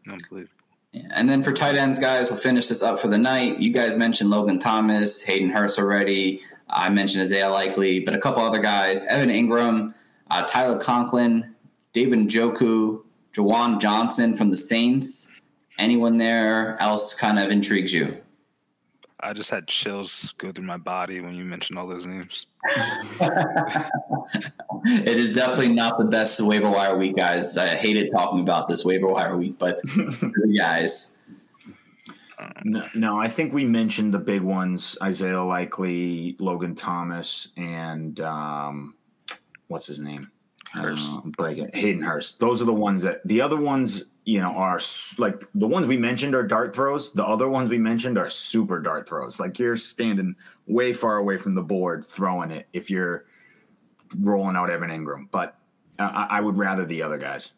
Unbelievable. 0.06 0.52
Yeah, 0.92 1.08
And 1.12 1.30
then 1.30 1.42
for 1.42 1.50
tight 1.54 1.76
ends, 1.76 1.98
guys, 1.98 2.28
we'll 2.28 2.38
finish 2.38 2.68
this 2.68 2.82
up 2.82 2.98
for 3.00 3.08
the 3.08 3.16
night. 3.16 3.58
You 3.58 3.72
guys 3.72 3.96
mentioned 3.96 4.28
Logan 4.28 4.58
Thomas, 4.58 5.22
Hayden 5.22 5.48
Hurst 5.48 5.78
already. 5.78 6.42
I 6.68 6.90
mentioned 6.90 7.22
Isaiah 7.22 7.48
Likely, 7.48 8.00
but 8.00 8.14
a 8.14 8.18
couple 8.18 8.42
other 8.42 8.58
guys: 8.58 9.06
Evan 9.06 9.30
Engram, 9.30 9.94
uh, 10.30 10.42
Tyler 10.42 10.78
Conklin, 10.78 11.54
David 11.94 12.18
Njoku, 12.18 13.02
Juwan 13.32 13.80
Johnson 13.80 14.36
from 14.36 14.50
the 14.50 14.56
Saints. 14.58 15.34
Anyone 15.78 16.16
there 16.16 16.76
else 16.80 17.14
kind 17.14 17.38
of 17.38 17.50
intrigues 17.50 17.92
you? 17.92 18.16
I 19.20 19.32
just 19.32 19.50
had 19.50 19.66
chills 19.66 20.32
go 20.38 20.52
through 20.52 20.66
my 20.66 20.76
body 20.76 21.20
when 21.20 21.34
you 21.34 21.44
mentioned 21.44 21.76
all 21.78 21.88
those 21.88 22.06
names. 22.06 22.46
it 24.84 25.16
is 25.16 25.34
definitely 25.34 25.74
not 25.74 25.98
the 25.98 26.04
best 26.04 26.40
waiver 26.40 26.70
wire 26.70 26.96
week, 26.96 27.16
guys. 27.16 27.56
I 27.56 27.68
hated 27.68 28.12
talking 28.12 28.40
about 28.40 28.68
this 28.68 28.84
waiver 28.84 29.12
wire 29.12 29.36
week, 29.36 29.58
but 29.58 29.80
guys, 30.56 31.18
No, 32.64 32.88
no, 32.94 33.18
I 33.18 33.28
think 33.28 33.52
we 33.52 33.64
mentioned 33.64 34.14
the 34.14 34.20
big 34.20 34.42
ones: 34.42 34.96
Isaiah 35.02 35.42
Likely, 35.42 36.36
Logan 36.38 36.76
Thomas, 36.76 37.48
and 37.56 38.20
um, 38.20 38.94
what's 39.66 39.86
his 39.86 39.98
name? 39.98 40.30
Hurst. 40.72 41.18
Uh, 41.18 41.22
break 41.36 41.58
it. 41.58 41.74
Hayden 41.74 42.02
Hurst. 42.02 42.38
Those 42.38 42.62
are 42.62 42.66
the 42.66 42.72
ones 42.72 43.02
that 43.02 43.26
the 43.26 43.40
other 43.40 43.56
ones, 43.56 44.06
you 44.28 44.42
know, 44.42 44.50
are 44.50 44.78
like 45.16 45.42
the 45.54 45.66
ones 45.66 45.86
we 45.86 45.96
mentioned 45.96 46.34
are 46.34 46.42
dart 46.42 46.76
throws. 46.76 47.14
The 47.14 47.24
other 47.24 47.48
ones 47.48 47.70
we 47.70 47.78
mentioned 47.78 48.18
are 48.18 48.28
super 48.28 48.78
dart 48.78 49.08
throws. 49.08 49.40
Like 49.40 49.58
you're 49.58 49.74
standing 49.74 50.36
way 50.66 50.92
far 50.92 51.16
away 51.16 51.38
from 51.38 51.54
the 51.54 51.62
board 51.62 52.04
throwing 52.04 52.50
it 52.50 52.66
if 52.74 52.90
you're 52.90 53.24
rolling 54.20 54.54
out 54.54 54.68
Evan 54.68 54.90
Engram. 54.90 55.28
But 55.30 55.56
uh, 55.98 56.26
I, 56.28 56.42
would 56.42 56.58
rather 56.58 56.84
the 56.84 57.02
other 57.02 57.16
guys. 57.16 57.52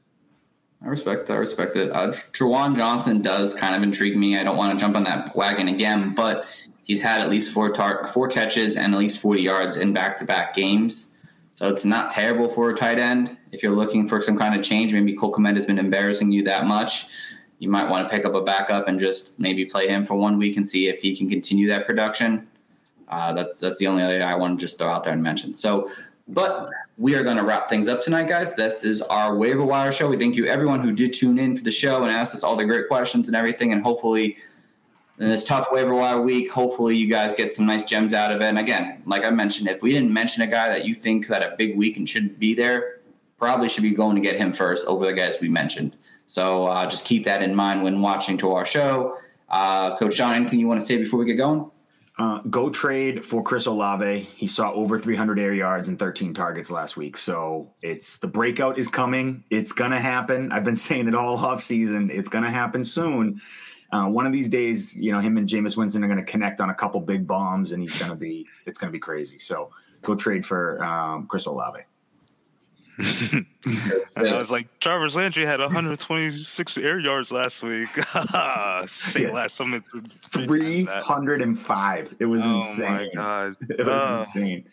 I 0.80 0.86
respect. 0.86 1.28
I 1.28 1.34
respect 1.34 1.74
it. 1.74 1.90
Uh, 1.90 2.12
Juwan 2.12 2.76
Johnson 2.76 3.20
does 3.20 3.52
kind 3.52 3.74
of 3.74 3.82
intrigue 3.82 4.16
me. 4.16 4.38
I 4.38 4.44
don't 4.44 4.56
want 4.56 4.78
to 4.78 4.80
jump 4.80 4.94
on 4.94 5.02
that 5.02 5.34
wagon 5.34 5.66
again, 5.66 6.14
but 6.14 6.46
he's 6.84 7.02
had 7.02 7.20
at 7.20 7.28
least 7.28 7.52
four 7.52 7.72
tar- 7.72 8.06
four 8.06 8.28
catches 8.28 8.76
and 8.76 8.94
at 8.94 9.00
least 9.00 9.20
40 9.20 9.42
yards 9.42 9.76
in 9.76 9.92
back 9.92 10.16
to 10.18 10.24
back 10.24 10.54
games. 10.54 11.09
So 11.60 11.68
it's 11.68 11.84
not 11.84 12.10
terrible 12.10 12.48
for 12.48 12.70
a 12.70 12.74
tight 12.74 12.98
end. 12.98 13.36
If 13.52 13.62
you're 13.62 13.76
looking 13.76 14.08
for 14.08 14.22
some 14.22 14.34
kind 14.34 14.58
of 14.58 14.64
change, 14.64 14.94
maybe 14.94 15.14
Cole 15.14 15.30
Kmet 15.30 15.56
has 15.56 15.66
been 15.66 15.78
embarrassing 15.78 16.32
you 16.32 16.42
that 16.44 16.64
much. 16.64 17.08
You 17.58 17.68
might 17.68 17.86
want 17.86 18.08
to 18.08 18.10
pick 18.10 18.24
up 18.24 18.32
a 18.32 18.40
backup 18.40 18.88
and 18.88 18.98
just 18.98 19.38
maybe 19.38 19.66
play 19.66 19.86
him 19.86 20.06
for 20.06 20.14
one 20.14 20.38
week 20.38 20.56
and 20.56 20.66
see 20.66 20.88
if 20.88 21.02
he 21.02 21.14
can 21.14 21.28
continue 21.28 21.68
that 21.68 21.84
production. 21.84 22.48
Uh, 23.08 23.34
that's 23.34 23.58
that's 23.58 23.76
the 23.76 23.86
only 23.88 24.02
other 24.02 24.24
I 24.24 24.36
want 24.36 24.58
to 24.58 24.64
just 24.64 24.78
throw 24.78 24.88
out 24.88 25.04
there 25.04 25.12
and 25.12 25.22
mention. 25.22 25.52
So, 25.52 25.90
but 26.28 26.70
we 26.96 27.14
are 27.14 27.22
going 27.22 27.36
to 27.36 27.44
wrap 27.44 27.68
things 27.68 27.88
up 27.88 28.00
tonight, 28.00 28.26
guys. 28.26 28.56
This 28.56 28.82
is 28.82 29.02
our 29.02 29.36
waiver 29.36 29.62
wire 29.62 29.92
show. 29.92 30.08
We 30.08 30.16
thank 30.16 30.36
you 30.36 30.46
everyone 30.46 30.80
who 30.80 30.92
did 30.92 31.12
tune 31.12 31.38
in 31.38 31.58
for 31.58 31.62
the 31.62 31.70
show 31.70 32.04
and 32.04 32.10
asked 32.10 32.34
us 32.34 32.42
all 32.42 32.56
the 32.56 32.64
great 32.64 32.88
questions 32.88 33.28
and 33.28 33.36
everything. 33.36 33.74
And 33.74 33.84
hopefully, 33.84 34.38
in 35.20 35.28
this 35.28 35.44
tough 35.44 35.68
waiver 35.70 35.94
wire 35.94 36.22
week, 36.22 36.50
hopefully 36.50 36.96
you 36.96 37.06
guys 37.06 37.34
get 37.34 37.52
some 37.52 37.66
nice 37.66 37.84
gems 37.84 38.14
out 38.14 38.32
of 38.32 38.40
it. 38.40 38.44
And 38.44 38.58
again, 38.58 39.02
like 39.04 39.22
I 39.22 39.30
mentioned, 39.30 39.68
if 39.68 39.82
we 39.82 39.90
didn't 39.90 40.12
mention 40.12 40.42
a 40.42 40.46
guy 40.46 40.70
that 40.70 40.86
you 40.86 40.94
think 40.94 41.28
had 41.28 41.42
a 41.42 41.54
big 41.56 41.76
week 41.76 41.98
and 41.98 42.08
should 42.08 42.38
be 42.38 42.54
there, 42.54 43.00
probably 43.36 43.68
should 43.68 43.82
be 43.82 43.90
going 43.90 44.16
to 44.16 44.22
get 44.22 44.36
him 44.36 44.50
first 44.50 44.86
over 44.86 45.04
the 45.04 45.12
guys 45.12 45.36
we 45.38 45.50
mentioned. 45.50 45.96
So 46.24 46.66
uh, 46.66 46.86
just 46.86 47.04
keep 47.04 47.24
that 47.24 47.42
in 47.42 47.54
mind 47.54 47.82
when 47.82 48.00
watching 48.00 48.38
to 48.38 48.52
our 48.52 48.64
show. 48.64 49.18
Uh, 49.50 49.94
Coach 49.98 50.16
John, 50.16 50.34
anything 50.34 50.58
you 50.58 50.66
want 50.66 50.80
to 50.80 50.86
say 50.86 50.96
before 50.96 51.20
we 51.20 51.26
get 51.26 51.36
going? 51.36 51.70
Uh, 52.18 52.40
go 52.50 52.70
trade 52.70 53.24
for 53.24 53.42
Chris 53.42 53.66
Olave. 53.66 54.20
He 54.36 54.46
saw 54.46 54.72
over 54.72 54.98
300 54.98 55.38
air 55.38 55.52
yards 55.52 55.88
and 55.88 55.98
13 55.98 56.32
targets 56.32 56.70
last 56.70 56.96
week. 56.96 57.16
So 57.16 57.72
it's 57.82 58.18
the 58.18 58.26
breakout 58.26 58.78
is 58.78 58.88
coming. 58.88 59.44
It's 59.50 59.72
gonna 59.72 60.00
happen. 60.00 60.50
I've 60.52 60.64
been 60.64 60.76
saying 60.88 61.08
it 61.08 61.14
all 61.14 61.36
off 61.36 61.62
season. 61.62 62.10
It's 62.10 62.28
gonna 62.28 62.50
happen 62.50 62.84
soon. 62.84 63.40
Uh, 63.92 64.08
one 64.08 64.24
of 64.26 64.32
these 64.32 64.48
days, 64.48 64.96
you 65.00 65.10
know, 65.10 65.20
him 65.20 65.36
and 65.36 65.48
Jameis 65.48 65.76
Winston 65.76 66.04
are 66.04 66.08
gonna 66.08 66.22
connect 66.24 66.60
on 66.60 66.70
a 66.70 66.74
couple 66.74 67.00
big 67.00 67.26
bombs, 67.26 67.72
and 67.72 67.82
he's 67.82 67.94
gonna 67.96 68.14
be. 68.14 68.46
It's 68.66 68.78
gonna 68.78 68.92
be 68.92 68.98
crazy. 69.00 69.38
So 69.38 69.70
go 70.02 70.14
trade 70.14 70.46
for 70.46 70.82
um, 70.84 71.26
Chris 71.26 71.46
Olave. 71.46 71.80
And 72.98 73.46
I 74.16 74.34
was 74.34 74.50
like, 74.50 74.68
Jarvis 74.80 75.16
Landry 75.16 75.44
had 75.46 75.58
126 75.60 76.76
air 76.78 76.98
yards 77.00 77.32
last 77.32 77.62
week. 77.62 77.88
Say 78.86 79.22
Yeah. 79.22 79.30
last 79.32 79.54
summit 79.56 79.82
three 80.30 80.84
times 80.84 81.06
305. 81.06 82.16
It 82.18 82.26
was 82.26 82.42
Oh 82.44 82.56
insane. 82.56 82.90
my 82.90 83.08
god! 83.14 83.56
It 83.70 83.86
was 83.86 84.02
Oh. 84.02 84.18
insane. 84.20 84.64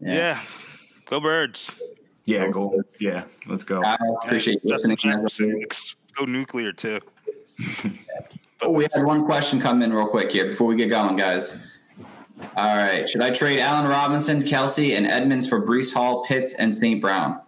Yeah. 0.00 0.40
Go 1.06 1.20
birds. 1.20 1.70
Yeah, 2.26 2.48
go. 2.48 2.82
Yeah, 3.00 3.24
let's 3.46 3.64
go. 3.64 3.82
I 3.84 3.96
appreciate 4.24 4.60
you 4.64 4.70
Justin 4.70 4.90
listening. 4.92 5.60
Jefferson. 5.60 5.64
Go 6.16 6.24
nuclear 6.24 6.72
too. 6.72 6.98
Oh, 8.62 8.70
we 8.70 8.86
had 8.94 9.04
one 9.04 9.24
question 9.26 9.60
come 9.60 9.82
in 9.82 9.92
real 9.92 10.06
quick 10.06 10.30
here 10.32 10.46
before 10.46 10.66
we 10.68 10.74
get 10.76 10.88
going, 10.88 11.16
guys. 11.16 11.70
All 12.56 12.76
right. 12.76 13.08
Should 13.08 13.22
I 13.22 13.30
trade 13.30 13.58
Allen 13.60 13.88
Robinson, 13.88 14.42
Kelce, 14.42 14.96
and 14.96 15.06
Edmonds 15.06 15.48
for 15.48 15.64
Breece 15.64 15.92
Hall, 15.92 16.24
Pitts, 16.24 16.54
and 16.54 16.74
St. 16.74 17.00
Brown? 17.00 17.40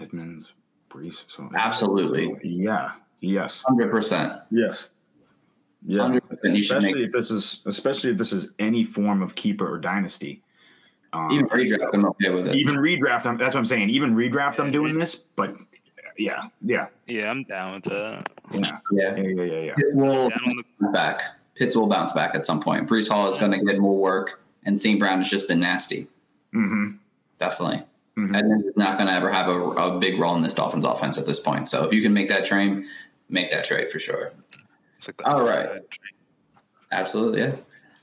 Edmonds, 0.00 0.52
Breece. 0.90 1.24
So 1.28 1.48
Absolutely. 1.56 2.36
Yeah. 2.42 2.92
Yes. 3.20 3.62
100%. 3.68 4.42
Yes. 4.50 4.88
Yeah. 5.86 6.00
100% 6.02 6.58
Especially 6.58 6.94
make. 6.94 7.06
if 7.06 7.12
this 7.12 7.30
is 7.30 7.62
especially 7.66 8.10
if 8.10 8.16
this 8.18 8.32
is 8.32 8.52
any 8.58 8.84
form 8.84 9.22
of 9.22 9.34
keeper 9.34 9.68
or 9.72 9.78
dynasty. 9.78 10.42
Um, 11.12 11.30
Even 11.32 11.48
redraft, 11.48 11.88
I'm 11.94 12.04
okay 12.06 12.30
with 12.30 12.48
it. 12.48 12.54
even 12.56 12.76
redraft. 12.76 13.24
I'm, 13.26 13.38
that's 13.38 13.54
what 13.54 13.60
I'm 13.60 13.66
saying. 13.66 13.88
Even 13.88 14.14
redraft, 14.14 14.60
I'm 14.60 14.70
doing 14.70 14.98
this. 14.98 15.14
But 15.14 15.56
yeah, 16.18 16.48
yeah, 16.62 16.86
Yeah, 17.06 17.30
I'm 17.30 17.44
down 17.44 17.74
with 17.74 17.84
that. 17.84 18.28
yeah, 18.52 18.78
yeah. 18.92 19.16
yeah, 19.16 19.22
yeah, 19.22 19.42
yeah, 19.42 19.60
yeah. 19.60 19.74
Pitts 19.74 19.92
will 19.94 20.28
the 20.80 20.88
back. 20.92 21.22
Pitts 21.54 21.74
will 21.76 21.86
bounce 21.88 22.12
back 22.12 22.34
at 22.34 22.44
some 22.44 22.60
point. 22.60 22.88
Breece 22.88 23.08
Hall 23.08 23.30
is 23.30 23.38
going 23.38 23.52
to 23.52 23.64
get 23.64 23.78
more 23.80 23.98
work, 23.98 24.40
and 24.64 24.78
St. 24.78 24.98
Brown 24.98 25.18
has 25.18 25.30
just 25.30 25.48
been 25.48 25.60
nasty. 25.60 26.06
Mm-hmm. 26.54 26.96
Definitely. 27.38 27.82
Mhm. 28.16 28.36
Edmonds 28.36 28.66
is 28.66 28.76
not 28.76 28.98
going 28.98 29.08
to 29.08 29.14
ever 29.14 29.32
have 29.32 29.48
a, 29.48 29.52
a 29.52 29.98
big 29.98 30.18
role 30.18 30.34
in 30.34 30.42
this 30.42 30.54
Dolphins 30.54 30.84
offense 30.84 31.18
at 31.18 31.26
this 31.26 31.38
point. 31.38 31.68
So 31.68 31.84
if 31.84 31.92
you 31.92 32.02
can 32.02 32.12
make 32.12 32.28
that 32.28 32.44
trade, 32.44 32.84
make 33.28 33.50
that 33.52 33.64
trade 33.64 33.88
for 33.88 33.98
sure. 34.00 34.30
It's 34.96 35.06
like 35.06 35.16
the 35.18 35.28
All 35.28 35.42
right. 35.44 35.82
Absolutely, 36.90 37.42
yeah. 37.42 37.52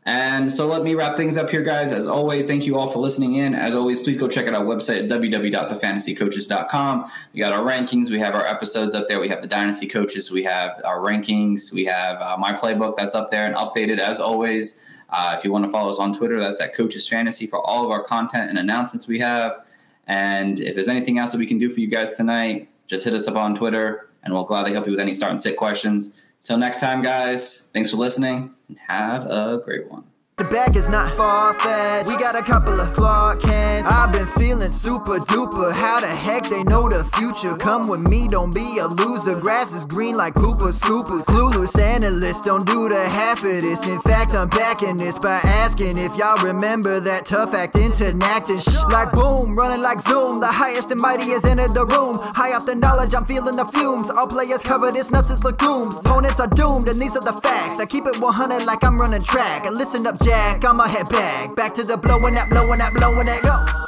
And 0.07 0.53
so 0.53 0.67
let 0.67 0.83
me 0.83 0.93
wrap 0.93 1.17
things 1.17 1.35
up 1.35 1.49
here, 1.49 1.63
guys. 1.63 1.91
As 1.91 2.05
always, 2.05 2.45
thank 2.45 2.67
you 2.67 2.77
all 2.77 2.91
for 2.91 2.99
listening 2.99 3.33
in. 3.35 3.55
As 3.55 3.73
always, 3.73 3.99
please 3.99 4.17
go 4.17 4.27
check 4.27 4.47
out 4.47 4.53
our 4.53 4.63
website 4.63 5.03
at 5.03 5.09
www.thefantasycoaches.com. 5.09 7.11
We 7.33 7.39
got 7.39 7.53
our 7.53 7.65
rankings. 7.65 8.11
We 8.11 8.19
have 8.19 8.35
our 8.35 8.45
episodes 8.45 8.93
up 8.93 9.07
there. 9.07 9.19
We 9.19 9.29
have 9.29 9.41
the 9.41 9.47
Dynasty 9.47 9.87
Coaches. 9.87 10.29
We 10.29 10.43
have 10.43 10.79
our 10.85 10.99
rankings. 10.99 11.73
We 11.73 11.85
have 11.85 12.21
uh, 12.21 12.37
my 12.37 12.53
playbook 12.53 12.97
that's 12.97 13.15
up 13.15 13.31
there 13.31 13.47
and 13.47 13.55
updated 13.55 13.97
as 13.97 14.19
always. 14.19 14.85
Uh, 15.09 15.33
if 15.37 15.43
you 15.43 15.51
want 15.51 15.65
to 15.65 15.71
follow 15.71 15.89
us 15.89 15.97
on 15.97 16.13
Twitter, 16.13 16.39
that's 16.39 16.61
at 16.61 16.75
Coaches 16.75 17.07
Fantasy 17.07 17.47
for 17.47 17.65
all 17.65 17.83
of 17.83 17.89
our 17.89 18.03
content 18.03 18.47
and 18.49 18.59
announcements 18.59 19.07
we 19.07 19.17
have. 19.19 19.65
And 20.05 20.59
if 20.59 20.75
there's 20.75 20.87
anything 20.87 21.17
else 21.17 21.31
that 21.31 21.39
we 21.39 21.47
can 21.47 21.57
do 21.57 21.71
for 21.71 21.79
you 21.79 21.87
guys 21.87 22.15
tonight, 22.15 22.69
just 22.85 23.05
hit 23.05 23.15
us 23.15 23.27
up 23.27 23.35
on 23.35 23.55
Twitter, 23.55 24.07
and 24.23 24.31
we'll 24.33 24.43
gladly 24.43 24.73
help 24.73 24.85
you 24.85 24.91
with 24.91 24.99
any 24.99 25.13
start 25.13 25.31
and 25.31 25.41
sit 25.41 25.57
questions. 25.57 26.21
Till 26.45 26.57
next 26.57 26.79
time, 26.79 27.01
guys, 27.01 27.71
thanks 27.73 27.89
for 27.89 27.97
listening 27.97 28.53
and 28.67 28.77
have 28.77 29.25
a 29.25 29.59
great 29.65 29.89
one. 29.89 30.03
The 30.37 30.43
back 30.43 30.75
is 30.75 30.89
not 30.89 31.15
far 31.15 31.53
fetched. 31.53 32.09
We 32.09 32.17
got 32.17 32.35
a 32.35 32.41
couple 32.41 32.77
of 32.77 32.93
Clark 32.93 33.41
Kents. 33.41 33.89
I've 33.89 34.11
been 34.11 34.27
feeling 34.35 34.69
super 34.69 35.15
duper. 35.15 35.71
How 35.71 36.01
the 36.01 36.07
heck 36.07 36.49
they 36.49 36.61
know 36.65 36.89
the 36.89 37.05
future? 37.15 37.55
Come 37.55 37.87
with 37.87 38.01
me, 38.01 38.27
don't 38.27 38.53
be 38.53 38.79
a 38.79 38.85
loser. 38.85 39.39
Grass 39.39 39.71
is 39.71 39.85
green 39.85 40.17
like 40.17 40.33
Cooper 40.33 40.73
Scoopers. 40.73 41.23
Clueless 41.23 41.79
analysts 41.79 42.41
don't 42.41 42.67
do 42.67 42.89
the 42.89 43.07
half 43.07 43.45
of 43.45 43.61
this. 43.61 43.85
In 43.85 43.97
fact, 44.01 44.33
I'm 44.33 44.49
backing 44.49 44.97
this 44.97 45.17
by 45.17 45.39
asking 45.45 45.97
if 45.97 46.17
y'all 46.17 46.43
remember 46.43 46.99
that 46.99 47.25
tough 47.25 47.53
acting 47.53 47.93
to 47.93 48.13
acting. 48.21 48.59
Shh, 48.59 48.83
like 48.91 49.13
boom, 49.13 49.55
running 49.55 49.81
like 49.81 50.01
zoom. 50.01 50.41
The 50.41 50.47
highest 50.47 50.91
and 50.91 50.99
mightiest 50.99 51.45
entered 51.45 51.73
the 51.73 51.85
room. 51.85 52.19
High 52.19 52.51
off 52.51 52.65
the 52.65 52.75
knowledge, 52.75 53.13
I'm 53.13 53.25
feeling 53.25 53.55
the 53.55 53.67
fumes. 53.67 54.09
All 54.09 54.27
players 54.27 54.61
cover 54.61 54.91
this 54.91 55.09
nuts 55.11 55.31
as 55.31 55.45
legumes. 55.45 55.95
Opponents 55.99 56.41
are 56.41 56.47
doomed, 56.47 56.89
and 56.89 56.99
these 56.99 57.15
are 57.15 57.23
the 57.23 57.39
facts. 57.41 57.79
I 57.79 57.85
keep 57.85 58.05
it 58.05 58.19
100 58.19 58.65
like 58.65 58.83
I'm 58.83 58.99
running 58.99 59.23
track. 59.23 59.63
Listen 59.71 60.05
up, 60.05 60.24
Jack, 60.25 60.65
I'ma 60.65 60.85
head 60.87 61.07
back. 61.09 61.55
Back 61.55 61.75
to 61.75 61.83
the 61.83 61.97
blowing 61.97 62.33
that, 62.33 62.49
blowing 62.49 62.79
that, 62.79 62.93
blowing 62.95 63.27
that, 63.27 63.43
go. 63.43 63.84